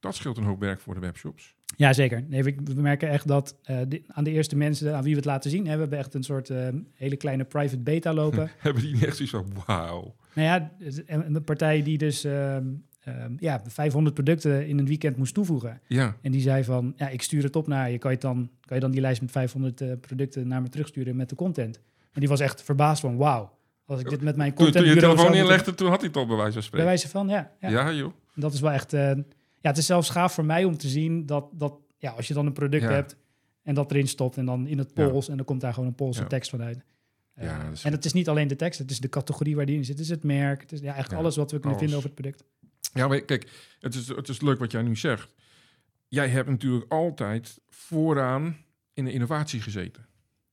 Dat 0.00 0.14
scheelt 0.14 0.36
een 0.36 0.44
hoop 0.44 0.60
werk 0.60 0.80
voor 0.80 0.94
de 0.94 1.00
webshops. 1.00 1.54
Ja, 1.76 1.92
zeker. 1.92 2.24
Nee, 2.28 2.42
we, 2.42 2.54
we 2.64 2.80
merken 2.80 3.08
echt 3.08 3.28
dat 3.28 3.58
eh, 3.62 3.80
aan 4.06 4.24
de 4.24 4.30
eerste 4.30 4.56
mensen 4.56 4.94
aan 4.96 5.02
wie 5.02 5.10
we 5.10 5.16
het 5.16 5.28
laten 5.28 5.50
zien, 5.50 5.66
hè, 5.66 5.74
we 5.74 5.80
hebben 5.80 5.98
echt 5.98 6.14
een 6.14 6.22
soort 6.22 6.50
hele 6.94 7.16
kleine 7.16 7.44
private 7.44 7.78
beta 7.78 8.12
lopen. 8.14 8.50
Hebben 8.58 8.82
die 8.82 9.06
echt 9.06 9.16
zoiets 9.16 9.34
van, 9.34 9.64
wauw. 9.66 10.16
nou 10.34 10.48
ja, 10.48 10.72
en 11.06 11.34
een 11.34 11.44
partij 11.44 11.82
die 11.82 11.98
dus 11.98 12.24
ehm, 12.24 12.66
ehm, 13.04 13.32
ja, 13.38 13.62
500 13.66 14.14
producten 14.14 14.66
in 14.66 14.78
een 14.78 14.86
weekend 14.86 15.16
moest 15.16 15.34
toevoegen. 15.34 15.80
Ja, 15.86 16.16
En 16.22 16.32
die 16.32 16.40
zei 16.40 16.64
van, 16.64 16.92
ja, 16.96 17.08
ik 17.08 17.22
stuur 17.22 17.42
het 17.42 17.56
op 17.56 17.66
naar 17.66 17.90
je. 17.90 17.98
Kan 17.98 18.10
je, 18.10 18.18
dan, 18.18 18.50
kan 18.60 18.76
je 18.76 18.82
dan 18.82 18.90
die 18.90 19.00
lijst 19.00 19.20
met 19.20 19.30
500 19.30 19.80
eh, 19.80 19.92
producten 20.00 20.48
naar 20.48 20.62
me 20.62 20.68
terugsturen 20.68 21.16
met 21.16 21.28
de 21.28 21.34
content? 21.34 21.80
En 22.12 22.20
die 22.20 22.28
was 22.28 22.40
echt 22.40 22.62
verbaasd 22.62 23.00
van, 23.00 23.16
wauw. 23.16 23.52
Als 23.86 24.00
ik 24.00 24.08
dit 24.08 24.20
met 24.22 24.36
mijn 24.36 24.54
toen, 24.54 24.70
toen 24.72 24.84
je 24.84 24.94
telefoon 24.96 25.34
inlegde, 25.34 25.74
toen 25.74 25.88
had 25.88 25.98
hij 25.98 26.08
het 26.08 26.16
al 26.16 26.26
bij 26.26 26.36
wijze 26.36 26.52
van 26.52 26.60
Bij 26.60 26.62
spreken. 26.68 26.86
wijze 26.86 27.08
van, 27.08 27.28
ja. 27.28 27.52
ja. 27.60 27.68
Ja, 27.68 27.92
joh. 27.92 28.12
Dat 28.34 28.52
is 28.52 28.60
wel 28.60 28.70
echt... 28.70 28.92
eh, 28.92 29.00
ja, 29.60 29.70
het 29.70 29.78
is 29.78 29.86
zelfs 29.86 30.10
gaaf 30.10 30.32
voor 30.32 30.44
mij 30.44 30.64
om 30.64 30.76
te 30.76 30.88
zien 30.88 31.26
dat, 31.26 31.46
dat 31.52 31.74
ja, 31.98 32.10
als 32.10 32.28
je 32.28 32.34
dan 32.34 32.46
een 32.46 32.52
product 32.52 32.82
Ja. 32.82 32.90
hebt 32.90 33.16
en 33.62 33.74
dat 33.74 33.90
erin 33.90 34.08
stopt 34.08 34.36
en 34.36 34.44
dan 34.46 34.66
in 34.66 34.78
het 34.78 34.90
Ja. 34.94 35.08
Pools 35.08 35.28
en 35.28 35.36
dan 35.36 35.46
komt 35.46 35.60
daar 35.60 35.72
gewoon 35.74 35.88
een 35.88 35.94
Poolse 35.94 36.20
Ja. 36.20 36.26
tekst 36.26 36.50
vanuit. 36.50 36.84
Eh, 37.34 37.64
dat 37.64 37.72
is- 37.72 37.84
En 37.84 37.92
het 37.92 38.04
is 38.04 38.12
niet 38.12 38.28
alleen 38.28 38.48
de 38.48 38.56
tekst, 38.56 38.78
het 38.78 38.90
is 38.90 39.00
de 39.00 39.08
categorie 39.08 39.56
waar 39.56 39.66
die 39.66 39.76
in 39.76 39.84
zit. 39.84 39.94
Het 39.98 40.04
is 40.04 40.10
het 40.10 40.24
merk, 40.24 40.60
het 40.60 40.72
is 40.72 40.80
ja, 40.80 40.92
eigenlijk 40.92 41.22
alles 41.22 41.36
wat 41.36 41.50
we 41.50 41.58
kunnen 41.58 41.78
vinden 41.78 41.96
over 41.96 42.10
het 42.10 42.20
product. 42.20 42.44
Ja, 42.92 43.08
maar 43.08 43.20
kijk, 43.20 43.50
het 43.80 43.94
is, 43.94 44.08
het 44.08 44.28
is 44.28 44.40
leuk 44.40 44.58
wat 44.58 44.72
jij 44.72 44.82
nu 44.82 44.96
zegt. 44.96 45.34
Jij 46.08 46.28
hebt 46.28 46.48
natuurlijk 46.48 46.92
altijd 46.92 47.60
vooraan 47.68 48.56
in 48.92 49.04
de 49.04 49.12
innovatie 49.12 49.60
gezeten. 49.60 50.06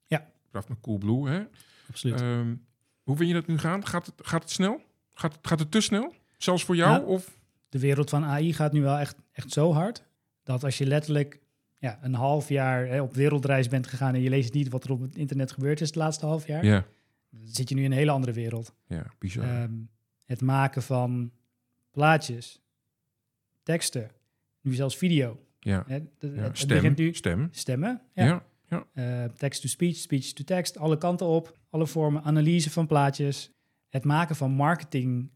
Ja. 0.06 0.28
Vanaf 0.50 0.70
met 0.70 0.78
Coolblue, 0.82 1.30
hè? 1.30 1.44
Absoluut. 1.89 2.22
Ehm, 2.22 2.56
hoe 3.04 3.15
vind 3.15 3.28
je 3.30 3.36
dat 3.36 3.48
nu 3.48 3.58
gaan? 3.58 3.86
Gaat 3.88 4.06
het, 4.06 4.15
gaat 4.17 4.41
het 4.41 4.52
snel? 4.52 4.82
Gaat, 5.13 5.32
het- 5.36 5.48
gaat 5.48 5.60
het 5.60 5.72
te 5.72 5.82
snel? 5.82 6.13
Zelfs 6.38 6.63
voor 6.63 6.76
jou? 6.76 7.06
Of? 7.06 7.39
de 7.70 7.80
wereld 7.80 8.10
van 8.10 8.24
AI 8.26 8.54
gaat 8.54 8.72
nu 8.72 8.82
wel 8.82 8.98
echt, 8.98 9.15
echt 9.32 9.52
zo 9.52 9.74
hard 9.74 10.04
dat 10.44 10.63
als 10.63 10.78
je 10.78 10.86
letterlijk 10.86 11.39
ja, 11.78 12.00
een 12.02 12.13
half 12.13 12.50
jaar 12.50 12.88
hè, 12.88 13.02
op 13.02 13.13
wereldreis 13.13 13.67
bent 13.67 13.88
gegaan 13.88 14.13
en 14.13 14.22
je 14.22 14.30
leest 14.30 14.54
niet 14.54 14.70
wat 14.70 14.84
er 14.84 14.91
op 14.91 15.02
het 15.02 15.15
internet 15.15 15.52
gebeurd 15.52 15.82
is 15.82 15.88
het 15.88 15.96
laatste 15.96 16.26
half 16.26 16.48
jaar, 16.48 16.65
Ja, 16.65 16.86
dan 17.30 17.41
zit 17.48 17.70
je 17.70 17.76
nu 17.76 17.84
in 17.84 17.91
een 17.91 17.98
hele 17.98 18.12
andere 18.12 18.34
wereld. 18.34 18.74
ja 18.88 19.06
bizar. 19.20 19.44
Ehm, 19.44 19.72
het 20.26 20.41
maken 20.41 20.82
van 20.84 21.32
plaatjes, 21.92 22.62
teksten, 23.64 24.12
nu 24.62 24.74
zelfs 24.74 24.98
video. 24.98 25.40
ja. 25.60 25.84
Hè, 25.88 26.00
de- 26.20 26.28
ja. 26.28 26.34
het- 26.34 26.44
het 26.48 26.58
Stem, 26.58 26.68
begint 26.78 26.98
nu 26.98 27.14
stem. 27.14 27.48
stemmen, 27.52 28.02
Ja. 28.14 28.26
ja. 28.26 28.46
Ja. 28.70 28.86
Eh, 28.94 29.30
text-to-speech, 29.32 29.96
speech-to-text, 29.96 30.78
alle 30.78 30.98
kanten 30.98 31.26
op, 31.28 31.58
alle 31.70 31.88
vormen, 31.88 32.24
analyse 32.24 32.70
van 32.70 32.88
plaatjes, 32.88 33.52
het 33.90 34.04
maken 34.04 34.36
van 34.36 34.52
marketing 34.52 35.30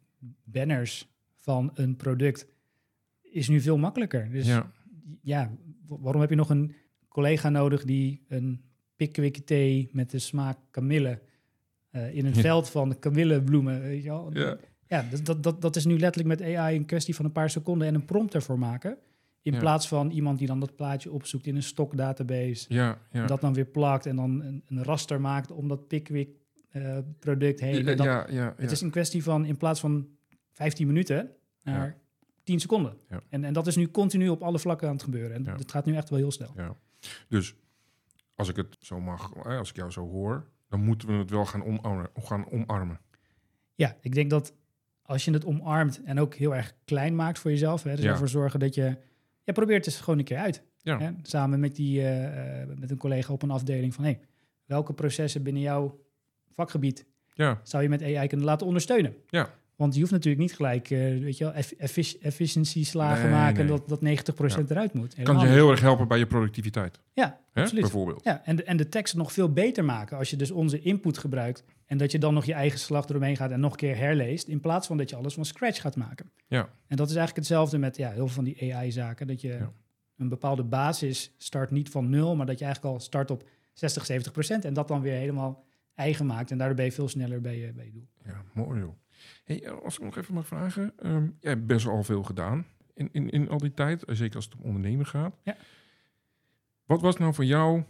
banners 0.44 1.08
van 1.36 1.72
een 1.74 1.96
product 1.96 2.48
is 3.22 3.48
nu 3.48 3.62
veel 3.62 3.78
makkelijker. 3.78 4.32
Dus 4.32 4.46
ja. 4.48 4.72
ja, 5.22 5.52
wa- 5.88 5.98
waarom 6.00 6.22
heb 6.22 6.30
je 6.30 6.36
nog 6.36 6.50
een 6.50 6.76
collega 7.08 7.50
nodig 7.50 7.84
die 7.84 8.26
een 8.28 8.62
pickwick 8.96 9.38
thee 9.38 9.90
met 9.92 10.10
de 10.12 10.20
smaak 10.20 10.58
kamille 10.72 11.22
eh, 11.90 12.16
in 12.16 12.26
een 12.26 12.34
Ja. 12.36 12.42
veld 12.42 12.70
van 12.70 13.00
kamillebloemen, 13.00 13.82
weet 13.82 14.04
je 14.04 14.10
wel? 14.10 14.34
Ja. 14.34 14.58
Ja, 14.88 15.06
dat, 15.24 15.44
dat, 15.44 15.62
dat, 15.62 15.76
is 15.76 15.86
nu 15.86 16.00
letterlijk 16.00 16.40
met 16.40 16.56
AI 16.56 16.76
een 16.76 16.86
kwestie 16.86 17.16
van 17.16 17.26
een 17.26 17.32
paar 17.32 17.50
seconden 17.50 17.88
en 17.88 17.96
een 17.96 18.06
prompt 18.06 18.34
ervoor 18.34 18.60
maken. 18.60 18.98
In 19.42 19.54
Ja. 19.54 19.60
plaats 19.60 19.88
van 19.88 20.10
iemand 20.12 20.38
die 20.38 20.48
dan 20.48 20.60
dat 20.60 20.76
plaatje 20.76 21.12
opzoekt 21.12 21.48
in 21.48 21.56
een 21.56 21.64
stokdatabase, 21.64 22.66
Ja, 22.74 22.98
ja. 23.12 23.26
dat 23.26 23.42
dan 23.42 23.54
weer 23.54 23.66
plakt 23.66 24.06
en 24.06 24.16
dan 24.16 24.42
een, 24.42 24.64
een 24.68 24.84
raster 24.84 25.22
maakt 25.22 25.52
om 25.52 25.68
dat 25.68 25.88
pickwick 25.88 26.30
eh, 26.70 26.98
product 27.20 27.60
heen. 27.60 27.86
ja, 27.86 27.94
ja, 28.04 28.26
ja, 28.30 28.54
Het 28.58 28.72
is 28.72 28.82
een 28.82 28.90
kwestie 28.90 29.24
van 29.24 29.46
in 29.46 29.58
plaats 29.58 29.80
van 29.80 30.08
15 30.52 30.88
minuten 30.88 31.32
naar 31.64 31.88
Ja. 31.88 31.96
10 32.44 32.60
seconden. 32.60 32.98
En, 33.30 33.44
en 33.44 33.54
dat 33.54 33.68
is 33.68 33.76
nu 33.76 33.92
continu 33.92 34.30
op 34.30 34.42
alle 34.42 34.60
vlakken 34.60 34.88
aan 34.88 34.94
het 34.94 35.04
gebeuren. 35.04 35.36
En 35.36 35.58
het 35.58 35.72
gaat 35.72 35.86
nu 35.86 35.96
echt 35.96 36.10
wel 36.10 36.20
heel 36.20 36.32
snel. 36.32 36.52
Ja. 36.56 36.76
Dus 37.28 37.56
als 38.36 38.50
ik 38.50 38.56
het 38.56 38.76
zo 38.80 39.00
mag, 39.00 39.32
hè, 39.44 39.58
als 39.58 39.70
ik 39.70 39.76
jou 39.76 39.92
zo 39.92 40.08
hoor, 40.10 40.50
dan 40.70 40.84
moeten 40.84 41.08
we 41.08 41.14
het 41.14 41.30
wel 41.30 41.46
gaan 41.46 41.64
omarmen. 41.64 42.10
Gaan 42.16 42.52
omarmen. 42.52 43.00
Ja, 43.76 43.98
ik 44.02 44.14
denk 44.14 44.30
dat 44.30 44.54
als 45.06 45.26
je 45.26 45.32
het 45.32 45.46
omarmt 45.46 46.02
en 46.04 46.20
ook 46.20 46.34
heel 46.36 46.56
erg 46.56 46.74
klein 46.86 47.16
maakt 47.16 47.40
voor 47.40 47.52
jezelf, 47.52 47.84
hè, 47.84 47.96
dus 47.96 48.04
Ja. 48.04 48.12
ervoor 48.12 48.30
zorgen 48.30 48.60
dat 48.60 48.76
je, 48.76 48.98
ja, 49.44 49.54
probeer 49.54 49.76
het 49.76 49.86
eens 49.86 50.00
gewoon 50.02 50.20
een 50.20 50.26
keer 50.26 50.38
uit. 50.38 50.64
Ja. 50.82 51.00
Hè, 51.00 51.10
samen 51.22 51.60
met, 51.60 51.76
die, 51.76 52.02
eh, 52.02 52.62
eh, 52.62 52.68
met 52.78 52.92
een 52.92 52.98
collega 52.98 53.34
op 53.34 53.42
een 53.42 53.52
afdeling 53.52 53.94
van, 53.94 54.04
hey, 54.04 54.20
welke 54.66 54.94
processen 54.94 55.44
binnen 55.44 55.62
jouw 55.62 56.00
vakgebied 56.52 57.06
Ja, 57.34 57.60
zou 57.64 57.84
je 57.84 57.90
met 57.90 58.02
AI 58.02 58.28
kunnen 58.28 58.46
laten 58.46 58.68
ondersteunen? 58.68 59.16
Ja. 59.30 59.50
Want 59.76 59.94
je 59.94 60.00
hoeft 60.00 60.12
natuurlijk 60.12 60.42
niet 60.42 60.54
gelijk, 60.56 60.90
eh, 60.90 61.00
weet 61.00 61.38
je 61.38 61.44
wel, 61.44 61.54
eff 61.54 61.72
effic- 61.72 62.18
efficiency-slagen 62.22 63.24
Nee, 63.24 63.32
maken 63.32 63.66
nee. 63.66 63.78
dat, 63.78 63.88
dat 63.90 64.02
90% 64.02 64.70
eruit 64.72 64.94
moet. 64.94 65.08
kan 65.14 65.18
Helemaal 65.18 65.42
je 65.42 65.48
niet. 65.48 65.58
heel 65.58 65.72
erg 65.72 65.82
helpen 65.82 66.08
bij 66.08 66.18
je 66.18 66.28
productiviteit. 66.28 67.00
Ja, 67.14 67.40
Hè? 67.52 67.62
absoluut. 67.62 67.82
Bijvoorbeeld. 67.84 68.24
Ja, 68.24 68.42
en 68.46 68.56
de, 68.56 68.64
en 68.64 68.78
de 68.78 68.90
tekst 68.90 69.16
nog 69.16 69.32
veel 69.34 69.54
beter 69.54 69.86
maken 69.86 70.18
als 70.18 70.30
je 70.30 70.36
dus 70.36 70.52
onze 70.52 70.80
input 70.80 71.18
gebruikt 71.18 71.64
en 71.86 71.98
dat 71.98 72.12
je 72.12 72.20
dan 72.20 72.34
nog 72.34 72.46
je 72.46 72.54
eigen 72.54 72.80
slag 72.80 73.08
eromheen 73.08 73.36
gaat 73.36 73.52
en 73.52 73.60
nog 73.60 73.72
een 73.72 73.78
keer 73.78 73.98
herleest, 73.98 74.48
in 74.48 74.60
plaats 74.60 74.88
van 74.88 74.98
dat 74.98 75.10
je 75.10 75.16
alles 75.16 75.34
van 75.34 75.46
scratch 75.46 75.82
gaat 75.82 75.96
maken. 75.96 76.32
Ja. 76.48 76.70
En 76.88 76.98
dat 76.98 77.10
is 77.10 77.16
eigenlijk 77.16 77.36
hetzelfde 77.48 77.78
met 77.78 77.98
ja, 77.98 78.08
heel 78.10 78.26
veel 78.28 78.36
van 78.36 78.44
die 78.44 78.74
AI-zaken, 78.76 79.28
dat 79.28 79.42
je 79.42 79.48
Ja. 79.48 79.72
een 80.18 80.30
bepaalde 80.30 80.64
basis 80.64 81.34
start 81.38 81.72
niet 81.72 81.90
van 81.90 82.10
nul, 82.10 82.36
maar 82.36 82.46
dat 82.46 82.60
je 82.60 82.66
eigenlijk 82.66 82.94
al 82.96 83.02
start 83.02 83.32
op 83.32 83.50
60, 83.74 84.06
70 84.06 84.32
procent 84.32 84.66
en 84.66 84.74
dat 84.74 84.88
dan 84.88 85.02
weer 85.02 85.14
helemaal 85.16 85.64
eigen 85.96 86.26
maakt 86.26 86.52
en 86.52 86.58
daardoor 86.58 86.76
ben 86.76 86.86
je 86.86 86.92
veel 86.92 87.08
sneller 87.10 87.42
bij 87.42 87.58
je, 87.60 87.74
bij 87.74 87.86
je 87.86 87.92
doel. 87.92 88.08
Ja, 88.26 88.44
mooi 88.54 88.80
joh. 88.80 88.94
Hey, 89.44 89.72
als 89.72 89.98
ik 89.98 90.04
nog 90.04 90.18
even 90.18 90.34
mag 90.34 90.48
vragen. 90.48 90.94
ehm, 90.98 91.28
jij 91.40 91.52
hebt 91.52 91.66
best 91.66 91.86
wel 91.86 91.96
al 91.96 92.04
veel 92.04 92.24
gedaan 92.24 92.66
in, 92.94 93.10
in, 93.12 93.30
in 93.30 93.50
al 93.50 93.58
die 93.58 93.74
tijd. 93.74 94.04
eh, 94.04 94.16
Zeker 94.16 94.36
als 94.36 94.46
het 94.46 94.56
om 94.56 94.62
ondernemen 94.62 95.06
gaat. 95.06 95.36
Ja. 95.44 95.56
Wat 96.86 97.02
was 97.02 97.18
nou 97.18 97.34
voor 97.34 97.46
jou 97.46 97.84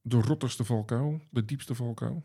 de 0.00 0.20
rottigste 0.20 0.64
valkuil? 0.64 1.20
De 1.30 1.44
diepste 1.44 1.74
valkuil? 1.74 2.22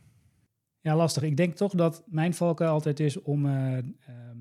Ja, 0.80 0.96
lastig. 0.96 1.24
Ik 1.24 1.38
denk 1.38 1.56
toch 1.56 1.74
dat 1.74 2.04
mijn 2.08 2.34
valkuil 2.34 2.72
altijd 2.72 3.00
is 3.00 3.22
om 3.22 3.46
eh, 3.46 3.78
ehm, 3.78 4.38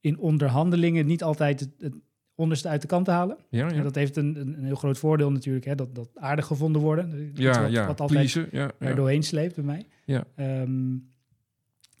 in 0.00 0.18
onderhandelingen 0.18 1.06
niet 1.06 1.22
altijd 1.22 1.60
het, 1.60 1.70
het 1.78 1.94
onderste 2.34 2.68
uit 2.68 2.80
de 2.80 2.86
kant 2.86 3.04
te 3.04 3.10
halen. 3.10 3.36
Ja, 3.48 3.68
Ja, 3.68 3.74
ja. 3.74 3.82
dat 3.82 3.94
heeft 3.94 4.16
een, 4.16 4.36
een, 4.40 4.64
heel 4.64 4.74
groot 4.74 4.98
voordeel 4.98 5.32
natuurlijk, 5.32 5.64
hè, 5.64 5.74
dat, 5.74 5.94
dat 5.94 6.10
aardig 6.14 6.46
gevonden 6.46 6.82
worden. 6.82 7.30
Ja, 7.34 7.62
wat, 7.62 7.70
ja. 7.70 7.86
wat 7.86 8.00
altijd 8.00 8.18
Pleasen, 8.18 8.48
ja, 8.50 8.70
er 8.78 8.96
doorheen 8.96 9.22
sleept 9.22 9.54
bij 9.54 9.64
mij. 9.64 9.86
Ja. 10.04 10.24
Ehm, 10.34 10.96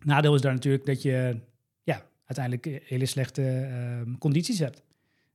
nadeel 0.04 0.34
is 0.34 0.40
daar 0.40 0.52
natuurlijk 0.52 0.86
dat 0.86 1.02
je 1.02 1.40
ja, 1.82 2.02
uiteindelijk 2.26 2.66
eh, 2.66 2.88
hele 2.88 3.06
slechte 3.06 3.42
ehm, 3.42 4.18
condities 4.18 4.58
hebt. 4.58 4.82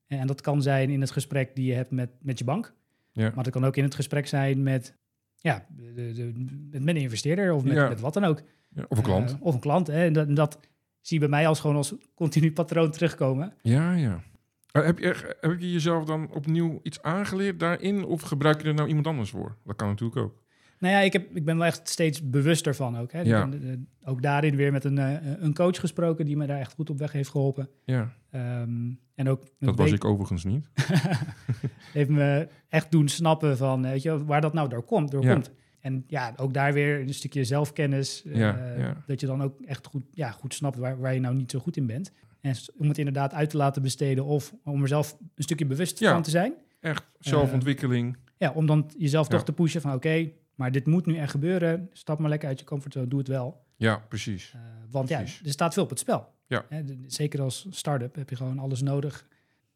En 0.08 0.27
dat 0.27 0.41
kan 0.41 0.62
zijn 0.62 0.89
in 0.89 1.01
het 1.01 1.12
gesprek 1.12 1.56
die 1.56 1.65
je 1.65 1.73
hebt 1.73 1.91
met, 1.91 2.10
met 2.21 2.39
je 2.39 2.45
bank. 2.45 2.73
Ja. 3.12 3.32
Maar 3.36 3.43
dat 3.43 3.53
kan 3.53 3.65
ook 3.65 3.75
in 3.75 3.84
het 3.84 3.95
gesprek 3.95 4.27
zijn 4.27 4.63
met, 4.63 4.93
ja, 5.36 5.65
de, 5.75 5.93
de, 6.13 6.32
met, 6.80 6.95
een 6.95 7.01
investeerder 7.01 7.53
of 7.53 7.63
met, 7.63 7.73
Ja. 7.73 7.88
met 7.89 7.99
wat 7.99 8.13
dan 8.13 8.23
ook. 8.23 8.41
Ja, 8.75 8.86
Of 8.89 8.97
een 8.97 9.03
klant. 9.03 9.32
Eh, 9.32 9.41
of 9.41 9.53
een 9.53 9.60
klant. 9.60 9.88
Hè. 9.88 10.06
En 10.06 10.13
dat, 10.13 10.27
en 10.27 10.34
dat 10.34 10.60
zie 11.01 11.19
je 11.19 11.27
bij 11.27 11.38
mij 11.38 11.47
als 11.47 11.60
gewoon 11.60 11.75
als 11.75 11.93
continu 12.15 12.51
patroon 12.51 12.91
terugkomen. 12.91 13.53
Ja, 13.62 13.93
ja. 13.93 14.23
Eh, 14.71 14.86
Heb 14.86 14.99
je, 14.99 15.36
heb 15.41 15.60
je 15.60 15.71
jezelf 15.71 16.06
dan 16.06 16.32
opnieuw 16.32 16.80
iets 16.84 17.01
aangeleerd 17.01 17.60
daarin? 17.60 18.06
Of 18.06 18.21
gebruik 18.21 18.62
je 18.62 18.67
er 18.67 18.73
nou 18.73 18.88
iemand 18.88 19.08
anders 19.08 19.30
voor? 19.30 19.58
Dat 19.65 19.75
kan 19.75 19.88
natuurlijk 19.88 20.19
ook. 20.19 20.43
Nou 20.79 20.93
ja, 20.93 20.99
ik, 20.99 21.13
heb, 21.13 21.35
ik 21.35 21.45
ben 21.45 21.57
wel 21.57 21.65
echt 21.65 21.89
steeds 21.89 22.29
bewuster 22.29 22.75
van 22.75 22.97
ook. 22.97 23.11
Hè. 23.11 23.21
Ja. 23.21 23.43
Ik 23.43 23.49
ben, 23.49 23.87
eh, 24.03 24.09
ook 24.09 24.21
daarin 24.21 24.55
weer 24.55 24.71
met 24.71 24.83
een, 24.83 24.97
eh, 24.97 25.15
een 25.39 25.53
coach 25.53 25.79
gesproken 25.79 26.25
die 26.25 26.37
me 26.37 26.45
daar 26.47 26.59
echt 26.59 26.73
goed 26.73 26.89
op 26.89 26.97
weg 26.99 27.11
heeft 27.11 27.29
geholpen. 27.29 27.69
Ja, 27.85 28.13
Ehm, 28.31 28.91
en 29.15 29.29
ook 29.29 29.43
dat 29.59 29.75
was 29.77 29.91
ik 29.91 30.05
overigens 30.05 30.43
niet. 30.43 30.69
heeft 31.93 32.09
me 32.09 32.47
echt 32.69 32.91
doen 32.91 33.07
snappen 33.07 33.57
van 33.57 33.81
weet 33.81 34.01
je, 34.01 34.25
waar 34.25 34.41
dat 34.41 34.53
nou 34.53 34.69
door 34.69 34.83
komt. 34.83 35.11
Door 35.11 35.23
Ja. 35.23 35.33
komt. 35.33 35.51
En 35.79 36.03
ja, 36.07 36.33
ook 36.35 36.53
daar 36.53 36.73
weer 36.73 36.99
een 36.99 37.13
stukje 37.13 37.43
zelfkennis. 37.43 38.25
eh, 38.25 38.39
ja. 38.39 39.03
Dat 39.05 39.19
je 39.19 39.25
dan 39.27 39.41
ook 39.41 39.61
echt 39.61 39.87
goed, 39.87 40.03
ja, 40.11 40.31
goed 40.31 40.53
snapt 40.53 40.77
waar, 40.77 40.99
waar 40.99 41.13
je 41.13 41.19
nou 41.19 41.35
niet 41.35 41.51
zo 41.51 41.59
goed 41.59 41.77
in 41.77 41.85
bent. 41.87 42.11
En 42.41 42.55
om 42.77 42.87
het 42.87 42.97
inderdaad 42.97 43.33
uit 43.33 43.49
te 43.49 43.57
laten 43.57 43.81
besteden 43.81 44.25
of 44.25 44.53
om 44.63 44.81
er 44.81 44.87
zelf 44.87 45.17
een 45.35 45.43
stukje 45.43 45.65
bewust 45.65 45.99
van 45.99 46.21
te 46.21 46.29
zijn. 46.29 46.53
Echt 46.79 47.03
zelfontwikkeling. 47.19 48.17
Ja, 48.37 48.51
om 48.51 48.65
dan 48.65 48.89
jezelf 48.97 49.27
toch 49.27 49.43
te 49.43 49.53
pushen 49.53 49.81
van 49.81 49.93
oké, 49.93 50.29
maar 50.57 50.71
dit 50.71 50.85
moet 50.85 51.05
nu 51.05 51.15
echt 51.17 51.31
gebeuren. 51.31 51.89
Stap 51.93 52.19
maar 52.19 52.29
lekker 52.29 52.47
uit 52.47 52.59
je 52.59 52.65
comfortzone, 52.65 53.07
doe 53.07 53.19
het 53.19 53.27
wel. 53.27 53.65
Ja, 53.75 53.97
precies. 53.97 54.51
Eh, 54.55 54.61
want 54.91 55.09
ja, 55.09 55.19
er 55.19 55.27
staat 55.43 55.73
veel 55.73 55.83
op 55.83 55.89
het 55.89 55.99
spel. 55.99 56.33
Ja. 56.47 56.65
Hè, 56.69 56.83
de- 56.83 57.03
zeker 57.07 57.41
als 57.41 57.67
start-up 57.69 58.15
heb 58.15 58.29
je 58.29 58.35
gewoon 58.35 58.59
alles 58.59 58.81
nodig 58.81 59.27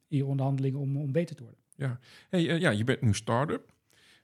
in 0.07 0.17
je 0.17 0.25
onderhandelingen 0.25 0.79
om, 0.79 0.97
om 0.97 1.11
beter 1.11 1.35
te 1.35 1.43
worden. 1.43 1.59
Hey, 2.29 2.49
eh, 2.49 2.59
ja, 2.59 2.69
je 2.69 2.83
bent 2.83 3.01
nu 3.01 3.13
start-up. 3.13 3.73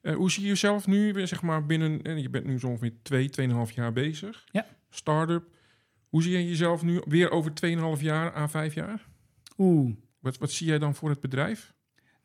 Eh, 0.02 0.16
hoe 0.16 0.32
zie 0.32 0.42
je 0.44 0.48
jezelf 0.48 0.88
nu, 0.88 1.28
zeg 1.28 1.42
maar, 1.42 1.66
binnen... 1.66 2.22
je 2.22 2.30
bent 2.30 2.46
nu 2.46 2.60
zo 2.60 2.68
ongeveer 2.68 2.94
twee, 3.02 3.30
tweeënhalf 3.30 3.72
jaar 3.72 3.94
bezig. 3.94 4.46
Ja. 4.52 4.66
Start-up. 4.90 5.44
Hoe 6.10 6.24
zie 6.24 6.32
je 6.32 6.48
jezelf 6.48 6.84
nu 6.84 7.02
weer 7.08 7.30
over 7.32 7.52
2,5 7.98 8.02
jaar 8.02 8.36
à 8.36 8.48
5 8.48 8.74
jaar? 8.74 9.08
Oeh, 9.58 9.96
Wat, 10.20 10.38
wat 10.38 10.52
zie 10.52 10.68
jij 10.68 10.80
dan 10.80 10.96
voor 10.96 11.10
het 11.10 11.20
bedrijf? 11.20 11.74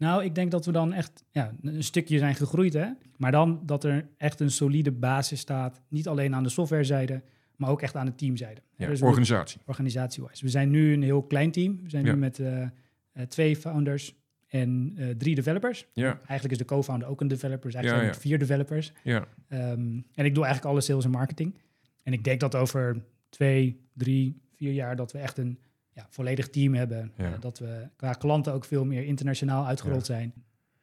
Nou, 0.02 0.24
ik 0.24 0.34
denk 0.34 0.50
dat 0.50 0.64
we 0.66 0.72
dan 0.72 0.92
echt 0.92 1.24
ja, 1.30 1.52
een 1.62 1.82
stukje 1.84 2.18
zijn 2.18 2.34
gegroeid, 2.34 2.72
hè? 2.72 2.86
Maar 3.16 3.32
dan 3.32 3.62
dat 3.66 3.84
er 3.84 4.08
echt 4.16 4.40
een 4.40 4.50
solide 4.50 4.92
basis 4.92 5.40
staat. 5.40 5.80
Niet 5.88 6.08
alleen 6.08 6.34
aan 6.34 6.42
de 6.42 6.48
softwarezijde, 6.48 7.22
maar 7.56 7.70
ook 7.70 7.82
echt 7.82 7.96
aan 7.96 8.06
de 8.06 8.14
teamzijde. 8.14 8.60
Ja, 8.76 8.86
Dus 8.86 9.02
organisatie. 9.02 9.60
Organisatie-wise. 9.66 10.44
We 10.44 10.50
zijn 10.50 10.70
nu 10.70 10.92
een 10.92 11.02
heel 11.02 11.22
klein 11.22 11.50
team. 11.50 11.80
We 11.82 11.90
zijn 11.90 12.04
Ja. 12.04 12.12
nu 12.12 12.18
met 12.18 12.38
eh, 12.38 12.62
eh, 12.62 12.68
twee 13.28 13.56
founders 13.56 14.14
en 14.48 14.92
eh, 14.96 15.08
drie 15.08 15.34
developers. 15.34 15.86
Ja, 15.92 16.10
Eigenlijk 16.26 16.50
is 16.52 16.58
de 16.58 16.64
co-founder 16.64 17.08
ook 17.08 17.20
een 17.20 17.28
developer. 17.28 17.64
Dus 17.70 17.74
eigenlijk 17.74 18.04
zijn 18.08 18.20
vier 18.22 18.38
developers. 18.38 18.92
ja, 19.02 19.26
Ehm, 19.48 20.00
en 20.14 20.24
ik 20.24 20.34
doe 20.34 20.44
eigenlijk 20.44 20.64
alle 20.64 20.80
sales 20.80 21.04
en 21.04 21.10
marketing. 21.10 21.54
En 22.02 22.12
ik 22.12 22.24
denk 22.24 22.40
dat 22.40 22.54
over 22.54 23.04
twee, 23.28 23.80
drie, 23.94 24.40
vier 24.54 24.72
jaar 24.72 24.96
dat 24.96 25.12
we 25.12 25.18
echt 25.18 25.38
een 25.38 25.58
ja, 25.92 26.06
volledig 26.10 26.48
team 26.48 26.74
hebben. 26.74 27.12
Ja. 27.16 27.24
Eh, 27.24 27.40
dat 27.40 27.58
we 27.58 27.88
qua 27.96 28.12
klanten 28.12 28.52
ook 28.52 28.64
veel 28.64 28.84
meer 28.84 29.04
internationaal 29.04 29.66
uitgerold 29.66 30.06
zijn. 30.06 30.32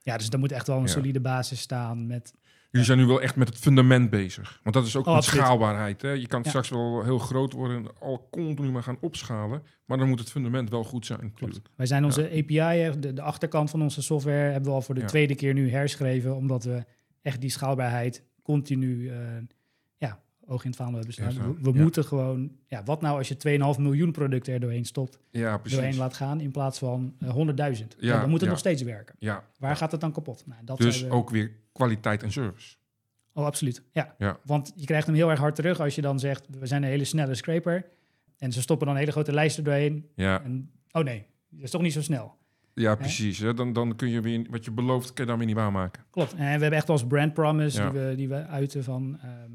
Ja, 0.01 0.17
dus 0.17 0.29
daar 0.29 0.39
moet 0.39 0.51
echt 0.51 0.67
wel 0.67 0.79
een 0.79 0.87
solide 0.87 1.19
basis 1.19 1.59
staan 1.59 2.07
met... 2.07 2.33
Jullie 2.71 2.87
zijn 2.87 2.99
nu 2.99 3.05
wel 3.05 3.21
echt 3.21 3.35
met 3.35 3.47
het 3.47 3.57
fundament 3.57 4.09
bezig. 4.09 4.59
Want 4.63 4.75
dat 4.75 4.85
is 4.85 4.95
ook 4.95 5.05
Oh, 5.07 5.19
schaalbaarheid. 5.19 6.01
Hè? 6.01 6.11
Je 6.11 6.27
kan 6.27 6.43
straks 6.43 6.69
wel 6.69 7.03
heel 7.03 7.19
groot 7.19 7.53
worden 7.53 7.77
en 7.77 7.91
al 7.99 8.27
continu 8.31 8.71
maar 8.71 8.83
gaan 8.83 8.97
opschalen. 9.01 9.63
Maar 9.85 9.97
dan 9.97 10.07
moet 10.07 10.19
het 10.19 10.31
fundament 10.31 10.69
wel 10.69 10.83
goed 10.83 11.05
zijn 11.05 11.19
natuurlijk. 11.21 11.67
Wij 11.75 11.85
zijn 11.85 12.05
onze 12.05 12.29
API, 12.29 12.99
de, 12.99 13.13
de 13.13 13.21
achterkant 13.21 13.69
van 13.69 13.81
onze 13.81 14.01
software, 14.01 14.51
hebben 14.51 14.69
we 14.69 14.75
al 14.75 14.81
voor 14.81 14.95
de 14.95 15.05
tweede 15.05 15.35
keer 15.35 15.53
nu 15.53 15.71
herschreven. 15.71 16.35
Omdat 16.35 16.63
we 16.63 16.85
echt 17.21 17.41
die 17.41 17.49
schaalbaarheid 17.49 18.23
continu 18.41 19.09
eh, 19.09 19.17
oog 20.49 20.63
in 20.63 20.67
het 20.69 20.75
vaandel 20.79 20.95
hebben 20.95 21.13
staan. 21.13 21.33
Ja, 21.33 21.53
we 21.61 21.71
we 21.71 21.79
moeten 21.81 22.05
gewoon, 22.05 22.51
ja, 22.67 22.83
wat 22.83 23.01
nou 23.01 23.17
als 23.17 23.27
je 23.27 23.35
2,5 23.75 23.79
miljoen 23.81 24.11
producten 24.11 24.53
er 24.53 24.59
doorheen 24.59 24.85
stopt, 24.85 25.19
Ja, 25.31 25.61
doorheen 25.63 25.95
laat 25.97 26.13
gaan 26.13 26.39
in 26.39 26.51
plaats 26.51 26.79
van 26.79 27.15
eh, 27.19 27.35
100.000. 27.35 27.35
Ja, 27.55 27.85
Ja, 27.99 28.19
dan 28.19 28.29
moet 28.29 28.39
het 28.41 28.49
nog 28.49 28.59
steeds 28.59 28.81
werken. 28.81 29.15
Ja, 29.19 29.43
Waar 29.59 29.75
gaat 29.75 29.91
het 29.91 30.01
dan 30.01 30.11
kapot? 30.11 30.43
Nou, 30.45 30.61
dat 30.65 30.77
dus 30.77 31.01
we- 31.01 31.09
ook 31.11 31.29
weer 31.29 31.51
kwaliteit 31.71 32.23
en 32.23 32.31
service. 32.31 32.75
Oh, 33.33 33.45
absoluut. 33.45 33.83
Ja. 33.91 34.15
Ja. 34.17 34.39
Want 34.45 34.73
je 34.75 34.85
krijgt 34.85 35.05
hem 35.07 35.15
heel 35.15 35.29
erg 35.29 35.39
hard 35.39 35.55
terug 35.55 35.79
als 35.79 35.95
je 35.95 36.01
dan 36.01 36.19
zegt, 36.19 36.45
we 36.59 36.65
zijn 36.65 36.83
een 36.83 36.89
hele 36.89 37.03
snelle 37.05 37.35
scraper. 37.35 37.85
En 38.37 38.51
ze 38.51 38.61
stoppen 38.61 38.85
dan 38.87 38.95
een 38.95 39.01
hele 39.01 39.11
grote 39.13 39.33
lijst 39.33 39.57
er 39.57 39.63
doorheen. 39.63 40.05
Ja, 40.15 40.43
En, 40.43 40.71
oh 40.91 41.03
nee, 41.03 41.25
dat 41.49 41.63
is 41.63 41.71
toch 41.71 41.81
niet 41.81 41.93
zo 41.93 42.01
snel. 42.01 42.35
ja 42.73 42.95
precies. 42.95 43.39
hè. 43.39 43.53
Dan, 43.53 43.73
dan 43.73 43.95
kun 43.95 44.09
je 44.09 44.21
weer 44.21 44.45
wat 44.49 44.65
je 44.65 44.71
belooft, 44.71 45.13
kun 45.13 45.23
je 45.23 45.29
dan 45.29 45.37
weer 45.39 45.47
niet 45.47 45.55
waarmaken. 45.55 46.03
Klopt. 46.09 46.31
En 46.31 46.37
we 46.37 46.43
hebben 46.43 46.71
echt 46.71 46.89
als 46.89 47.07
brand 47.07 47.33
promise 47.33 47.81
Ja. 47.81 47.89
die, 47.89 47.99
we, 48.01 48.15
die 48.15 48.29
we 48.29 48.45
uiten 48.45 48.83
van... 48.83 49.19
ehm, 49.21 49.51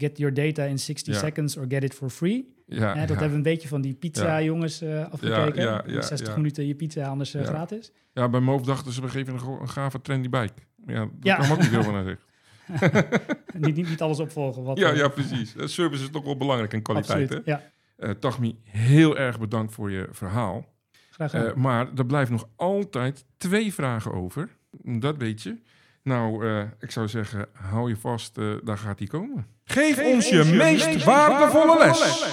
get 0.00 0.18
your 0.18 0.34
data 0.34 0.62
in 0.64 0.78
60 0.78 1.14
Ja. 1.14 1.20
seconds 1.20 1.56
or 1.56 1.64
get 1.68 1.82
it 1.84 1.94
for 1.94 2.10
free. 2.10 2.54
Ja, 2.66 2.94
dat 2.94 3.08
hebben 3.08 3.28
we 3.30 3.34
een 3.34 3.42
beetje 3.42 3.68
van 3.68 3.80
die 3.80 3.94
pizza-jongens 3.94 4.80
eh, 4.80 5.10
afgekeken. 5.12 5.62
Ja, 5.62 5.82
ja, 5.86 5.92
ja, 5.92 6.00
60 6.02 6.28
ja. 6.28 6.36
minuten 6.36 6.66
je 6.66 6.74
pizza, 6.74 7.06
anders 7.06 7.34
eh, 7.34 7.44
gratis. 7.44 7.92
ja, 8.12 8.28
bij 8.28 8.40
Moof 8.40 8.62
dachten 8.62 8.92
ze, 8.92 9.00
we 9.00 9.08
geven 9.08 9.34
een, 9.34 9.60
een 9.60 9.68
gave 9.68 10.00
trendy 10.00 10.28
bike. 10.28 10.52
Ja, 10.86 10.94
daar 10.94 11.08
Ja. 11.20 11.36
kwam 11.36 11.50
ook 11.50 11.58
niet 11.58 11.68
veel 11.68 11.82
van 11.82 11.92
naar 11.92 12.04
zich. 12.04 12.18
niet, 13.58 13.74
niet, 13.76 13.88
niet 13.88 14.00
alles 14.00 14.18
opvolgen. 14.20 14.62
Wat, 14.62 14.78
Ja, 14.78 14.90
eh, 14.90 14.96
ja, 14.96 15.08
precies. 15.08 15.54
Service 15.64 16.02
is 16.02 16.10
toch 16.10 16.24
wel 16.24 16.36
belangrijk 16.36 16.72
en 16.72 16.82
kwaliteit. 16.82 17.22
absoluut. 17.22 17.44
Hè? 17.46 17.52
Ja, 17.52 17.62
Eh, 17.96 18.10
Tagmi, 18.10 18.58
heel 18.64 19.18
erg 19.18 19.38
bedankt 19.40 19.72
voor 19.74 19.90
je 19.90 20.08
verhaal. 20.10 20.66
graag 21.10 21.30
gedaan. 21.30 21.60
Maar 21.60 21.88
er 21.96 22.06
blijft 22.06 22.30
nog 22.30 22.48
altijd 22.56 23.24
twee 23.36 23.74
vragen 23.74 24.12
over. 24.12 24.48
Dat 24.82 25.16
weet 25.16 25.42
je. 25.42 25.56
Nou, 26.02 26.46
eh, 26.46 26.66
ik 26.78 26.90
zou 26.90 27.08
zeggen, 27.08 27.46
hou 27.52 27.88
je 27.88 27.96
vast, 27.96 28.38
eh, 28.38 28.54
daar 28.64 28.78
gaat 28.78 28.98
hij 28.98 29.08
komen. 29.08 29.46
Geef, 29.64 30.04
ons 30.04 30.28
je, 30.28 30.44
meest, 30.44 31.04
waardevolle 31.04 31.78
les. 31.78 32.24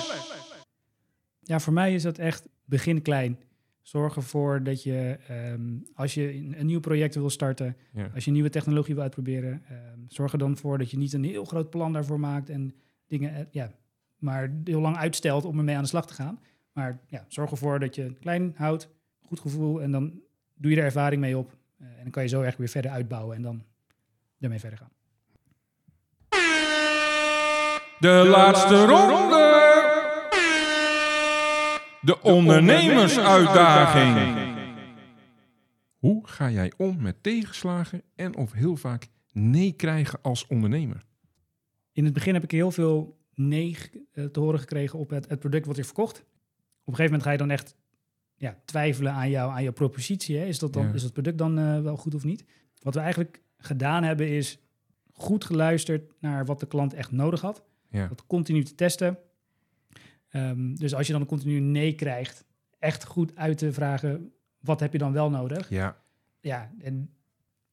Ja, 1.39 1.59
voor 1.59 1.73
mij 1.73 1.93
is 1.93 2.03
dat 2.03 2.17
echt 2.17 2.47
begin 2.65 3.01
klein. 3.01 3.39
Zorg 3.81 4.15
ervoor 4.15 4.63
dat 4.63 4.83
je, 4.83 5.17
ehm, 5.27 5.61
als 5.93 6.13
je 6.13 6.33
een, 6.33 6.55
een 6.59 6.65
nieuw 6.65 6.79
project 6.79 7.15
wil 7.15 7.29
starten, 7.29 7.75
Ja. 7.91 8.09
als 8.13 8.25
je 8.25 8.31
nieuwe 8.31 8.49
technologie 8.49 8.93
wil 8.93 9.03
uitproberen, 9.03 9.61
ehm, 9.69 9.99
zorg 10.07 10.31
er 10.31 10.37
dan 10.37 10.57
voor 10.57 10.77
dat 10.77 10.91
je 10.91 10.97
niet 10.97 11.13
een 11.13 11.23
heel 11.23 11.45
groot 11.45 11.69
plan 11.69 11.93
daarvoor 11.93 12.19
maakt 12.19 12.49
en 12.49 12.73
dingen, 13.07 13.35
eh, 13.35 13.45
ja, 13.51 13.71
maar 14.17 14.51
heel 14.63 14.81
lang 14.81 14.97
uitstelt 14.97 15.45
om 15.45 15.57
ermee 15.57 15.75
aan 15.75 15.81
de 15.81 15.87
slag 15.89 16.07
te 16.07 16.13
gaan. 16.13 16.39
Maar 16.73 16.99
ja, 17.07 17.25
zorg 17.27 17.51
ervoor 17.51 17.79
dat 17.79 17.95
je 17.95 18.01
het 18.03 18.19
klein 18.19 18.53
houdt, 18.55 18.89
goed 19.21 19.39
gevoel 19.39 19.81
en 19.81 19.91
dan 19.91 20.21
doe 20.55 20.71
je 20.71 20.77
er 20.77 20.83
ervaring 20.83 21.21
mee 21.21 21.37
op. 21.37 21.55
Eh, 21.77 21.87
en 21.87 22.01
dan 22.01 22.11
kan 22.11 22.23
je 22.23 22.29
zo 22.29 22.41
echt 22.41 22.57
weer 22.57 22.67
verder 22.67 22.91
uitbouwen 22.91 23.35
en 23.35 23.41
dan 23.41 23.63
ermee 24.39 24.59
verder 24.59 24.79
gaan. 24.79 24.91
De 27.99 28.25
laatste 28.27 28.85
ronde. 28.85 29.65
De 32.01 32.21
ondernemersuitdaging. 32.21 34.55
Hoe 35.97 36.27
ga 36.27 36.49
jij 36.49 36.71
om 36.77 37.01
met 37.01 37.23
tegenslagen 37.23 38.01
en 38.15 38.35
of 38.35 38.51
heel 38.51 38.75
vaak 38.75 39.07
nee 39.31 39.71
krijgen 39.71 40.19
als 40.21 40.47
ondernemer? 40.47 41.05
In 41.91 42.05
het 42.05 42.13
begin 42.13 42.33
heb 42.33 42.43
ik 42.43 42.51
heel 42.51 42.71
veel 42.71 43.17
nee 43.33 43.77
eh, 44.11 44.25
te 44.25 44.39
horen 44.39 44.59
gekregen 44.59 44.99
op 44.99 45.09
het, 45.09 45.29
het 45.29 45.39
product 45.39 45.65
wat 45.65 45.77
ik 45.77 45.85
verkocht. 45.85 46.19
Op 46.19 46.93
een 46.93 46.95
gegeven 46.95 47.05
moment 47.05 47.23
ga 47.23 47.31
je 47.31 47.37
dan 47.37 47.49
echt 47.49 47.75
ja, 48.37 48.57
twijfelen 48.65 49.11
aan, 49.11 49.29
jou, 49.29 49.51
aan 49.51 49.63
jouw 49.63 49.71
propositie. 49.71 50.37
Hè? 50.37 50.45
Is, 50.45 50.59
dat 50.59 50.73
dan, 50.73 50.87
Ja. 50.87 50.93
is 50.93 51.01
dat 51.01 51.13
product 51.13 51.37
dan 51.37 51.57
eh, 51.59 51.81
wel 51.81 51.97
goed 51.97 52.15
of 52.15 52.23
niet? 52.23 52.43
Wat 52.81 52.93
we 52.93 52.99
eigenlijk 52.99 53.41
gedaan 53.57 54.03
hebben 54.03 54.27
is 54.29 54.59
goed 55.13 55.43
geluisterd 55.45 56.13
naar 56.19 56.45
wat 56.45 56.59
de 56.59 56.67
klant 56.67 56.93
echt 56.93 57.11
nodig 57.11 57.41
had. 57.41 57.63
Ja. 57.89 58.07
Dat 58.07 58.25
continu 58.27 58.63
te 58.63 58.75
testen. 58.75 59.17
Ehm, 60.29 60.73
dus 60.75 60.93
als 60.95 61.07
je 61.07 61.13
dan 61.13 61.25
continu 61.25 61.57
een 61.57 61.71
nee 61.71 61.93
krijgt, 61.95 62.45
echt 62.79 63.05
goed 63.05 63.35
uit 63.35 63.57
te 63.57 63.73
vragen, 63.73 64.31
wat 64.59 64.79
heb 64.79 64.91
je 64.91 64.97
dan 64.97 65.13
wel 65.13 65.29
nodig? 65.29 65.69
Ja. 65.69 65.97
Ja, 66.41 66.71
en 66.79 67.09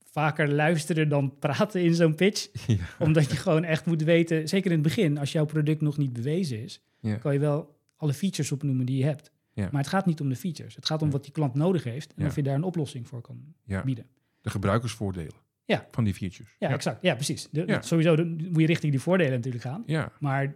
vaker 0.05 0.49
luisteren 0.53 1.09
dan 1.09 1.35
praten 1.39 1.83
in 1.83 1.95
zo'n 1.95 2.15
pitch 2.15 2.49
Ja. 2.67 2.77
omdat 2.99 3.31
je 3.31 3.37
gewoon 3.37 3.65
echt 3.65 3.87
moet 3.87 4.03
weten, 4.03 4.49
zeker 4.49 4.71
in 4.71 4.77
het 4.79 4.87
begin, 4.87 5.19
als 5.19 5.33
jouw 5.33 5.45
product 5.45 5.81
nog 5.81 5.97
niet 5.97 6.13
bewezen 6.13 6.63
is, 6.63 6.83
Ja. 7.01 7.15
kan 7.17 7.33
je 7.33 7.39
wel 7.39 7.77
alle 7.97 8.13
features 8.13 8.53
opnoemen 8.53 8.87
die 8.87 8.97
je 8.99 9.05
hebt. 9.05 9.33
Ja. 9.55 9.69
Maar 9.73 9.81
het 9.81 9.91
gaat 9.91 10.07
niet 10.07 10.21
om 10.21 10.29
de 10.29 10.37
features. 10.37 10.75
Het 10.75 10.87
gaat 10.87 11.01
om 11.01 11.07
Ja. 11.07 11.13
wat 11.13 11.23
die 11.23 11.33
klant 11.33 11.55
nodig 11.55 11.85
heeft 11.85 12.15
en 12.15 12.23
Ja. 12.23 12.27
of 12.29 12.37
je 12.37 12.43
daar 12.43 12.55
een 12.55 12.63
oplossing 12.63 13.09
voor 13.09 13.21
kan 13.21 13.55
bieden. 13.85 14.07
De 14.41 14.51
gebruikersvoordelen 14.51 15.33
Ja. 15.65 15.87
van 15.91 16.05
die 16.05 16.15
features. 16.15 16.57
Ja, 16.59 16.69
exact. 16.71 17.03
Ja, 17.03 17.15
precies. 17.15 17.49
De. 17.51 17.79
Sowieso 17.81 18.17
de- 18.17 18.25
moet 18.25 18.61
je 18.61 18.67
richting 18.67 18.93
die 18.93 19.01
voordelen 19.01 19.33
natuurlijk 19.33 19.65
gaan. 19.65 19.83
Ja. 19.87 20.13
Maar 20.21 20.55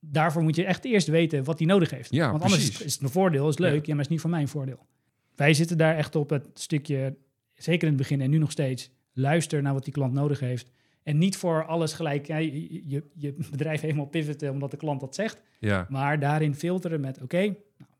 daarvoor 0.00 0.42
moet 0.42 0.56
je 0.56 0.64
echt 0.64 0.84
eerst 0.84 1.06
weten 1.08 1.44
wat 1.44 1.58
die 1.58 1.66
nodig 1.66 1.90
heeft. 1.90 2.10
Ja, 2.14 2.30
Want 2.30 2.42
anders 2.42 2.62
precies. 2.62 2.82
is 2.84 2.92
het 2.92 3.02
een 3.02 3.08
voordeel, 3.08 3.48
is 3.48 3.58
leuk, 3.58 3.72
Ja. 3.86 3.88
maar 3.88 3.96
het 3.96 4.04
is 4.04 4.08
niet 4.08 4.20
voor 4.20 4.30
mijn 4.30 4.48
voordeel. 4.48 4.86
Wij 5.34 5.54
zitten 5.54 5.78
daar 5.78 5.96
echt 5.96 6.16
op 6.16 6.30
het 6.30 6.48
stukje, 6.54 7.16
zeker 7.54 7.82
in 7.82 7.88
het 7.88 7.96
begin 8.02 8.20
en 8.20 8.30
nu 8.30 8.38
nog 8.38 8.50
steeds, 8.50 8.90
luister 9.12 9.62
naar 9.62 9.72
wat 9.72 9.84
die 9.84 9.92
klant 9.92 10.12
nodig 10.12 10.40
heeft. 10.40 10.70
En 11.02 11.18
niet 11.18 11.36
voor 11.36 11.66
alles 11.66 11.92
gelijk 11.92 12.26
ja, 12.26 12.36
je, 12.36 12.88
je, 12.88 13.04
je 13.14 13.34
bedrijf 13.50 13.80
helemaal 13.80 14.06
pivoten 14.06 14.50
omdat 14.50 14.70
de 14.70 14.76
klant 14.76 15.00
dat 15.00 15.14
zegt. 15.14 15.40
Ja. 15.58 15.86
Maar 15.88 16.18
daarin 16.18 16.54
filteren 16.54 17.00
met, 17.00 17.22
oké, 17.22 17.54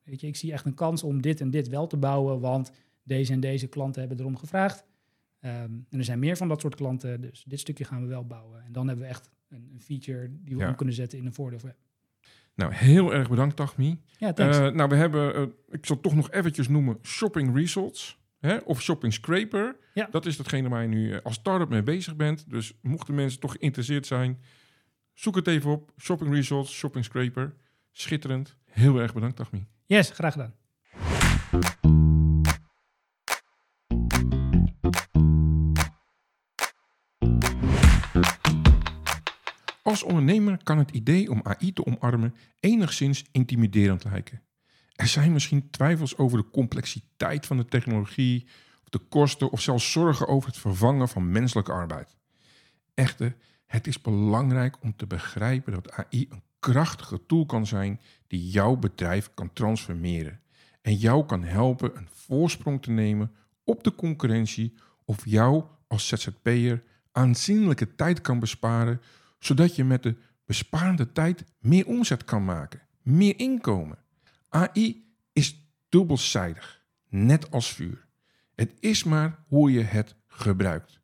weet 0.04 0.20
je, 0.20 0.26
ik 0.26 0.36
zie 0.36 0.52
echt 0.52 0.64
een 0.66 0.74
kans 0.74 1.02
om 1.02 1.20
dit 1.22 1.40
en 1.40 1.50
dit 1.50 1.68
wel 1.68 1.86
te 1.86 1.96
bouwen, 1.96 2.40
want 2.40 2.70
deze 3.02 3.32
en 3.32 3.40
deze 3.40 3.66
klanten 3.66 4.00
hebben 4.00 4.18
erom 4.20 4.36
gevraagd. 4.36 4.84
Ehm, 5.40 5.54
en 5.90 5.98
er 5.98 6.04
zijn 6.04 6.18
meer 6.18 6.36
van 6.36 6.48
dat 6.48 6.60
soort 6.60 6.74
klanten, 6.74 7.20
dus 7.20 7.44
dit 7.46 7.60
stukje 7.60 7.84
gaan 7.84 8.02
we 8.02 8.08
wel 8.08 8.26
bouwen. 8.26 8.64
En 8.64 8.72
dan 8.72 8.86
hebben 8.86 9.04
we 9.04 9.10
echt 9.10 9.30
een, 9.48 9.70
een 9.72 9.80
feature 9.80 10.28
die 10.40 10.54
we 10.56 10.62
Ja. 10.62 10.68
om 10.68 10.74
kunnen 10.76 10.94
zetten 10.94 11.18
in 11.18 11.26
een 11.26 11.32
voordeel 11.34 11.58
voor 11.58 11.74
Nou, 12.54 12.72
heel 12.74 13.14
erg 13.14 13.28
bedankt, 13.28 13.56
Tagmi. 13.56 14.00
Ja, 14.18 14.32
thanks. 14.32 14.58
Eh, 14.58 14.68
nou, 14.70 14.88
we 14.88 14.94
hebben, 14.94 15.34
eh, 15.34 15.42
ik 15.68 15.86
zal 15.86 16.00
toch 16.00 16.14
nog 16.14 16.30
eventjes 16.30 16.68
noemen, 16.68 16.98
Shopping 17.02 17.54
Results. 17.56 18.22
Hè, 18.38 18.56
of 18.56 18.82
Shopping 18.82 19.12
Scraper. 19.12 19.76
Ja. 19.94 20.08
Dat 20.10 20.26
is 20.26 20.36
datgene 20.36 20.68
waar 20.68 20.82
je 20.82 20.88
nu 20.88 21.12
eh, 21.12 21.20
als 21.22 21.34
start-up 21.34 21.68
mee 21.68 21.82
bezig 21.82 22.16
bent. 22.16 22.50
Dus 22.50 22.78
mochten 22.82 23.14
mensen 23.14 23.40
toch 23.40 23.52
geïnteresseerd 23.52 24.06
zijn, 24.06 24.38
zoek 25.12 25.36
het 25.36 25.46
even 25.46 25.70
op. 25.70 25.92
Shopping 25.98 26.30
Results, 26.34 26.72
Shopping 26.74 27.04
Scraper. 27.04 27.54
Schitterend. 27.92 28.56
Heel 28.64 28.98
erg 29.00 29.14
bedankt, 29.14 29.36
Tagmi. 29.36 29.66
Yes, 29.86 30.10
graag 30.10 30.32
gedaan. 30.32 30.54
Als 39.82 40.02
ondernemer 40.02 40.62
kan 40.62 40.78
het 40.78 40.90
idee 40.90 41.30
om 41.30 41.40
AI 41.42 41.72
te 41.72 41.86
omarmen 41.86 42.34
enigszins 42.60 43.24
intimiderend 43.32 44.04
lijken. 44.04 44.42
Er 44.94 45.06
zijn 45.06 45.32
misschien 45.32 45.70
twijfels 45.70 46.16
over 46.16 46.38
de 46.38 46.50
complexiteit 46.50 47.46
van 47.46 47.56
de 47.56 47.64
technologie, 47.64 48.46
de 48.84 48.98
kosten 48.98 49.50
of 49.50 49.60
zelfs 49.60 49.92
zorgen 49.92 50.28
over 50.28 50.48
het 50.48 50.58
vervangen 50.58 51.08
van 51.08 51.30
menselijke 51.30 51.72
arbeid. 51.72 52.16
Echter, 52.94 53.36
het 53.66 53.86
is 53.86 54.00
belangrijk 54.00 54.82
om 54.82 54.96
te 54.96 55.06
begrijpen 55.06 55.72
dat 55.72 55.92
AI 55.92 56.26
een 56.30 56.42
krachtige 56.72 57.26
tool 57.26 57.46
kan 57.46 57.66
zijn 57.66 58.00
die 58.26 58.48
jouw 58.50 58.76
bedrijf 58.76 59.30
kan 59.34 59.52
transformeren 59.52 60.40
en 60.82 60.94
jou 60.94 61.26
kan 61.26 61.42
helpen 61.42 61.96
een 61.96 62.08
voorsprong 62.12 62.82
te 62.82 62.90
nemen 62.90 63.32
op 63.64 63.84
de 63.84 63.94
concurrentie 63.94 64.74
of 65.04 65.24
jou 65.24 65.64
als 65.88 66.08
ZZP'er 66.08 66.82
aanzienlijke 67.12 67.94
tijd 67.94 68.20
kan 68.20 68.38
besparen 68.38 69.00
zodat 69.38 69.76
je 69.76 69.84
met 69.84 70.02
de 70.02 70.16
bespaarde 70.44 71.12
tijd 71.12 71.44
meer 71.58 71.86
omzet 71.86 72.24
kan 72.24 72.44
maken, 72.44 72.80
meer 73.02 73.38
inkomen. 73.38 73.98
AI 74.48 75.04
is 75.32 75.68
dubbelzijdig, 75.88 76.82
net 77.08 77.50
als 77.50 77.72
vuur. 77.72 78.06
Het 78.54 78.72
is 78.80 79.04
maar 79.04 79.38
hoe 79.46 79.72
je 79.72 79.82
het 79.82 80.14
gebruikt. 80.26 81.00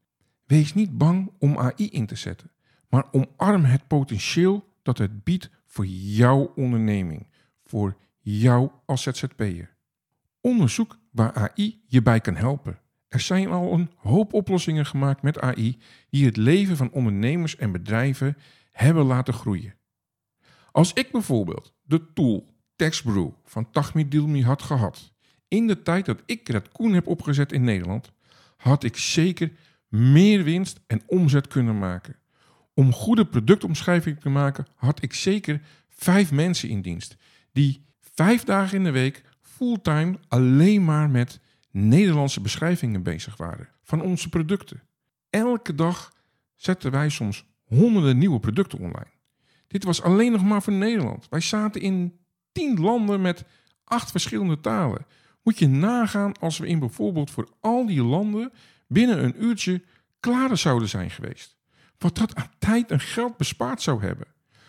Wees 0.47 0.75
niet 0.75 0.99
bang 0.99 1.33
om 1.39 1.59
AI 1.59 1.89
in 1.91 2.07
te 2.07 2.17
zetten, 2.17 2.51
maar 2.89 3.05
omarm 3.11 3.65
het 3.65 3.87
potentieel 3.87 4.69
dat 4.83 4.99
het 4.99 5.25
biedt 5.25 5.51
voor 5.67 5.87
jouw 5.87 6.53
onderneming, 6.55 7.27
voor 7.65 7.97
jou 8.19 8.71
als 8.87 9.03
ZZP'er. 9.03 9.77
Onderzoek 10.41 10.99
waar 11.11 11.33
AI 11.33 11.83
je 11.87 12.03
bij 12.03 12.21
kan 12.21 12.37
helpen. 12.37 12.79
Er 13.09 13.21
zijn 13.21 13.49
al 13.49 13.73
een 13.73 13.91
hoop 13.97 14.33
oplossingen 14.33 14.87
gemaakt 14.87 15.23
met 15.23 15.41
AI 15.41 15.79
die 16.11 16.25
het 16.25 16.37
leven 16.37 16.77
van 16.77 16.91
ondernemers 16.91 17.57
en 17.57 17.73
bedrijven 17.73 18.37
hebben 18.73 19.05
laten 19.05 19.35
groeien. 19.35 19.75
Als 20.73 20.93
ik 20.93 21.11
bijvoorbeeld 21.11 21.75
de 21.83 22.13
tool 22.13 22.55
TextBrew 22.77 23.29
van 23.45 23.71
Tagmi 23.71 24.09
Dilmi 24.09 24.45
had 24.45 24.63
gehad 24.63 25.13
in 25.49 25.67
de 25.67 25.83
tijd 25.83 26.07
dat 26.07 26.23
ik 26.27 26.49
Red 26.49 26.69
Koen 26.69 26.93
heb 26.93 27.07
opgezet 27.07 27.53
in 27.53 27.65
Nederland, 27.65 28.13
had 28.57 28.85
ik 28.85 28.97
zeker 28.97 29.53
meer 29.89 30.45
winst 30.45 30.81
en 30.87 31.03
omzet 31.07 31.47
kunnen 31.47 31.79
maken. 31.79 32.17
Om 32.81 32.93
goede 32.93 33.27
productomschrijving 33.27 34.21
te 34.21 34.29
maken 34.29 34.67
had 34.75 35.03
ik 35.03 35.15
zeker 35.15 35.61
vijf 35.89 36.33
mensen 36.33 36.69
in 36.69 36.83
dienst 36.83 37.17
die 37.53 37.85
vijf 38.15 38.45
dagen 38.45 38.77
in 38.77 38.85
de 38.85 38.91
week 38.91 39.23
fulltime 39.41 40.19
alleen 40.29 40.85
maar 40.85 41.11
met 41.11 41.41
Nederlandse 41.71 42.41
beschrijvingen 42.41 43.03
bezig 43.03 43.37
waren 43.37 43.69
van 43.83 44.03
onze 44.03 44.29
producten. 44.29 44.83
Elke 45.31 45.75
dag 45.75 46.13
zetten 46.55 46.91
wij 46.91 47.09
soms 47.09 47.45
honderden 47.65 48.19
nieuwe 48.19 48.41
producten 48.41 48.79
online. 48.79 49.11
Dit 49.67 49.85
was 49.85 50.03
alleen 50.03 50.33
nog 50.33 50.45
maar 50.45 50.63
voor 50.63 50.73
Nederland. 50.73 51.27
Wij 51.31 51.41
zaten 51.41 51.81
in 51.81 52.19
tien 52.53 52.81
landen 52.81 53.21
met 53.21 53.45
acht 53.85 54.11
verschillende 54.11 54.61
talen. 54.61 55.07
Moet 55.43 55.59
je 55.59 55.69
nagaan 55.69 56.39
als 56.39 56.59
we 56.59 56.67
in 56.67 56.79
bijvoorbeeld 56.79 57.31
voor 57.31 57.49
al 57.61 57.87
die 57.87 58.03
landen 58.03 58.53
binnen 58.89 59.25
een 59.25 59.45
uurtje 59.45 59.83
klaar 60.21 60.57
zouden 60.57 60.89
zijn 60.89 61.11
geweest. 61.11 61.59
Wat 62.01 62.17
dat 62.17 62.35
aan 62.35 62.51
tijd 62.59 62.91
en 62.91 63.01
geld 63.01 63.37
bespaard 63.37 63.83
zou 63.83 64.03
hebben. 64.03 64.27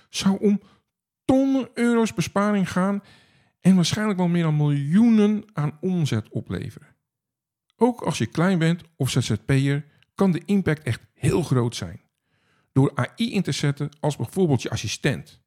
Zou 0.09 0.37
om 0.39 0.61
tonnen 1.25 1.69
euro's 1.73 2.13
besparing 2.13 2.71
gaan 2.71 3.03
en 3.61 3.75
waarschijnlijk 3.75 4.17
wel 4.17 4.27
meer 4.27 4.43
dan 4.43 4.55
miljoenen 4.55 5.43
aan 5.53 5.77
omzet 5.81 6.29
opleveren. 6.29 6.95
Ook 7.75 8.01
als 8.01 8.17
je 8.17 8.25
klein 8.25 8.59
bent 8.59 8.83
of 8.95 9.09
ZZP'er 9.09 9.85
kan 10.15 10.31
de 10.31 10.41
impact 10.45 10.83
echt 10.83 11.01
heel 11.13 11.41
groot 11.41 11.75
zijn. 11.75 12.01
Door 12.71 12.91
AI 12.95 13.33
in 13.33 13.41
te 13.41 13.51
zetten 13.51 13.89
als 13.99 14.15
bijvoorbeeld 14.15 14.61
je 14.61 14.69
assistent. 14.69 15.41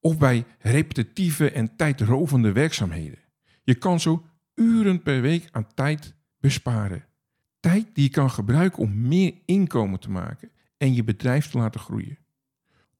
Of 0.00 0.18
bij 0.18 0.44
repetitieve 0.58 1.50
en 1.50 1.76
tijdrovende 1.76 2.52
werkzaamheden. 2.52 3.18
Je 3.62 3.74
kan 3.74 4.00
zo 4.00 4.26
uren 4.54 5.02
per 5.02 5.20
week 5.20 5.48
aan 5.50 5.74
tijd 5.74 6.14
besparen. 6.38 7.04
Tijd 7.60 7.94
die 7.94 8.04
je 8.04 8.10
kan 8.10 8.30
gebruiken 8.30 8.78
om 8.78 9.08
meer 9.08 9.34
inkomen 9.44 10.00
te 10.00 10.10
maken 10.10 10.50
en 10.76 10.94
je 10.94 11.04
bedrijf 11.04 11.50
te 11.50 11.58
laten 11.58 11.80
groeien. 11.80 12.18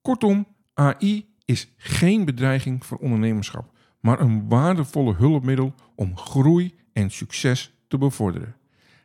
Kortom, 0.02 0.46
AI 0.74 1.34
is 1.44 1.68
geen 1.76 2.24
bedreiging 2.24 2.86
voor 2.86 2.98
ondernemerschap, 2.98 3.78
maar 4.00 4.20
een 4.20 4.48
waardevolle 4.48 5.14
hulpmiddel 5.14 5.74
om 5.94 6.16
groei 6.16 6.74
en 6.92 7.10
succes 7.10 7.72
te 7.88 7.98
bevorderen. 7.98 8.56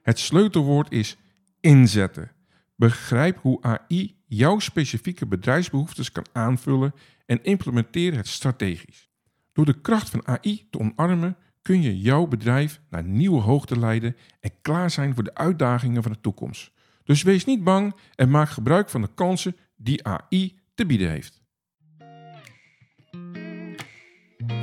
Het 0.01 0.19
sleutelwoord 0.19 0.91
is 0.91 1.17
inzetten. 1.59 2.31
Begrijp 2.75 3.37
hoe 3.37 3.61
AI 3.61 4.15
jouw 4.25 4.59
specifieke 4.59 5.25
bedrijfsbehoeftes 5.25 6.11
kan 6.11 6.25
aanvullen 6.31 6.93
en 7.25 7.43
implementeer 7.43 8.15
het 8.15 8.27
strategisch. 8.27 9.09
Door 9.53 9.65
de 9.65 9.81
kracht 9.81 10.09
van 10.09 10.27
AI 10.27 10.67
te 10.69 10.79
omarmen 10.79 11.37
kun 11.61 11.81
je 11.81 11.99
jouw 11.99 12.27
bedrijf 12.27 12.81
naar 12.89 13.03
nieuwe 13.03 13.41
hoogte 13.41 13.79
leiden 13.79 14.15
en 14.39 14.51
klaar 14.61 14.91
zijn 14.91 15.13
voor 15.13 15.23
de 15.23 15.35
uitdagingen 15.35 16.03
van 16.03 16.11
de 16.11 16.21
toekomst. 16.21 16.71
Dus 17.09 17.23
wees 17.23 17.45
niet 17.45 17.63
bang 17.63 17.95
en 18.15 18.29
maak 18.29 18.49
gebruik 18.49 18.89
van 18.89 19.01
de 19.01 19.09
kansen 19.15 19.55
die 19.75 20.07
AI 20.07 20.59
te 20.75 20.85
bieden 20.85 21.09
heeft. 21.09 21.41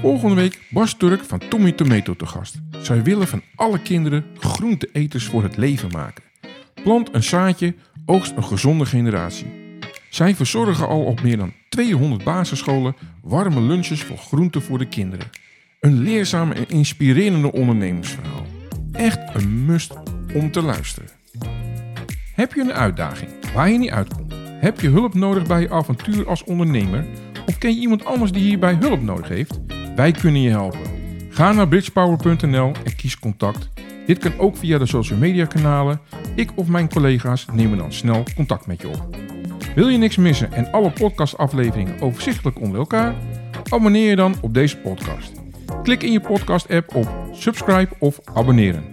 Volgende 0.01 0.35
week 0.35 0.61
Bas 0.71 0.95
Turk 0.95 1.25
van 1.25 1.39
Tommy 1.49 1.73
Tomato 1.73 2.17
te 2.17 2.27
gast. 2.27 2.59
Zij 2.79 3.03
willen 3.03 3.29
van 3.29 3.43
alle 3.55 3.83
kinderen 3.83 4.25
groenteeters 4.39 5.25
voor 5.25 5.43
het 5.43 5.57
leven 5.57 5.91
maken. 5.91 6.25
Plant 6.83 7.15
een 7.15 7.23
zaadje, 7.23 7.75
oogst 8.05 8.37
een 8.37 8.45
gezonde 8.45 8.87
generatie. 8.87 9.79
Zij 10.11 10.35
verzorgen 10.35 10.89
al 10.89 11.05
op 11.05 11.23
meer 11.23 11.37
dan 11.37 11.53
200 11.69 12.25
basisscholen 12.25 12.97
warme 13.23 13.61
lunches 13.61 14.03
voor 14.03 14.19
groenten 14.19 14.63
voor 14.63 14.79
de 14.79 14.89
kinderen. 14.89 15.31
Een 15.81 16.03
leerzame 16.03 16.55
en 16.55 16.69
inspirerende 16.69 17.53
ondernemersverhaal. 17.53 18.47
Echt 18.93 19.35
een 19.35 19.65
must 19.65 19.95
om 20.35 20.51
te 20.51 20.63
luisteren. 20.63 21.11
Heb 22.37 22.53
je 22.53 22.61
een 22.61 22.73
uitdaging 22.73 23.31
waar 23.55 23.71
je 23.71 23.79
niet 23.79 23.91
uitkomt? 23.91 24.35
Heb 24.61 24.81
je 24.81 24.89
hulp 24.89 25.15
nodig 25.15 25.47
bij 25.47 25.61
je 25.61 25.71
avontuur 25.71 26.29
als 26.29 26.45
ondernemer? 26.45 27.07
Of 27.47 27.59
ken 27.59 27.75
je 27.75 27.81
iemand 27.81 28.05
anders 28.05 28.33
die 28.33 28.43
hierbij 28.43 28.77
hulp 28.81 29.03
nodig 29.03 29.29
heeft? 29.29 29.61
Wij 29.95 30.13
kunnen 30.13 30.41
je 30.41 30.51
helpen. 30.51 30.81
Ga 31.29 31.53
naar 31.53 31.69
bridgepower.nl 31.69 32.73
en 32.85 32.97
kies 32.97 33.19
contact. 33.19 33.71
Dit 34.07 34.19
kan 34.19 34.39
ook 34.39 34.57
via 34.57 34.79
de 34.79 34.87
social 34.87 35.19
media 35.19 35.45
kanalen. 35.45 36.01
Ik 36.35 36.51
of 36.55 36.69
mijn 36.69 36.89
collega's 36.89 37.47
nemen 37.53 37.79
dan 37.79 37.93
snel 37.93 38.23
contact 38.35 38.67
met 38.67 38.81
je 38.81 38.89
op. 38.89 39.17
Wil 39.75 39.89
je 39.89 39.99
niks 39.99 40.17
missen 40.17 40.53
en 40.53 40.73
alle 40.73 40.91
podcastafleveringen 40.91 42.01
overzichtelijk 42.01 42.61
onder 42.61 42.79
elkaar? 42.79 43.15
Abonneer 43.69 44.09
je 44.09 44.17
dan 44.17 44.35
op 44.41 44.55
deze 44.55 44.77
podcast. 44.79 45.33
Klik 45.83 46.03
in 46.03 46.13
je 46.13 46.21
podcast-app 46.21 46.95
op 46.95 47.09
subscribe 47.33 47.95
of 47.99 48.21
abonneren. 48.35 48.85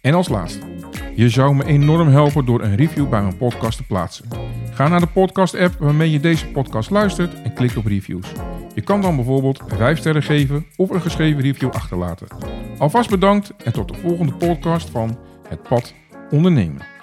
En 0.00 0.14
als 0.14 0.28
laatste, 0.28 0.66
je 1.14 1.28
zou 1.28 1.54
me 1.54 1.64
enorm 1.64 2.08
helpen 2.08 2.44
door 2.44 2.62
een 2.62 2.76
review 2.76 3.08
bij 3.08 3.22
mijn 3.22 3.36
podcast 3.36 3.76
te 3.76 3.84
plaatsen. 3.84 4.28
Ga 4.72 4.88
naar 4.88 5.00
de 5.00 5.06
podcast-app 5.06 5.74
waarmee 5.78 6.10
je 6.10 6.20
deze 6.20 6.46
podcast 6.46 6.90
luistert 6.90 7.42
en 7.42 7.54
klik 7.54 7.76
op 7.76 7.86
reviews. 7.86 8.32
Je 8.74 8.80
kan 8.80 9.00
dan 9.00 9.16
bijvoorbeeld 9.16 9.62
5 9.66 9.98
sterren 9.98 10.22
geven 10.22 10.66
of 10.76 10.90
een 10.90 11.00
geschreven 11.00 11.42
review 11.42 11.70
achterlaten. 11.70 12.26
Alvast 12.78 13.10
bedankt 13.10 13.52
en 13.64 13.72
tot 13.72 13.88
de 13.88 13.94
volgende 13.94 14.32
podcast 14.32 14.90
van 14.90 15.18
Het 15.48 15.62
Pad 15.62 15.94
Ondernemen. 16.30 16.99